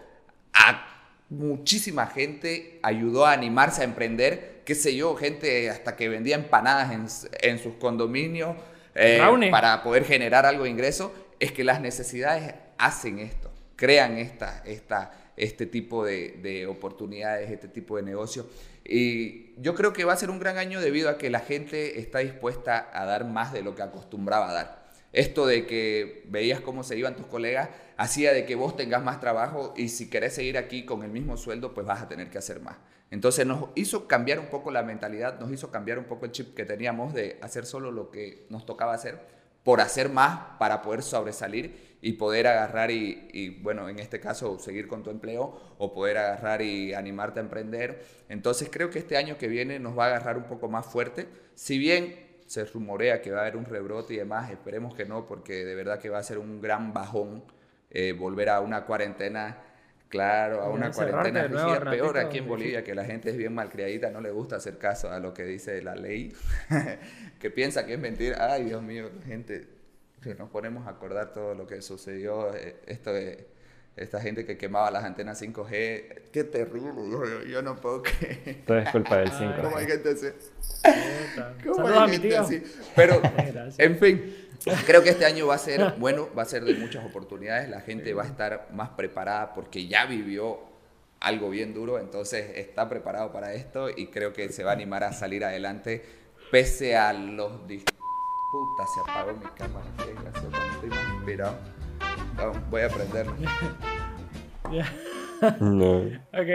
a 0.52 0.86
muchísima 1.28 2.06
gente, 2.06 2.80
ayudó 2.82 3.26
a 3.26 3.32
animarse 3.32 3.82
a 3.82 3.84
emprender, 3.84 4.62
qué 4.64 4.74
sé 4.74 4.96
yo, 4.96 5.14
gente 5.14 5.70
hasta 5.70 5.94
que 5.94 6.08
vendía 6.08 6.36
empanadas 6.36 7.28
en, 7.42 7.58
sus 7.58 7.74
condominios. 7.74 8.56
Eh, 8.96 9.20
para 9.52 9.84
poder 9.84 10.04
generar 10.04 10.46
algo 10.46 10.64
de 10.64 10.70
ingreso 10.70 11.12
es 11.40 11.52
que 11.52 11.64
las 11.64 11.80
necesidades 11.80 12.54
hacen 12.78 13.18
esto, 13.18 13.50
crean 13.74 14.18
esta, 14.18 14.62
esta, 14.66 15.12
este 15.36 15.66
tipo 15.66 16.04
de, 16.04 16.66
oportunidades, 16.68 17.50
este 17.50 17.66
tipo 17.66 17.96
de 17.96 18.02
negocios. 18.02 18.46
Y 18.84 19.54
yo 19.60 19.74
creo 19.74 19.92
que 19.92 20.04
va 20.04 20.12
a 20.12 20.16
ser 20.16 20.30
un 20.30 20.38
gran 20.38 20.58
año 20.58 20.80
debido 20.80 21.08
a 21.08 21.16
que 21.16 21.30
la 21.30 21.40
gente 21.40 21.98
está 21.98 22.18
dispuesta 22.18 22.90
a 22.92 23.06
dar 23.06 23.24
más 23.24 23.52
de 23.52 23.62
lo 23.62 23.74
que 23.74 23.82
acostumbraba 23.82 24.50
a 24.50 24.52
dar. 24.52 24.80
Esto 25.12 25.46
de 25.46 25.66
que 25.66 26.24
veías 26.28 26.60
cómo 26.60 26.84
se 26.84 26.96
iban 26.96 27.16
tus 27.16 27.26
colegas 27.26 27.70
hacía 27.96 28.32
de 28.32 28.46
que 28.46 28.54
vos 28.54 28.76
tengas 28.76 29.02
más 29.02 29.20
trabajo 29.20 29.74
y 29.76 29.88
si 29.88 30.08
querés 30.08 30.34
seguir 30.34 30.56
aquí 30.56 30.84
con 30.84 31.02
el 31.02 31.10
mismo 31.10 31.36
sueldo, 31.36 31.74
pues 31.74 31.86
vas 31.86 32.00
a 32.00 32.08
tener 32.08 32.30
que 32.30 32.38
hacer 32.38 32.60
más. 32.60 32.76
Entonces 33.10 33.44
nos 33.44 33.70
hizo 33.74 34.06
cambiar 34.06 34.38
un 34.38 34.46
poco 34.46 34.70
la 34.70 34.84
mentalidad, 34.84 35.40
nos 35.40 35.50
hizo 35.50 35.70
cambiar 35.72 35.98
un 35.98 36.04
poco 36.04 36.26
el 36.26 36.32
chip 36.32 36.54
que 36.54 36.64
teníamos 36.64 37.12
de 37.12 37.38
hacer 37.42 37.66
solo 37.66 37.90
lo 37.90 38.10
que 38.10 38.46
nos 38.50 38.64
tocaba 38.64 38.94
hacer 38.94 39.39
por 39.64 39.80
hacer 39.80 40.08
más 40.08 40.56
para 40.58 40.82
poder 40.82 41.02
sobresalir 41.02 41.90
y 42.02 42.14
poder 42.14 42.46
agarrar 42.46 42.90
y, 42.90 43.58
bueno, 43.62 43.88
en 43.88 43.98
este 43.98 44.20
caso 44.20 44.58
seguir 44.58 44.88
con 44.88 45.02
tu 45.02 45.10
empleo 45.10 45.60
o 45.78 45.92
poder 45.92 46.18
agarrar 46.18 46.62
y 46.62 46.94
animarte 46.94 47.40
a 47.40 47.42
emprender. 47.42 48.04
Entonces 48.28 48.68
creo 48.70 48.90
que 48.90 48.98
este 48.98 49.16
año 49.16 49.36
que 49.36 49.48
viene 49.48 49.78
nos 49.78 49.98
va 49.98 50.04
a 50.04 50.08
agarrar 50.08 50.38
un 50.38 50.44
poco 50.44 50.68
más 50.68 50.86
fuerte. 50.86 51.28
Si 51.54 51.78
bien 51.78 52.30
se 52.46 52.64
rumorea 52.64 53.20
que 53.20 53.30
va 53.30 53.38
a 53.38 53.40
haber 53.42 53.56
un 53.56 53.66
rebrote 53.66 54.14
y 54.14 54.16
demás, 54.16 54.50
esperemos 54.50 54.94
que 54.94 55.04
no, 55.04 55.26
porque 55.26 55.64
de 55.64 55.74
verdad 55.74 55.98
que 55.98 56.08
va 56.08 56.18
a 56.18 56.22
ser 56.22 56.38
un 56.38 56.60
gran 56.60 56.92
bajón 56.92 57.44
eh, 57.90 58.12
volver 58.12 58.48
a 58.48 58.60
una 58.60 58.86
cuarentena 58.86 59.58
Claro, 60.10 60.60
a 60.60 60.68
una 60.68 60.90
cuarentena 60.90 61.44
rígida, 61.44 61.88
peor 61.88 62.18
aquí 62.18 62.38
en 62.38 62.48
Bolivia, 62.48 62.82
que 62.82 62.96
la 62.96 63.04
gente 63.04 63.30
es 63.30 63.36
bien 63.36 63.54
malcriadita, 63.54 64.10
no 64.10 64.20
le 64.20 64.32
gusta 64.32 64.56
hacer 64.56 64.76
caso 64.76 65.08
a 65.08 65.20
lo 65.20 65.32
que 65.32 65.44
dice 65.44 65.80
la 65.82 65.94
ley, 65.94 66.34
que 67.38 67.50
piensa 67.50 67.86
que 67.86 67.94
es 67.94 68.00
mentira. 68.00 68.52
Ay, 68.52 68.64
Dios 68.64 68.82
mío, 68.82 69.08
gente, 69.24 69.68
si 70.20 70.34
nos 70.34 70.50
ponemos 70.50 70.88
a 70.88 70.90
acordar 70.90 71.32
todo 71.32 71.54
lo 71.54 71.64
que 71.64 71.80
sucedió, 71.80 72.52
eh, 72.56 72.80
esto 72.86 73.12
de 73.12 73.46
esta 73.94 74.20
gente 74.20 74.44
que 74.44 74.58
quemaba 74.58 74.90
las 74.90 75.04
antenas 75.04 75.40
5G, 75.40 76.30
qué 76.32 76.42
terrible, 76.42 77.48
yo, 77.48 77.62
no 77.62 77.76
puedo 77.76 78.02
creer. 78.02 78.62
Todo 78.66 78.78
es 78.78 78.90
culpa 78.90 79.18
del 79.18 79.30
5G. 79.30 79.60
¿Cómo 79.62 79.76
hay 79.76 79.86
gente 79.86 80.08
así? 80.10 80.26
¿Cómo 81.64 81.88
hay 81.88 82.10
gente 82.10 82.36
así? 82.36 82.62
Pero, 82.96 83.22
en 83.78 83.96
fin. 83.96 84.49
Creo 84.86 85.02
que 85.02 85.10
este 85.10 85.24
año 85.24 85.46
va 85.46 85.54
a 85.54 85.58
ser 85.58 85.94
bueno, 85.98 86.28
va 86.36 86.42
a 86.42 86.46
ser 86.46 86.64
de 86.64 86.74
muchas 86.74 87.04
oportunidades, 87.04 87.68
la 87.68 87.80
gente 87.80 88.12
va 88.14 88.24
a 88.24 88.26
estar 88.26 88.68
más 88.72 88.90
preparada 88.90 89.54
porque 89.54 89.86
ya 89.86 90.06
vivió 90.06 90.60
algo 91.20 91.50
bien 91.50 91.74
duro, 91.74 91.98
entonces 91.98 92.52
está 92.56 92.88
preparado 92.88 93.32
para 93.32 93.52
esto 93.52 93.90
y 93.94 94.06
creo 94.06 94.32
que 94.32 94.50
se 94.50 94.64
va 94.64 94.70
a 94.70 94.74
animar 94.74 95.04
a 95.04 95.12
salir 95.12 95.44
adelante 95.44 96.02
pese 96.50 96.96
a 96.96 97.12
los... 97.12 97.52
Puta, 98.52 98.84
se 98.84 99.00
apagó 99.08 99.32
mi 99.34 99.46
cámara, 99.54 99.86
qué 99.98 100.12
gracioso, 100.12 100.56
estoy 100.72 100.90
más 100.90 101.14
inspirado. 101.14 101.56
voy 102.70 102.82
a 102.82 102.86
aprender. 102.86 103.26
No. 105.58 106.00
Ok, 106.34 106.50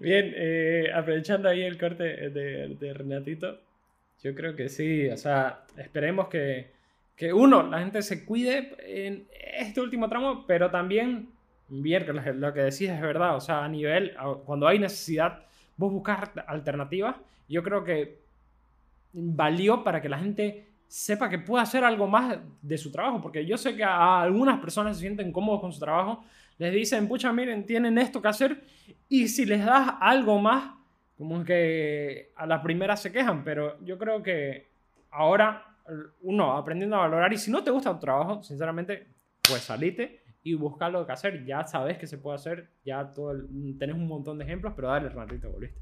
Bien, 0.00 0.32
eh, 0.34 0.90
aprovechando 0.94 1.50
ahí 1.50 1.62
el 1.62 1.78
corte 1.78 2.30
de, 2.30 2.76
de 2.80 2.94
Renatito, 2.94 3.60
yo 4.22 4.34
creo 4.34 4.56
que 4.56 4.70
sí, 4.70 5.06
o 5.10 5.18
sea, 5.18 5.66
esperemos 5.76 6.28
que 6.28 6.75
que 7.16 7.32
uno, 7.32 7.62
la 7.62 7.78
gente 7.78 8.02
se 8.02 8.24
cuide 8.24 8.76
en 8.84 9.26
este 9.58 9.80
último 9.80 10.08
tramo, 10.08 10.44
pero 10.46 10.70
también, 10.70 11.30
bien, 11.68 12.04
lo 12.40 12.52
que 12.52 12.60
decís 12.60 12.90
es 12.90 13.00
verdad, 13.00 13.36
o 13.36 13.40
sea, 13.40 13.64
a 13.64 13.68
nivel, 13.68 14.14
cuando 14.44 14.68
hay 14.68 14.78
necesidad, 14.78 15.44
vos 15.76 15.90
buscar 15.90 16.44
alternativas, 16.46 17.16
yo 17.48 17.62
creo 17.62 17.82
que 17.82 18.18
valió 19.12 19.82
para 19.82 20.02
que 20.02 20.10
la 20.10 20.18
gente 20.18 20.66
sepa 20.88 21.30
que 21.30 21.38
puede 21.38 21.62
hacer 21.62 21.84
algo 21.84 22.06
más 22.06 22.38
de 22.60 22.78
su 22.78 22.92
trabajo, 22.92 23.20
porque 23.22 23.46
yo 23.46 23.56
sé 23.56 23.74
que 23.74 23.82
a 23.82 24.20
algunas 24.20 24.60
personas 24.60 24.96
se 24.96 25.00
sienten 25.00 25.32
cómodos 25.32 25.62
con 25.62 25.72
su 25.72 25.80
trabajo, 25.80 26.22
les 26.58 26.72
dicen, 26.72 27.08
pucha, 27.08 27.32
miren, 27.32 27.64
tienen 27.64 27.96
esto 27.96 28.20
que 28.20 28.28
hacer, 28.28 28.62
y 29.08 29.28
si 29.28 29.46
les 29.46 29.64
das 29.64 29.94
algo 30.00 30.38
más, 30.38 30.74
como 31.16 31.42
que 31.44 32.30
a 32.36 32.46
la 32.46 32.62
primera 32.62 32.94
se 32.94 33.10
quejan, 33.10 33.42
pero 33.42 33.78
yo 33.82 33.96
creo 33.96 34.22
que 34.22 34.66
ahora 35.10 35.65
uno 36.22 36.56
aprendiendo 36.56 36.96
a 36.96 37.00
valorar, 37.00 37.32
y 37.32 37.38
si 37.38 37.50
no 37.50 37.62
te 37.62 37.70
gusta 37.70 37.92
tu 37.92 38.00
trabajo, 38.00 38.42
sinceramente, 38.42 39.06
pues 39.48 39.62
salite 39.62 40.22
y 40.42 40.54
buscar 40.54 40.92
lo 40.92 41.04
que 41.06 41.12
hacer, 41.12 41.44
ya 41.44 41.64
sabes 41.64 41.98
que 41.98 42.06
se 42.06 42.18
puede 42.18 42.36
hacer, 42.36 42.70
ya 42.84 43.12
todo 43.12 43.34
tenés 43.78 43.96
un 43.96 44.06
montón 44.06 44.38
de 44.38 44.44
ejemplos, 44.44 44.72
pero 44.76 44.88
dale 44.88 45.08
ratito, 45.08 45.50
volviste. 45.50 45.80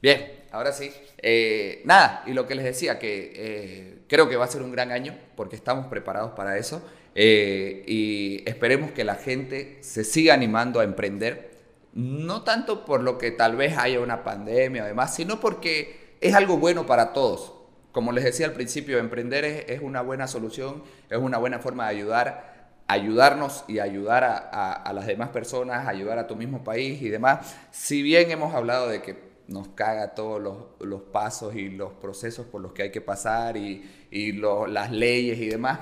Bien, 0.00 0.44
ahora 0.50 0.72
sí. 0.72 0.90
Eh, 1.18 1.82
nada, 1.84 2.22
y 2.26 2.32
lo 2.32 2.46
que 2.46 2.54
les 2.54 2.64
decía, 2.64 2.98
que 2.98 3.32
eh, 3.34 3.98
creo 4.08 4.28
que 4.28 4.36
va 4.36 4.46
a 4.46 4.48
ser 4.48 4.62
un 4.62 4.72
gran 4.72 4.90
año, 4.90 5.14
porque 5.36 5.56
estamos 5.56 5.88
preparados 5.88 6.32
para 6.32 6.56
eso, 6.56 6.82
eh, 7.14 7.84
y 7.86 8.42
esperemos 8.48 8.92
que 8.92 9.04
la 9.04 9.16
gente 9.16 9.78
se 9.82 10.04
siga 10.04 10.32
animando 10.32 10.80
a 10.80 10.84
emprender, 10.84 11.50
no 11.92 12.44
tanto 12.44 12.84
por 12.84 13.02
lo 13.02 13.18
que 13.18 13.30
tal 13.30 13.56
vez 13.56 13.76
haya 13.76 14.00
una 14.00 14.24
pandemia 14.24 14.84
o 14.84 14.86
demás, 14.86 15.14
sino 15.14 15.38
porque 15.38 16.16
es 16.20 16.34
algo 16.34 16.56
bueno 16.56 16.86
para 16.86 17.12
todos. 17.12 17.59
Como 17.92 18.12
les 18.12 18.24
decía 18.24 18.46
al 18.46 18.52
principio, 18.52 18.98
emprender 18.98 19.44
es, 19.44 19.80
una 19.80 20.02
buena 20.02 20.26
solución, 20.26 20.82
es 21.08 21.18
una 21.18 21.38
buena 21.38 21.58
forma 21.58 21.84
de 21.84 21.96
ayudar, 21.96 22.70
ayudarnos 22.86 23.64
y 23.68 23.78
ayudar 23.80 24.24
a, 24.24 24.72
a 24.72 24.92
las 24.92 25.06
demás 25.06 25.30
personas, 25.30 25.88
ayudar 25.88 26.18
a 26.18 26.26
tu 26.26 26.36
mismo 26.36 26.62
país 26.62 27.02
y 27.02 27.08
demás. 27.08 27.56
Si 27.70 28.02
bien 28.02 28.30
hemos 28.30 28.54
hablado 28.54 28.88
de 28.88 29.02
que 29.02 29.30
nos 29.50 29.68
caga 29.68 30.14
todos 30.14 30.40
los, 30.40 30.56
los, 30.78 31.02
pasos 31.02 31.56
y 31.56 31.68
los 31.68 31.92
procesos 31.94 32.46
por 32.46 32.60
los 32.60 32.72
que 32.72 32.84
hay 32.84 32.90
que 32.92 33.00
pasar 33.00 33.56
y, 33.56 33.84
y 34.10 34.32
las 34.32 34.92
leyes 34.92 35.38
y 35.38 35.48
demás. 35.48 35.80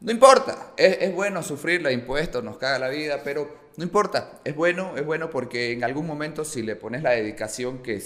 No 0.00 0.10
importa, 0.10 0.72
es, 0.78 0.96
es, 1.02 1.14
bueno 1.14 1.42
sufrir 1.42 1.82
los 1.82 1.92
impuestos, 1.92 2.42
nos 2.42 2.56
caga 2.56 2.78
la 2.78 2.88
vida, 2.88 3.20
pero 3.22 3.54
no 3.76 3.84
importa, 3.84 4.40
es 4.42 4.56
bueno, 4.56 4.96
es 4.96 5.04
bueno 5.04 5.28
porque 5.28 5.72
en 5.72 5.84
algún 5.84 6.06
momento 6.06 6.46
si 6.46 6.62
le 6.62 6.76
pones 6.76 7.02
la 7.02 7.10
dedicación 7.10 7.82
que 7.82 8.00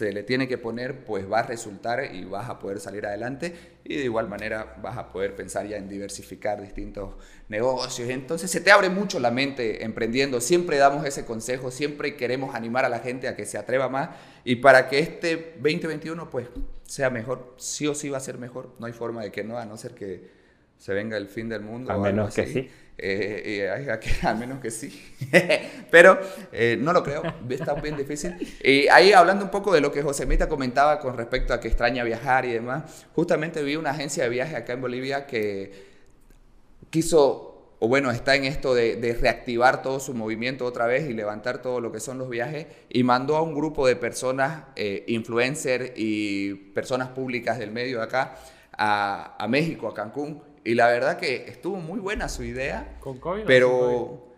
se 0.00 0.12
le 0.12 0.22
tiene 0.22 0.48
que 0.48 0.56
poner, 0.56 1.04
pues 1.04 1.30
va 1.30 1.40
a 1.40 1.42
resultar 1.42 2.14
y 2.14 2.24
vas 2.24 2.48
a 2.48 2.58
poder 2.58 2.80
salir 2.80 3.04
adelante 3.04 3.54
y 3.84 3.98
de 3.98 4.04
igual 4.04 4.30
manera 4.30 4.76
vas 4.80 4.96
a 4.96 5.12
poder 5.12 5.36
pensar 5.36 5.66
ya 5.66 5.76
en 5.76 5.90
diversificar 5.90 6.58
distintos 6.62 7.10
negocios. 7.50 8.08
Entonces 8.08 8.50
se 8.50 8.62
te 8.62 8.70
abre 8.70 8.88
mucho 8.88 9.20
la 9.20 9.30
mente 9.30 9.84
emprendiendo, 9.84 10.40
siempre 10.40 10.78
damos 10.78 11.04
ese 11.04 11.26
consejo, 11.26 11.70
siempre 11.70 12.16
queremos 12.16 12.54
animar 12.54 12.86
a 12.86 12.88
la 12.88 13.00
gente 13.00 13.28
a 13.28 13.36
que 13.36 13.44
se 13.44 13.58
atreva 13.58 13.90
más 13.90 14.08
y 14.42 14.56
para 14.56 14.88
que 14.88 15.00
este 15.00 15.52
2021 15.56 16.30
pues 16.30 16.48
sea 16.84 17.10
mejor, 17.10 17.54
sí 17.58 17.86
o 17.86 17.94
sí 17.94 18.08
va 18.08 18.16
a 18.16 18.20
ser 18.20 18.38
mejor, 18.38 18.74
no 18.78 18.86
hay 18.86 18.94
forma 18.94 19.22
de 19.22 19.30
que 19.30 19.44
no, 19.44 19.58
a 19.58 19.66
no 19.66 19.76
ser 19.76 19.92
que 19.92 20.30
se 20.78 20.94
venga 20.94 21.18
el 21.18 21.28
fin 21.28 21.50
del 21.50 21.60
mundo. 21.60 21.92
A 21.92 21.98
menos 21.98 22.34
que 22.34 22.46
sí. 22.46 22.70
Eh, 23.02 23.98
al 24.22 24.38
menos 24.38 24.60
que 24.60 24.70
sí. 24.70 25.14
Pero 25.90 26.18
eh, 26.52 26.76
no 26.78 26.92
lo 26.92 27.02
creo, 27.02 27.22
está 27.48 27.74
bien 27.74 27.96
difícil. 27.96 28.36
Y 28.62 28.88
ahí 28.88 29.12
hablando 29.12 29.44
un 29.44 29.50
poco 29.50 29.72
de 29.72 29.80
lo 29.80 29.90
que 29.90 30.02
Josemita 30.02 30.48
comentaba 30.48 30.98
con 30.98 31.16
respecto 31.16 31.54
a 31.54 31.60
que 31.60 31.68
extraña 31.68 32.04
viajar 32.04 32.44
y 32.44 32.52
demás, 32.52 33.06
justamente 33.14 33.62
vi 33.62 33.76
una 33.76 33.90
agencia 33.90 34.24
de 34.24 34.30
viaje 34.30 34.56
acá 34.56 34.74
en 34.74 34.82
Bolivia 34.82 35.26
que 35.26 35.88
quiso, 36.90 37.74
o 37.78 37.88
bueno, 37.88 38.10
está 38.10 38.34
en 38.34 38.44
esto 38.44 38.74
de, 38.74 39.16
reactivar 39.18 39.82
todo 39.82 39.98
su 39.98 40.12
movimiento 40.12 40.66
otra 40.66 40.86
vez 40.86 41.08
y 41.08 41.14
levantar 41.14 41.62
todo 41.62 41.80
lo 41.80 41.92
que 41.92 42.00
son 42.00 42.18
los 42.18 42.28
viajes 42.28 42.66
y 42.90 43.02
mandó 43.02 43.36
a 43.36 43.42
un 43.42 43.54
grupo 43.54 43.86
de 43.86 43.96
personas, 43.96 44.64
eh, 44.76 45.04
influencers 45.08 45.92
y 45.96 46.54
personas 46.74 47.08
públicas 47.08 47.58
del 47.58 47.70
medio 47.70 47.98
de 47.98 48.04
acá, 48.04 48.36
a 48.82 49.46
México, 49.46 49.88
a 49.88 49.94
Cancún 49.94 50.42
y 50.64 50.74
la 50.74 50.88
verdad 50.88 51.18
que 51.18 51.48
estuvo 51.48 51.76
muy 51.76 52.00
buena 52.00 52.28
su 52.28 52.42
idea. 52.42 52.96
¿Con 53.00 53.18
COVID? 53.18 53.44
Pero 53.46 54.30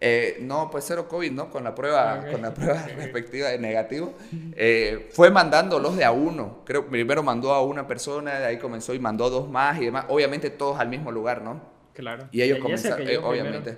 eh, 0.00 0.38
no, 0.40 0.70
pues 0.70 0.84
cero 0.86 1.06
COVID, 1.08 1.30
¿no? 1.30 1.50
Con 1.50 1.62
la 1.62 1.74
prueba, 1.74 2.24
con 2.30 2.40
la 2.40 2.54
prueba 2.54 2.82
respectiva 2.96 3.48
de 3.48 3.58
negativo. 3.58 4.14
Eh, 4.56 5.10
fue 5.12 5.30
mandándolos 5.30 5.96
de 5.96 6.04
a 6.04 6.10
uno. 6.10 6.62
Creo 6.64 6.86
primero 6.88 7.22
mandó 7.22 7.52
a 7.52 7.62
una 7.62 7.86
persona, 7.86 8.38
de 8.38 8.46
ahí 8.46 8.58
comenzó 8.58 8.94
y 8.94 8.98
mandó 8.98 9.28
dos 9.28 9.50
más 9.50 9.78
y 9.80 9.86
demás. 9.86 10.06
Obviamente 10.08 10.48
todos 10.48 10.80
al 10.80 10.88
mismo 10.88 11.12
lugar, 11.12 11.42
¿no? 11.42 11.60
Claro. 11.92 12.28
Y 12.32 12.40
ellos 12.40 12.60
comenzaron, 12.60 13.06
eh, 13.06 13.18
obviamente. 13.18 13.76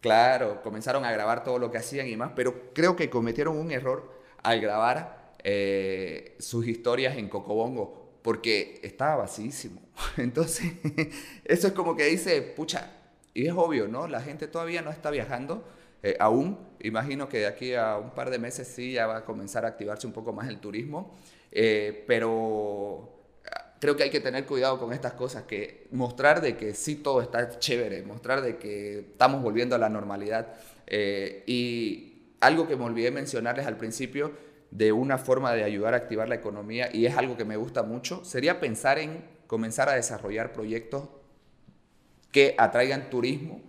Claro, 0.00 0.62
comenzaron 0.62 1.04
a 1.04 1.12
grabar 1.12 1.44
todo 1.44 1.58
lo 1.58 1.70
que 1.70 1.78
hacían 1.78 2.08
y 2.08 2.16
más, 2.16 2.32
pero 2.34 2.72
creo 2.72 2.96
que 2.96 3.08
cometieron 3.08 3.56
un 3.56 3.70
error 3.70 4.10
al 4.42 4.60
grabar 4.60 5.22
sus 6.38 6.66
historias 6.66 7.16
en 7.16 7.28
Cocobongo 7.28 8.02
porque 8.22 8.80
estaba 8.82 9.16
vacísimo. 9.16 9.81
Entonces, 10.16 10.72
eso 11.44 11.68
es 11.68 11.72
como 11.72 11.96
que 11.96 12.06
dice, 12.06 12.42
pucha, 12.42 12.90
y 13.34 13.46
es 13.46 13.52
obvio, 13.54 13.88
¿no? 13.88 14.08
La 14.08 14.20
gente 14.20 14.46
todavía 14.46 14.82
no 14.82 14.90
está 14.90 15.10
viajando 15.10 15.64
eh, 16.02 16.16
aún. 16.18 16.58
Imagino 16.80 17.28
que 17.28 17.40
de 17.40 17.46
aquí 17.46 17.74
a 17.74 17.96
un 17.96 18.10
par 18.10 18.30
de 18.30 18.38
meses 18.38 18.68
sí 18.68 18.92
ya 18.92 19.06
va 19.06 19.18
a 19.18 19.24
comenzar 19.24 19.64
a 19.64 19.68
activarse 19.68 20.06
un 20.06 20.12
poco 20.12 20.32
más 20.32 20.48
el 20.48 20.58
turismo, 20.58 21.16
eh, 21.50 22.04
pero 22.06 23.20
ah, 23.50 23.74
creo 23.80 23.96
que 23.96 24.02
hay 24.02 24.10
que 24.10 24.20
tener 24.20 24.44
cuidado 24.46 24.78
con 24.78 24.92
estas 24.92 25.14
cosas, 25.14 25.44
que 25.44 25.86
mostrar 25.92 26.40
de 26.40 26.56
que 26.56 26.74
sí 26.74 26.96
todo 26.96 27.22
está 27.22 27.58
chévere, 27.58 28.02
mostrar 28.02 28.42
de 28.42 28.56
que 28.58 28.98
estamos 29.00 29.42
volviendo 29.42 29.76
a 29.76 29.78
la 29.78 29.88
normalidad. 29.88 30.48
Eh, 30.86 31.44
y 31.46 32.34
algo 32.40 32.66
que 32.66 32.76
me 32.76 32.84
olvidé 32.84 33.10
mencionarles 33.10 33.66
al 33.66 33.76
principio, 33.76 34.32
de 34.72 34.90
una 34.90 35.18
forma 35.18 35.52
de 35.52 35.64
ayudar 35.64 35.94
a 35.94 35.98
activar 35.98 36.28
la 36.28 36.34
economía, 36.34 36.88
y 36.92 37.06
es 37.06 37.16
algo 37.16 37.36
que 37.36 37.44
me 37.44 37.56
gusta 37.56 37.82
mucho, 37.82 38.24
sería 38.24 38.58
pensar 38.58 38.98
en 38.98 39.22
comenzar 39.46 39.88
a 39.88 39.94
desarrollar 39.94 40.52
proyectos 40.52 41.08
que 42.30 42.54
atraigan 42.58 43.10
turismo 43.10 43.60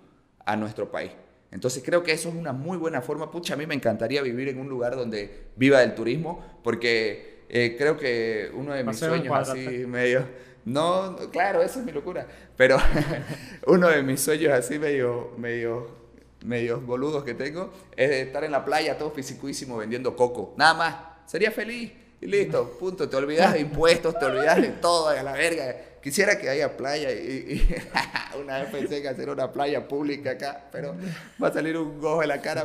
a 0.45 0.55
nuestro 0.55 0.91
país. 0.91 1.11
Entonces 1.51 1.83
creo 1.85 2.01
que 2.01 2.13
eso 2.13 2.29
es 2.29 2.35
una 2.35 2.53
muy 2.53 2.77
buena 2.77 3.01
forma. 3.01 3.29
Pucha, 3.29 3.53
a 3.53 3.57
mí 3.57 3.67
me 3.67 3.75
encantaría 3.75 4.21
vivir 4.21 4.47
en 4.49 4.59
un 4.59 4.69
lugar 4.69 4.95
donde 4.95 5.49
viva 5.55 5.79
del 5.79 5.93
turismo, 5.93 6.43
porque 6.63 7.43
eh, 7.49 7.75
creo 7.77 7.97
que 7.97 8.49
uno 8.53 8.73
de 8.73 8.83
mis 8.83 8.97
sueños 8.97 9.49
así 9.49 9.85
medio... 9.87 10.27
No, 10.65 11.17
claro, 11.31 11.61
eso 11.61 11.79
es 11.79 11.85
mi 11.85 11.91
locura. 11.91 12.25
Pero 12.55 12.77
uno 13.67 13.89
de 13.89 14.01
mis 14.01 14.21
sueños 14.21 14.53
así 14.53 14.79
medio, 14.79 15.31
medio 15.37 16.03
medios 16.43 16.85
boludos 16.85 17.23
que 17.23 17.33
tengo, 17.33 17.71
es 17.95 18.09
estar 18.11 18.43
en 18.43 18.51
la 18.51 18.65
playa 18.65 18.97
todo 18.97 19.11
fisicuísimo 19.11 19.77
vendiendo 19.77 20.15
coco. 20.15 20.53
Nada 20.57 20.73
más. 20.73 20.95
Sería 21.25 21.51
feliz. 21.51 21.91
Y 22.23 22.27
listo, 22.27 22.77
punto. 22.79 23.09
Te 23.09 23.17
olvidas 23.17 23.51
de 23.51 23.59
impuestos, 23.59 24.17
te 24.17 24.25
olvidas 24.25 24.61
de 24.61 24.69
todo, 24.69 25.09
a 25.09 25.21
la 25.21 25.33
verga. 25.33 25.75
Quisiera 26.01 26.37
que 26.37 26.49
haya 26.49 26.77
playa 26.77 27.11
y, 27.11 27.67
una 28.41 28.59
vez 28.59 28.69
pensé 28.71 29.01
que 29.01 29.09
hacer 29.09 29.29
una 29.29 29.51
playa 29.51 29.85
pública 29.85 30.31
acá, 30.31 30.69
pero 30.71 30.95
va 31.41 31.49
a 31.49 31.53
salir 31.53 31.77
un 31.77 31.99
gojo 31.99 32.23
en 32.23 32.29
la 32.29 32.41
cara. 32.41 32.63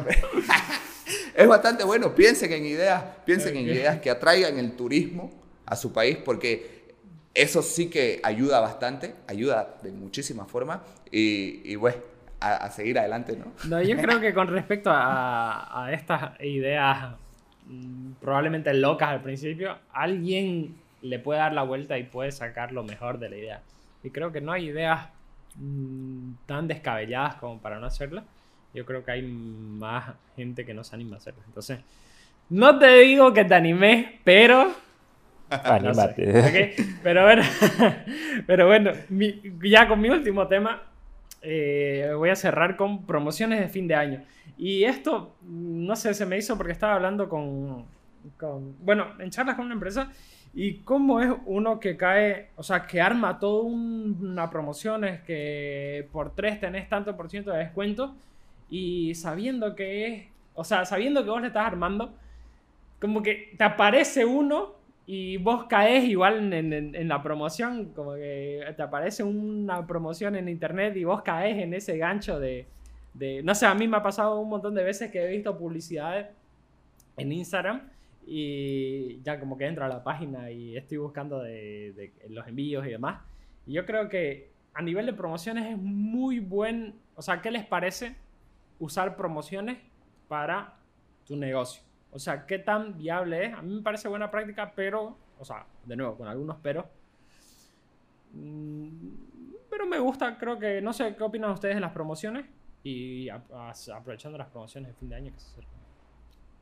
es 1.35 1.49
bastante 1.49 1.83
bueno. 1.83 2.15
Piensen 2.15 2.53
en 2.53 2.67
ideas, 2.67 3.03
piensen 3.25 3.57
en 3.57 3.65
ideas 3.65 4.01
que 4.01 4.11
atraigan 4.11 4.59
el 4.59 4.77
turismo 4.77 5.33
a 5.67 5.75
su 5.75 5.93
país 5.93 6.19
porque 6.25 6.95
eso 7.35 7.61
sí 7.61 7.91
que 7.91 8.21
ayuda 8.23 8.61
bastante, 8.61 9.17
ayuda 9.27 9.77
de 9.83 9.91
muchísimas 9.91 10.49
formas 10.49 10.81
y, 11.11 11.63
y 11.65 11.75
bueno 11.75 11.99
a, 12.41 12.71
seguir 12.71 12.97
adelante, 12.97 13.37
¿no? 13.37 13.53
No, 13.69 13.83
yo 13.83 13.97
creo 14.01 14.21
que 14.21 14.33
con 14.33 14.47
respecto 14.47 14.91
a, 14.91 15.87
a 15.87 15.93
estas 15.93 16.41
ideas 16.41 17.17
probablemente 18.21 18.73
locas 18.75 19.11
al 19.11 19.23
principio, 19.23 19.79
alguien 19.93 20.77
le 21.03 21.19
puede 21.19 21.41
dar 21.41 21.53
la 21.53 21.63
vuelta 21.63 21.99
y 21.99 22.05
puede 22.05 22.33
sacar 22.33 22.73
lo 22.73 22.83
mejor 22.83 23.19
de 23.19 23.29
la 23.29 23.37
idea. 23.37 23.63
Y 24.03 24.11
creo 24.11 24.33
que 24.33 24.41
no 24.41 24.53
hay 24.53 24.67
ideas 24.69 25.09
mm, 25.57 26.33
tan 26.47 26.69
descabelladas 26.69 27.37
como 27.37 27.61
para 27.61 27.79
no 27.79 27.87
hacerlas. 27.87 28.25
Yo 28.75 28.85
creo 28.85 29.05
que 29.05 29.13
hay 29.13 29.23
más 29.23 30.15
gente 30.37 30.65
que 30.65 30.75
no 30.75 30.85
se 30.85 30.95
anima 30.95 31.17
a 31.17 31.19
hacerlas. 31.19 31.47
Entonces, 31.47 31.81
no 32.51 32.79
te 32.79 32.99
digo 32.99 33.33
que 33.33 33.45
te 33.45 33.55
animes, 33.55 34.07
pero... 34.25 34.73
Anímate. 35.51 36.75
Pero 37.03 37.23
bueno, 37.25 37.43
pero 38.47 38.67
bueno 38.67 38.93
ya 39.63 39.89
con 39.89 40.01
mi 40.01 40.11
último 40.11 40.47
tema, 40.47 40.83
eh, 41.41 42.13
voy 42.15 42.29
a 42.29 42.37
cerrar 42.37 42.77
con 42.77 43.07
promociones 43.07 43.61
de 43.61 43.69
fin 43.69 43.89
de 43.89 43.95
año. 43.95 44.25
Y 44.59 44.83
esto, 44.83 45.37
no 45.43 45.95
sé, 45.95 46.13
se 46.15 46.27
me 46.27 46.37
hizo 46.37 46.57
porque 46.57 46.73
estaba 46.73 46.95
hablando 46.95 47.29
con, 47.29 47.87
bueno, 48.81 49.07
en 49.21 49.31
charlas 49.31 49.55
con 49.55 49.67
una 49.67 49.75
empresa 49.75 50.11
y 50.53 50.79
cómo 50.79 51.21
es 51.21 51.31
uno 51.47 51.79
que 51.79 51.97
cae, 51.97 52.51
o 52.57 52.65
sea, 52.65 52.85
que 52.85 53.01
arma 53.01 53.39
toda 53.39 53.63
una 53.63 54.51
promoción, 54.51 55.05
es 55.05 55.21
que 55.21 56.09
por 56.11 56.35
tres 56.35 56.59
tenés 56.59 56.89
tanto 56.89 57.17
por 57.17 57.31
ciento 57.31 57.53
de 57.53 57.59
descuento 57.59 58.17
y 58.69 59.15
sabiendo 59.15 59.77
que 59.77 60.07
es, 60.07 60.25
o 60.55 60.65
sea, 60.65 60.85
sabiendo 60.85 61.23
que 61.23 61.31
vos 61.31 61.41
le 61.41 61.47
estás 61.49 61.65
armando, 61.65 62.13
como 63.01 63.23
que 63.23 63.55
te 63.57 63.63
aparece 63.63 64.25
uno 64.25 64.75
y 65.07 65.37
vos 65.37 65.67
caes 65.69 66.05
igual 66.05 66.53
en, 66.53 67.09
la 67.09 67.23
promoción, 67.23 67.93
como 67.95 68.15
que 68.15 68.65
te 68.77 68.83
aparece 68.83 69.23
una 69.23 69.87
promoción 69.87 70.35
en 70.35 70.49
internet 70.49 70.97
y 70.97 71.05
vos 71.05 71.23
caes 71.23 71.59
en 71.63 71.75
ese 71.75 71.97
gancho 71.97 72.41
de, 72.41 72.67
no 73.43 73.55
sé, 73.55 73.67
a 73.67 73.75
mí 73.75 73.89
me 73.89 73.97
ha 73.97 74.03
pasado 74.03 74.39
un 74.41 74.49
montón 74.49 74.75
de 74.75 74.85
veces 74.85 75.11
que 75.11 75.25
he 75.25 75.29
visto 75.29 75.57
publicidades 75.57 76.27
en 77.17 77.33
Instagram 77.33 77.91
y 78.27 79.21
ya 79.23 79.41
como 79.41 79.57
que 79.57 79.67
entro 79.67 79.85
a 79.85 79.89
la 79.89 80.05
página 80.05 80.51
y 80.51 80.77
estoy 80.77 80.99
buscando 80.99 81.41
de, 81.43 82.13
los 82.29 82.47
envíos 82.47 82.87
y 82.87 82.91
demás. 82.91 83.23
Y 83.67 83.73
yo 83.73 83.87
creo 83.87 84.09
que 84.09 84.51
a 84.75 84.83
nivel 84.83 85.07
de 85.07 85.15
promociones 85.15 85.71
es 85.73 85.79
muy 85.79 86.39
buen, 86.39 86.95
o 87.17 87.23
sea, 87.23 87.41
¿qué 87.41 87.51
les 87.51 87.67
parece 87.67 88.17
usar 88.79 89.17
promociones 89.17 89.79
para 90.29 90.75
tu 91.27 91.37
negocio? 91.37 91.83
O 92.13 92.19
sea, 92.19 92.47
¿qué 92.47 92.59
tan 92.59 92.97
viable 92.97 93.47
es? 93.47 93.55
A 93.55 93.63
mí 93.63 93.75
me 93.75 93.83
parece 93.83 94.09
buena 94.09 94.31
práctica, 94.31 94.73
pero, 94.75 95.17
o 95.39 95.45
sea, 95.45 95.67
de 95.85 95.97
nuevo, 95.97 96.17
con 96.17 96.29
algunos 96.29 96.57
pero. 96.63 96.87
Mm, 98.33 99.09
pero 99.71 99.87
me 99.87 99.99
gusta, 99.99 100.37
creo 100.39 100.59
que, 100.59 100.81
no 100.81 100.93
sé, 100.93 101.15
¿qué 101.17 101.23
opinan 101.23 101.51
ustedes 101.51 101.75
de 101.75 101.81
las 101.81 101.93
promociones? 101.93 102.47
Y 102.83 103.29
aprovechando 103.29 104.39
las 104.39 104.49
promociones 104.49 104.91
de 104.91 104.95
fin 104.95 105.09
de 105.09 105.17
año 105.17 105.33
que 105.33 105.41
se 105.41 105.51
acercan. 105.51 105.79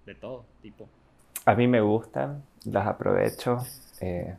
De 0.07 0.15
todo 0.15 0.45
tipo. 0.63 0.89
A 1.45 1.55
mí 1.55 1.69
me 1.69 1.81
gustan, 1.81 2.43
las 2.65 2.87
aprovecho. 2.87 3.59
Eh, 4.01 4.35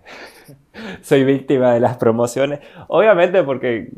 soy 1.01 1.23
víctima 1.23 1.73
de 1.73 1.79
las 1.79 1.97
promociones. 1.97 2.59
Obviamente 2.87 3.43
porque 3.43 3.89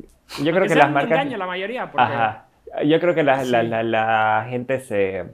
yo 0.43 0.51
creo 0.51 0.67
que, 0.67 0.75
las 0.75 0.91
marcas... 0.91 1.25
la 1.27 1.47
mayoría. 1.47 1.91
Ajá. 1.95 2.45
Yo 2.85 2.99
creo 2.99 3.15
que 3.15 3.23
la, 3.23 3.43
la, 3.43 3.83
la, 3.83 4.45
gente 4.49 4.79
se... 4.79 5.25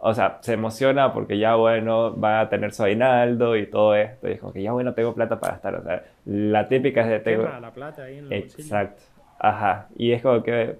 O 0.00 0.14
sea, 0.14 0.38
se 0.42 0.52
emociona 0.52 1.12
porque 1.12 1.38
ya, 1.38 1.56
bueno, 1.56 2.18
va 2.18 2.40
a 2.40 2.48
tener 2.48 2.72
su 2.72 2.84
aguinaldo 2.84 3.56
y 3.56 3.66
todo 3.66 3.96
esto. 3.96 4.28
Y 4.28 4.32
es 4.32 4.40
como 4.40 4.52
que 4.52 4.62
ya, 4.62 4.72
bueno, 4.72 4.94
tengo 4.94 5.14
plata 5.14 5.40
para 5.40 5.56
estar. 5.56 5.74
O 5.74 5.82
sea, 5.82 6.04
la 6.26 6.68
típica 6.68 7.00
es 7.02 7.08
de... 7.08 7.20
Tengo... 7.20 7.48
la 7.60 7.72
plata 7.72 8.02
ahí 8.04 8.18
en 8.18 8.32
Exacto. 8.32 9.02
Ajá. 9.38 9.88
Y 9.96 10.12
es 10.12 10.22
como 10.22 10.42
que... 10.42 10.76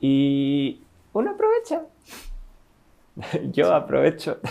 Y 0.00 0.82
uno 1.12 1.30
aprovecha. 1.30 1.82
yo 3.52 3.74
aprovecho. 3.74 4.38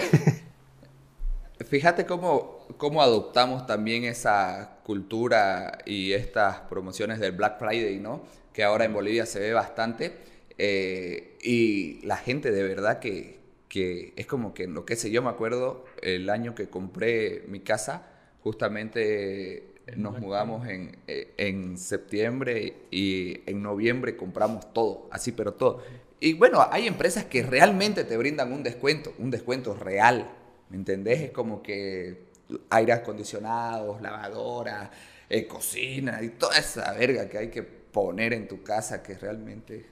Fíjate 1.70 2.06
cómo, 2.06 2.68
cómo 2.78 3.02
adoptamos 3.02 3.66
también 3.66 4.04
esa 4.04 4.78
cultura 4.84 5.80
y 5.86 6.14
estas 6.14 6.60
promociones 6.62 7.20
del 7.20 7.32
Black 7.32 7.60
Friday, 7.60 8.00
¿no? 8.00 8.22
Que 8.54 8.64
ahora 8.64 8.86
en 8.86 8.93
Bolivia 8.93 9.26
se 9.26 9.39
ve 9.39 9.54
bastante. 9.54 10.18
Eh, 10.58 11.38
y 11.41 12.06
la 12.06 12.18
gente 12.18 12.52
de 12.52 12.64
verdad 12.64 13.00
que, 13.00 13.39
que 13.70 14.14
es 14.16 14.28
como 14.28 14.54
que, 14.54 14.68
lo 14.68 14.86
que 14.86 14.95
sé, 14.95 15.12
yo 15.12 15.22
me 15.22 15.30
acuerdo 15.30 15.86
el 16.02 16.30
año 16.30 16.56
que 16.56 16.70
compré 16.70 17.43
mi 17.48 17.60
casa, 17.60 18.08
justamente 18.43 19.76
nos 19.96 20.20
mudamos 20.20 20.68
en, 20.68 20.98
eh, 21.08 21.34
en, 21.38 21.78
septiembre 21.78 22.76
y 22.92 23.42
en 23.50 23.62
noviembre 23.62 24.18
compramos 24.18 24.74
todo, 24.74 25.08
así 25.12 25.32
pero 25.32 25.54
todo. 25.54 25.82
Y 26.20 26.34
bueno, 26.34 26.66
hay 26.72 26.88
empresas 26.88 27.26
que 27.26 27.44
realmente 27.44 28.04
te 28.04 28.18
brindan 28.18 28.52
un 28.52 28.64
descuento, 28.64 29.14
un 29.20 29.32
descuento 29.32 29.74
real, 29.76 30.30
¿Me 30.70 30.78
entendés? 30.78 31.22
Es 31.22 31.32
como 31.32 31.62
que 31.64 32.28
aire 32.70 32.94
acondicionados, 32.94 34.02
lavadora, 34.02 34.92
eh, 35.30 35.48
cocina 35.48 36.22
y 36.22 36.30
toda 36.30 36.58
esa 36.58 36.92
verga 36.94 37.30
que 37.30 37.38
hay 37.38 37.50
que 37.50 37.64
poner 37.64 38.34
en 38.34 38.48
tu 38.48 38.64
casa 38.64 39.02
que 39.02 39.16
realmente 39.16 39.86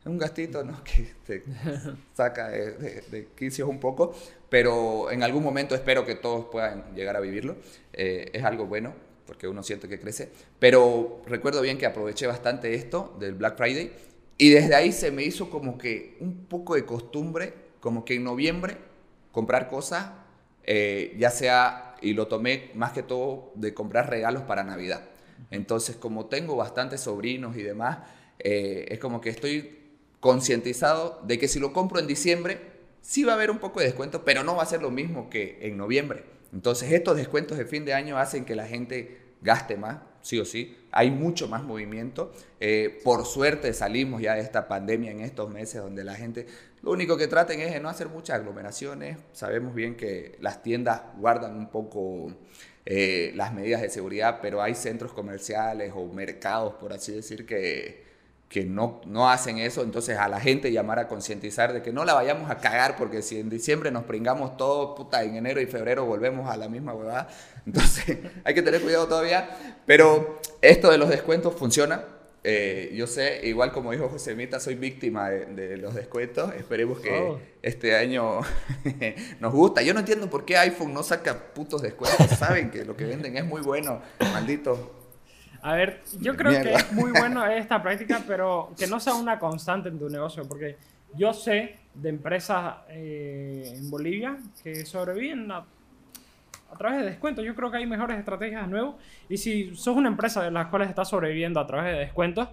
es 0.00 0.06
un 0.06 0.18
gastito, 0.18 0.64
¿no? 0.64 0.82
Que 0.84 1.14
te 1.24 1.44
saca 2.14 2.48
de, 2.48 3.02
de, 3.02 3.28
quicios 3.36 3.68
un 3.68 3.78
poco, 3.78 4.14
pero 4.48 5.10
en 5.10 5.22
algún 5.22 5.42
momento 5.42 5.74
espero 5.74 6.04
que 6.04 6.16
todos 6.16 6.46
puedan 6.46 6.94
llegar 6.94 7.16
a 7.16 7.20
vivirlo. 7.20 7.56
Eh, 7.92 8.30
es 8.32 8.42
algo 8.42 8.66
bueno 8.66 9.11
porque 9.26 9.48
uno 9.48 9.62
siente 9.62 9.88
que 9.88 9.98
crece, 9.98 10.30
pero 10.58 11.22
recuerdo 11.26 11.60
bien 11.62 11.78
que 11.78 11.86
aproveché 11.86 12.26
bastante 12.26 12.74
esto 12.74 13.16
del 13.18 13.34
Black 13.34 13.56
Friday 13.56 13.92
y 14.38 14.50
desde 14.50 14.74
ahí 14.74 14.92
se 14.92 15.10
me 15.10 15.22
hizo 15.22 15.50
como 15.50 15.78
que 15.78 16.16
un 16.20 16.46
poco 16.46 16.74
de 16.74 16.84
costumbre, 16.84 17.54
como 17.80 18.04
que 18.04 18.14
en 18.14 18.24
noviembre 18.24 18.76
comprar 19.30 19.68
cosas, 19.68 20.10
eh, 20.64 21.14
ya 21.18 21.30
sea, 21.30 21.96
y 22.00 22.14
lo 22.14 22.26
tomé 22.26 22.70
más 22.74 22.92
que 22.92 23.02
todo 23.02 23.52
de 23.54 23.74
comprar 23.74 24.10
regalos 24.10 24.42
para 24.42 24.64
Navidad. 24.64 25.02
Entonces, 25.50 25.96
como 25.96 26.26
tengo 26.26 26.56
bastantes 26.56 27.02
sobrinos 27.02 27.56
y 27.56 27.62
demás, 27.62 27.98
eh, 28.38 28.86
es 28.88 28.98
como 28.98 29.20
que 29.20 29.30
estoy 29.30 29.78
concientizado 30.20 31.20
de 31.24 31.38
que 31.38 31.48
si 31.48 31.58
lo 31.58 31.72
compro 31.72 31.98
en 31.98 32.06
diciembre, 32.06 32.60
sí 33.00 33.24
va 33.24 33.32
a 33.32 33.34
haber 33.36 33.50
un 33.50 33.58
poco 33.58 33.80
de 33.80 33.86
descuento, 33.86 34.24
pero 34.24 34.44
no 34.44 34.56
va 34.56 34.62
a 34.62 34.66
ser 34.66 34.82
lo 34.82 34.90
mismo 34.90 35.28
que 35.30 35.58
en 35.62 35.76
noviembre. 35.76 36.24
Entonces, 36.52 36.92
estos 36.92 37.16
descuentos 37.16 37.58
de 37.58 37.64
fin 37.64 37.84
de 37.84 37.94
año 37.94 38.18
hacen 38.18 38.44
que 38.44 38.54
la 38.54 38.66
gente 38.66 39.18
gaste 39.40 39.76
más, 39.76 39.98
sí 40.20 40.38
o 40.38 40.44
sí. 40.44 40.76
Hay 40.92 41.10
mucho 41.10 41.48
más 41.48 41.62
movimiento. 41.62 42.32
Eh, 42.60 43.00
por 43.02 43.26
suerte 43.26 43.72
salimos 43.72 44.22
ya 44.22 44.34
de 44.34 44.40
esta 44.40 44.68
pandemia 44.68 45.10
en 45.10 45.20
estos 45.20 45.50
meses 45.50 45.82
donde 45.82 46.04
la 46.04 46.14
gente 46.14 46.46
lo 46.82 46.90
único 46.90 47.16
que 47.16 47.28
traten 47.28 47.60
es 47.60 47.72
de 47.72 47.80
no 47.80 47.88
hacer 47.88 48.08
muchas 48.08 48.40
aglomeraciones. 48.40 49.16
Sabemos 49.32 49.72
bien 49.74 49.96
que 49.96 50.36
las 50.40 50.62
tiendas 50.62 51.02
guardan 51.16 51.56
un 51.56 51.70
poco 51.70 52.32
eh, 52.84 53.32
las 53.36 53.54
medidas 53.54 53.82
de 53.82 53.88
seguridad, 53.88 54.40
pero 54.42 54.60
hay 54.60 54.74
centros 54.74 55.12
comerciales 55.12 55.92
o 55.94 56.06
mercados, 56.06 56.74
por 56.74 56.92
así 56.92 57.12
decir, 57.12 57.46
que, 57.46 58.01
que 58.52 58.64
no, 58.64 59.00
no 59.06 59.30
hacen 59.30 59.58
eso. 59.58 59.82
Entonces 59.82 60.18
a 60.18 60.28
la 60.28 60.38
gente 60.38 60.70
llamar 60.70 60.98
a 60.98 61.08
concientizar 61.08 61.72
de 61.72 61.82
que 61.82 61.92
no 61.92 62.04
la 62.04 62.14
vayamos 62.14 62.50
a 62.50 62.58
cagar, 62.58 62.96
porque 62.96 63.22
si 63.22 63.40
en 63.40 63.48
diciembre 63.48 63.90
nos 63.90 64.04
pringamos 64.04 64.56
todo, 64.56 64.94
puta, 64.94 65.22
en 65.24 65.36
enero 65.36 65.60
y 65.60 65.66
febrero 65.66 66.04
volvemos 66.04 66.50
a 66.50 66.56
la 66.56 66.68
misma 66.68 66.92
huevada. 66.94 67.28
Entonces 67.66 68.18
hay 68.44 68.54
que 68.54 68.62
tener 68.62 68.82
cuidado 68.82 69.08
todavía. 69.08 69.48
Pero 69.86 70.40
esto 70.60 70.90
de 70.90 70.98
los 70.98 71.08
descuentos 71.08 71.54
funciona 71.54 72.04
eh, 72.44 72.92
yo 72.96 73.06
sé, 73.06 73.40
igual 73.44 73.70
como 73.70 73.92
dijo 73.92 74.08
José 74.08 74.34
Mita, 74.34 74.58
soy 74.58 74.74
víctima 74.74 75.30
de, 75.30 75.76
los 75.76 75.94
descuentos. 75.94 76.52
Esperemos 76.54 76.98
que 76.98 77.10
oh. 77.12 77.40
este 77.62 77.96
año 77.96 78.40
nos 79.40 79.52
gusta. 79.52 79.82
Yo 79.82 79.94
no 79.94 80.00
entiendo 80.00 80.28
por 80.28 80.44
qué 80.44 80.56
iPhone 80.56 80.92
no 80.92 81.02
saca 81.02 81.54
putos 81.54 81.82
descuentos. 81.82 82.26
Saben 82.38 82.70
que 82.70 82.84
lo 82.84 82.96
que 82.96 83.04
venden 83.04 83.36
es 83.36 83.44
muy 83.44 83.62
bueno, 83.62 84.02
maldito. 84.18 85.01
A 85.62 85.74
ver, 85.74 86.02
yo 86.20 86.36
creo 86.36 86.62
que 86.62 86.74
es 86.74 86.92
muy 86.92 87.12
bueno 87.12 87.46
esta 87.50 87.82
práctica, 87.82 88.22
pero 88.26 88.72
que 88.76 88.86
no 88.86 89.00
sea 89.00 89.14
una 89.14 89.38
constante 89.38 89.88
en 89.88 89.98
tu 89.98 90.08
negocio, 90.08 90.44
porque 90.48 90.76
yo 91.14 91.32
sé 91.32 91.76
de 91.94 92.08
empresas 92.08 92.76
eh, 92.88 93.74
en 93.76 93.90
Bolivia 93.90 94.36
que 94.62 94.84
sobreviven 94.84 95.50
a 95.50 95.64
a 96.72 96.76
través 96.76 97.00
de 97.00 97.06
descuentos. 97.10 97.44
Yo 97.44 97.54
creo 97.54 97.70
que 97.70 97.76
hay 97.76 97.86
mejores 97.86 98.18
estrategias 98.18 98.62
de 98.62 98.68
nuevo. 98.68 98.98
Y 99.28 99.36
si 99.36 99.74
sos 99.76 99.96
una 99.96 100.08
empresa 100.08 100.42
de 100.42 100.50
las 100.50 100.68
cuales 100.68 100.88
estás 100.88 101.08
sobreviviendo 101.08 101.60
a 101.60 101.66
través 101.66 101.92
de 101.92 102.00
descuentos, 102.00 102.48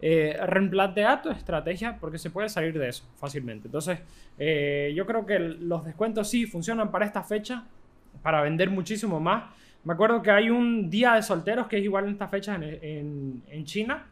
eh, 0.00 0.36
replantea 0.46 1.22
tu 1.22 1.30
estrategia 1.30 1.96
porque 1.98 2.18
se 2.18 2.30
puede 2.30 2.48
salir 2.48 2.78
de 2.78 2.88
eso 2.88 3.04
fácilmente. 3.16 3.68
Entonces, 3.68 4.00
eh, 4.38 4.92
yo 4.94 5.06
creo 5.06 5.24
que 5.24 5.38
los 5.38 5.84
descuentos 5.84 6.28
sí 6.28 6.46
funcionan 6.46 6.90
para 6.90 7.06
esta 7.06 7.22
fecha, 7.22 7.64
para 8.22 8.42
vender 8.42 8.68
muchísimo 8.68 9.20
más. 9.20 9.44
Me 9.84 9.94
acuerdo 9.94 10.22
que 10.22 10.30
hay 10.30 10.48
un 10.50 10.88
día 10.88 11.14
de 11.14 11.22
solteros 11.22 11.66
que 11.66 11.78
es 11.78 11.84
igual 11.84 12.04
en 12.04 12.12
esta 12.12 12.28
fecha 12.28 12.54
en, 12.54 13.42
en 13.48 13.64
China, 13.64 14.06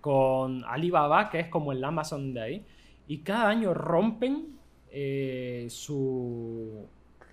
con 0.00 0.64
Alibaba, 0.64 1.28
que 1.28 1.40
es 1.40 1.48
como 1.48 1.72
el 1.72 1.82
Amazon 1.82 2.32
de 2.32 2.40
ahí. 2.40 2.64
Y 3.08 3.18
cada 3.18 3.48
año 3.48 3.74
rompen 3.74 4.56
eh, 4.90 5.66
su, 5.68 6.86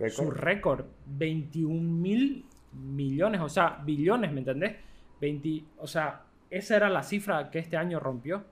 su 0.10 0.32
récord, 0.32 0.86
21 1.06 1.82
mil 1.82 2.45
millones, 2.74 3.41
o 3.41 3.49
sea, 3.49 3.80
billones, 3.86 4.32
¿me 4.32 4.39
entendés? 4.39 4.76
20, 5.22 5.64
o 5.78 5.88
sea, 5.88 6.24
esa 6.49 6.76
era 6.76 6.89
la 6.89 7.04
cifra 7.04 7.49
que 7.49 7.60
este 7.60 7.78
año 7.78 7.99
rompió. 7.99 8.43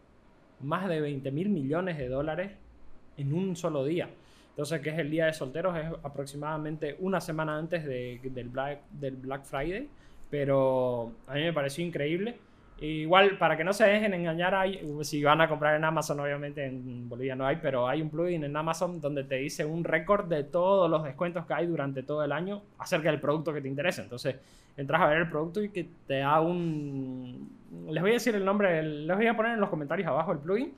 Más 0.62 0.88
de 0.88 1.02
20 1.02 1.32
mil 1.32 1.50
millones 1.50 1.98
de 1.98 2.08
dólares 2.08 2.52
en 3.18 3.34
un 3.34 3.56
solo 3.56 3.84
día. 3.84 4.10
Entonces, 4.52 4.82
que 4.82 4.90
es 4.90 5.00
el 5.00 5.10
día 5.10 5.26
de 5.26 5.34
solteros, 5.34 5.78
es 5.78 5.86
aproximadamente 6.04 6.96
una 7.00 7.20
semana 7.22 7.58
antes 7.58 7.86
de, 7.86 8.20
del, 8.24 8.50
Black, 8.50 8.80
del 8.92 9.16
Black 9.16 9.44
Friday. 9.44 9.90
Pero 10.30 11.12
a 11.28 11.34
mí 11.34 11.42
me 11.42 11.54
pareció 11.54 11.86
increíble. 11.86 12.38
Igual, 12.82 13.38
para 13.38 13.56
que 13.56 13.64
no 13.64 13.74
se 13.74 13.86
dejen 13.86 14.14
engañar, 14.16 14.56
hay, 14.56 14.82
si 15.04 15.24
van 15.24 15.40
a 15.40 15.48
comprar 15.48 15.76
en 15.76 15.84
Amazon, 15.84 16.20
obviamente 16.20 16.66
en 16.66 17.08
Bolivia 17.08 17.36
no 17.36 17.46
hay, 17.46 17.58
pero 17.62 17.88
hay 17.88 18.02
un 18.02 18.10
plugin 18.10 18.44
en 18.44 18.58
Amazon 18.58 19.00
donde 19.00 19.24
te 19.24 19.36
dice 19.36 19.64
un 19.64 19.84
récord 19.84 20.28
de 20.28 20.44
todos 20.44 20.90
los 20.90 21.04
descuentos 21.04 21.46
que 21.46 21.54
hay 21.54 21.68
durante 21.68 22.02
todo 22.02 22.24
el 22.24 22.32
año 22.32 22.64
acerca 22.80 23.12
del 23.12 23.22
producto 23.22 23.54
que 23.54 23.62
te 23.62 23.68
interesa. 23.68 24.02
Entonces, 24.02 24.38
entras 24.78 25.00
a 25.00 25.06
ver 25.06 25.20
el 25.20 25.30
producto 25.30 25.62
y 25.62 25.70
que 25.70 25.88
te 26.08 26.20
da 26.20 26.42
un... 26.42 27.56
Les 27.88 28.02
voy 28.02 28.12
a 28.12 28.14
decir 28.16 28.34
el 28.34 28.44
nombre, 28.44 28.82
les 28.82 29.16
voy 29.16 29.28
a 29.28 29.36
poner 29.36 29.54
en 29.54 29.60
los 29.60 29.70
comentarios 29.70 30.08
abajo 30.08 30.32
el 30.32 30.40
plugin 30.40 30.74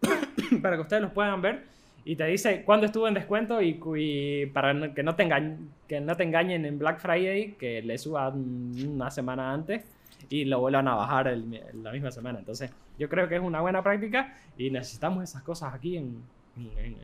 para 0.62 0.76
que 0.76 0.82
ustedes 0.82 1.02
los 1.02 1.12
puedan 1.12 1.42
ver. 1.42 1.64
Y 2.04 2.16
te 2.16 2.24
dice 2.26 2.64
cuándo 2.64 2.86
estuvo 2.86 3.06
en 3.06 3.14
descuento 3.14 3.60
y, 3.62 4.46
para 4.52 4.92
que 4.92 5.02
no, 5.02 5.14
te 5.14 5.22
engañen, 5.22 5.70
que 5.86 6.00
no 6.00 6.16
te 6.16 6.24
engañen 6.24 6.64
en 6.64 6.78
Black 6.78 6.98
Friday, 6.98 7.52
que 7.52 7.80
le 7.82 7.96
suban 7.96 8.72
una 8.86 9.10
semana 9.10 9.52
antes 9.52 9.84
y 10.28 10.44
lo 10.44 10.60
vuelvan 10.60 10.88
a 10.88 10.96
bajar 10.96 11.36
la 11.74 11.92
misma 11.92 12.10
semana. 12.10 12.40
Entonces, 12.40 12.72
yo 12.98 13.08
creo 13.08 13.28
que 13.28 13.36
es 13.36 13.40
una 13.40 13.60
buena 13.60 13.82
práctica 13.82 14.34
y 14.58 14.70
necesitamos 14.70 15.22
esas 15.22 15.42
cosas 15.42 15.74
aquí 15.74 15.96
en, 15.96 16.22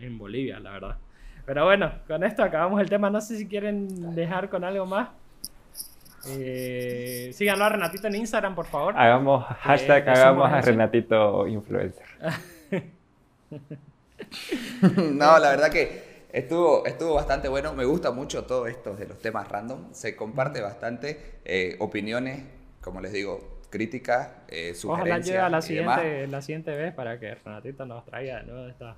en, 0.01 0.19
Bolivia, 0.19 0.59
la 0.59 0.73
verdad. 0.73 0.97
Pero 1.47 1.65
bueno, 1.65 1.93
con 2.07 2.25
esto 2.25 2.43
acabamos 2.43 2.81
el 2.81 2.91
tema. 2.91 3.09
No 3.09 3.21
sé 3.21 3.37
si 3.37 3.47
quieren 3.47 4.15
dejar 4.15 4.49
con 4.49 4.65
algo 4.65 4.85
más. 4.85 5.11
Eh, 6.27 7.31
síganlo 7.33 7.65
a 7.65 7.69
Renatito 7.69 8.09
en 8.09 8.17
Instagram, 8.17 8.55
por 8.55 8.67
favor. 8.67 8.95
Hagamos, 8.97 9.49
eh, 9.49 9.55
hashtag 9.61 10.09
hagamos 10.09 10.51
a 10.51 10.61
Renatito 10.61 11.47
influencer. 11.47 12.05
no, 15.13 15.39
la 15.39 15.51
verdad 15.51 15.71
que 15.71 16.25
estuvo, 16.33 16.87
estuvo 16.87 17.15
bastante 17.15 17.49
bueno. 17.49 17.73
Me 17.75 17.85
gusta 17.85 18.11
mucho 18.11 18.45
todo 18.45 18.67
esto 18.67 18.95
de 18.95 19.07
los 19.07 19.19
temas 19.19 19.49
random. 19.49 19.93
Se 19.93 20.17
comparte 20.17 20.61
bastante 20.61 21.41
eh, 21.45 21.77
opiniones 21.81 22.43
como 22.81 23.01
les 23.01 23.13
digo, 23.13 23.61
críticas, 23.71 24.31
eh, 24.49 24.75
Ojalá 24.85 25.19
llegue 25.19 25.39
sugerencias 25.39 25.39
a 25.41 25.49
la 25.51 25.61
demás. 25.61 26.01
siguiente, 26.01 26.27
la 26.29 26.43
siguiente 26.43 26.71
vez 26.75 26.95
para 26.95 27.19
que 27.21 27.35
Renatito 27.35 27.85
nos 27.87 28.05
traiga 28.05 28.39
de 28.41 28.45
nuevo 28.45 28.67
esta. 28.69 28.97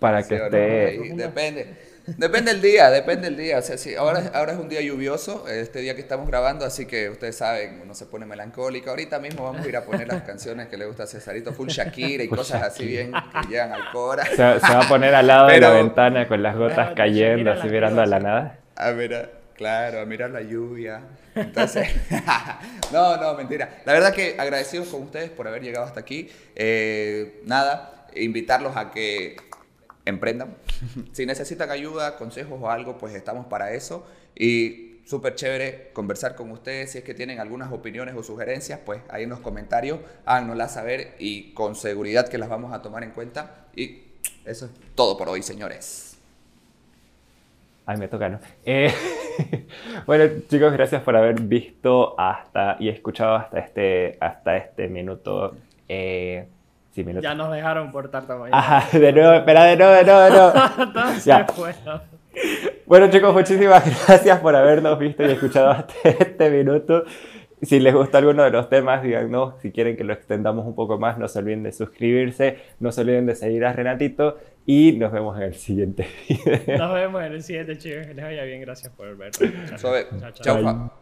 Para 0.00 0.22
Sí 0.22 0.30
que 0.30 0.38
no, 0.38 0.44
esté... 0.46 0.86
ahí 0.86 1.08
depende. 1.10 1.90
Depende 2.06 2.52
del 2.52 2.62
día, 2.62 2.90
depende 2.90 3.28
del 3.28 3.36
día. 3.36 3.58
O 3.58 3.62
sea, 3.62 3.78
sí, 3.78 3.94
ahora, 3.94 4.32
ahora 4.34 4.52
es 4.52 4.58
un 4.58 4.68
día 4.68 4.80
lluvioso, 4.80 5.46
este 5.46 5.80
día 5.80 5.94
que 5.94 6.00
estamos 6.00 6.26
grabando, 6.26 6.64
así 6.64 6.86
que 6.86 7.08
ustedes 7.08 7.36
saben, 7.36 7.80
uno 7.84 7.94
se 7.94 8.06
pone 8.06 8.26
melancólico. 8.26 8.90
Ahorita 8.90 9.18
mismo 9.18 9.44
vamos 9.44 9.64
a 9.64 9.68
ir 9.68 9.76
a 9.76 9.84
poner 9.84 10.08
las 10.08 10.22
canciones 10.22 10.68
que 10.68 10.76
le 10.76 10.86
gusta 10.86 11.04
a 11.04 11.06
Cesarito, 11.06 11.52
full 11.52 11.68
Shakira 11.68 12.24
y 12.24 12.28
Full 12.28 12.38
cosas 12.38 12.62
así 12.62 12.86
bien 12.86 13.12
que 13.12 13.48
llegan 13.48 13.72
al 13.72 13.90
cora. 13.92 14.24
Se, 14.24 14.36
se 14.36 14.42
va 14.42 14.80
a 14.80 14.88
poner 14.88 15.14
al 15.14 15.26
lado 15.26 15.48
de 15.48 15.60
la 15.60 15.70
ventana 15.70 16.26
con 16.26 16.42
las 16.42 16.56
gotas 16.56 16.76
Claro, 16.76 16.94
cayendo, 16.94 17.52
así 17.52 17.68
mirando 17.68 18.00
a 18.02 18.06
la 18.06 18.18
nada. 18.18 18.58
A 18.74 18.92
mirar, 18.92 19.30
claro, 19.54 20.00
a 20.00 20.06
mirar 20.06 20.30
la 20.30 20.40
lluvia. 20.40 21.02
Entonces, 21.34 21.88
no, 22.92 23.16
no, 23.18 23.34
mentira. 23.34 23.82
La 23.84 23.92
verdad 23.92 24.12
que 24.12 24.36
agradecidos 24.38 24.88
con 24.88 25.02
ustedes 25.02 25.30
por 25.30 25.46
haber 25.46 25.62
llegado 25.62 25.84
hasta 25.84 26.00
aquí. 26.00 26.30
Eh, 26.56 27.42
nada, 27.44 28.06
invitarlos 28.14 28.76
a 28.76 28.90
que 28.90 29.36
emprendan. 30.10 30.56
Si 31.12 31.26
necesitan 31.26 31.70
ayuda, 31.70 32.16
consejos 32.16 32.58
o 32.60 32.70
algo, 32.70 32.98
pues 32.98 33.14
estamos 33.14 33.46
para 33.46 33.72
eso. 33.72 34.06
Y 34.34 35.00
súper 35.04 35.34
chévere 35.34 35.90
conversar 35.92 36.34
con 36.36 36.50
ustedes. 36.50 36.92
Si 36.92 36.98
es 36.98 37.04
que 37.04 37.14
tienen 37.14 37.40
algunas 37.40 37.72
opiniones 37.72 38.14
o 38.14 38.22
sugerencias, 38.22 38.80
pues 38.84 39.02
ahí 39.08 39.24
en 39.24 39.30
los 39.30 39.40
comentarios 39.40 40.00
háganoslas 40.24 40.74
saber 40.74 41.14
y 41.18 41.52
con 41.52 41.74
seguridad 41.74 42.28
que 42.28 42.38
las 42.38 42.48
vamos 42.48 42.72
a 42.72 42.82
tomar 42.82 43.02
en 43.02 43.10
cuenta. 43.10 43.66
Y 43.74 44.02
eso 44.44 44.66
es 44.66 44.72
todo 44.94 45.16
por 45.16 45.28
hoy, 45.28 45.42
señores. 45.42 46.18
Ay, 47.86 47.96
me 47.96 48.06
toca, 48.06 48.28
¿no? 48.28 48.38
Eh, 48.64 48.92
bueno, 50.06 50.42
chicos, 50.48 50.72
gracias 50.72 51.02
por 51.02 51.16
haber 51.16 51.40
visto 51.40 52.14
hasta 52.18 52.76
y 52.78 52.88
escuchado 52.88 53.34
hasta 53.34 53.58
este, 53.58 54.16
hasta 54.20 54.56
este 54.56 54.86
minuto. 54.86 55.56
Eh, 55.88 56.46
sí. 56.92 57.04
Ya 57.20 57.34
nos 57.34 57.52
dejaron 57.52 57.90
por 57.92 58.10
tarta 58.10 58.36
mañana. 58.36 58.58
Ajá, 58.58 58.98
de 58.98 59.12
nuevo, 59.12 59.32
espera, 59.34 59.64
de 59.64 59.76
nuevo, 59.76 59.92
de 59.92 60.04
nuevo, 60.04 60.20
de 60.20 60.30
nuevo. 60.30 60.52
Ya. 61.24 61.46
Bueno, 62.86 63.08
chicos, 63.10 63.32
muchísimas 63.34 63.84
gracias 64.06 64.38
por 64.40 64.54
habernos 64.56 64.98
visto 64.98 65.22
y 65.24 65.30
escuchado 65.32 65.70
hasta 65.70 65.92
este 66.04 66.50
minuto. 66.50 67.04
Si 67.62 67.78
les 67.78 67.94
gustó 67.94 68.18
alguno 68.18 68.42
de 68.42 68.50
los 68.50 68.68
temas, 68.70 69.02
díganos. 69.02 69.60
Si 69.60 69.70
quieren 69.70 69.96
que 69.96 70.02
lo 70.04 70.12
extendamos 70.14 70.66
un 70.66 70.74
poco 70.74 70.98
más, 70.98 71.18
no 71.18 71.28
se 71.28 71.40
olviden 71.40 71.62
de 71.62 71.72
suscribirse, 71.72 72.58
no 72.78 72.90
se 72.90 73.02
olviden 73.02 73.26
de 73.26 73.34
seguir 73.34 73.64
a 73.66 73.72
Renatito 73.74 74.38
y 74.64 74.92
nos 74.92 75.12
vemos 75.12 75.36
en 75.36 75.42
el 75.44 75.54
siguiente 75.54 76.06
video. 76.28 76.78
Nos 76.78 76.94
vemos 76.94 77.22
en 77.22 77.32
el 77.32 77.42
siguiente, 77.42 77.76
chicos. 77.76 78.06
Que 78.06 78.14
les 78.14 78.24
vaya 78.24 78.44
bien. 78.44 78.62
Gracias 78.62 78.90
por 78.94 79.14
vernos. 79.16 79.38
Chao, 79.78 80.30
chao. 80.32 80.62
Fa- 80.62 80.99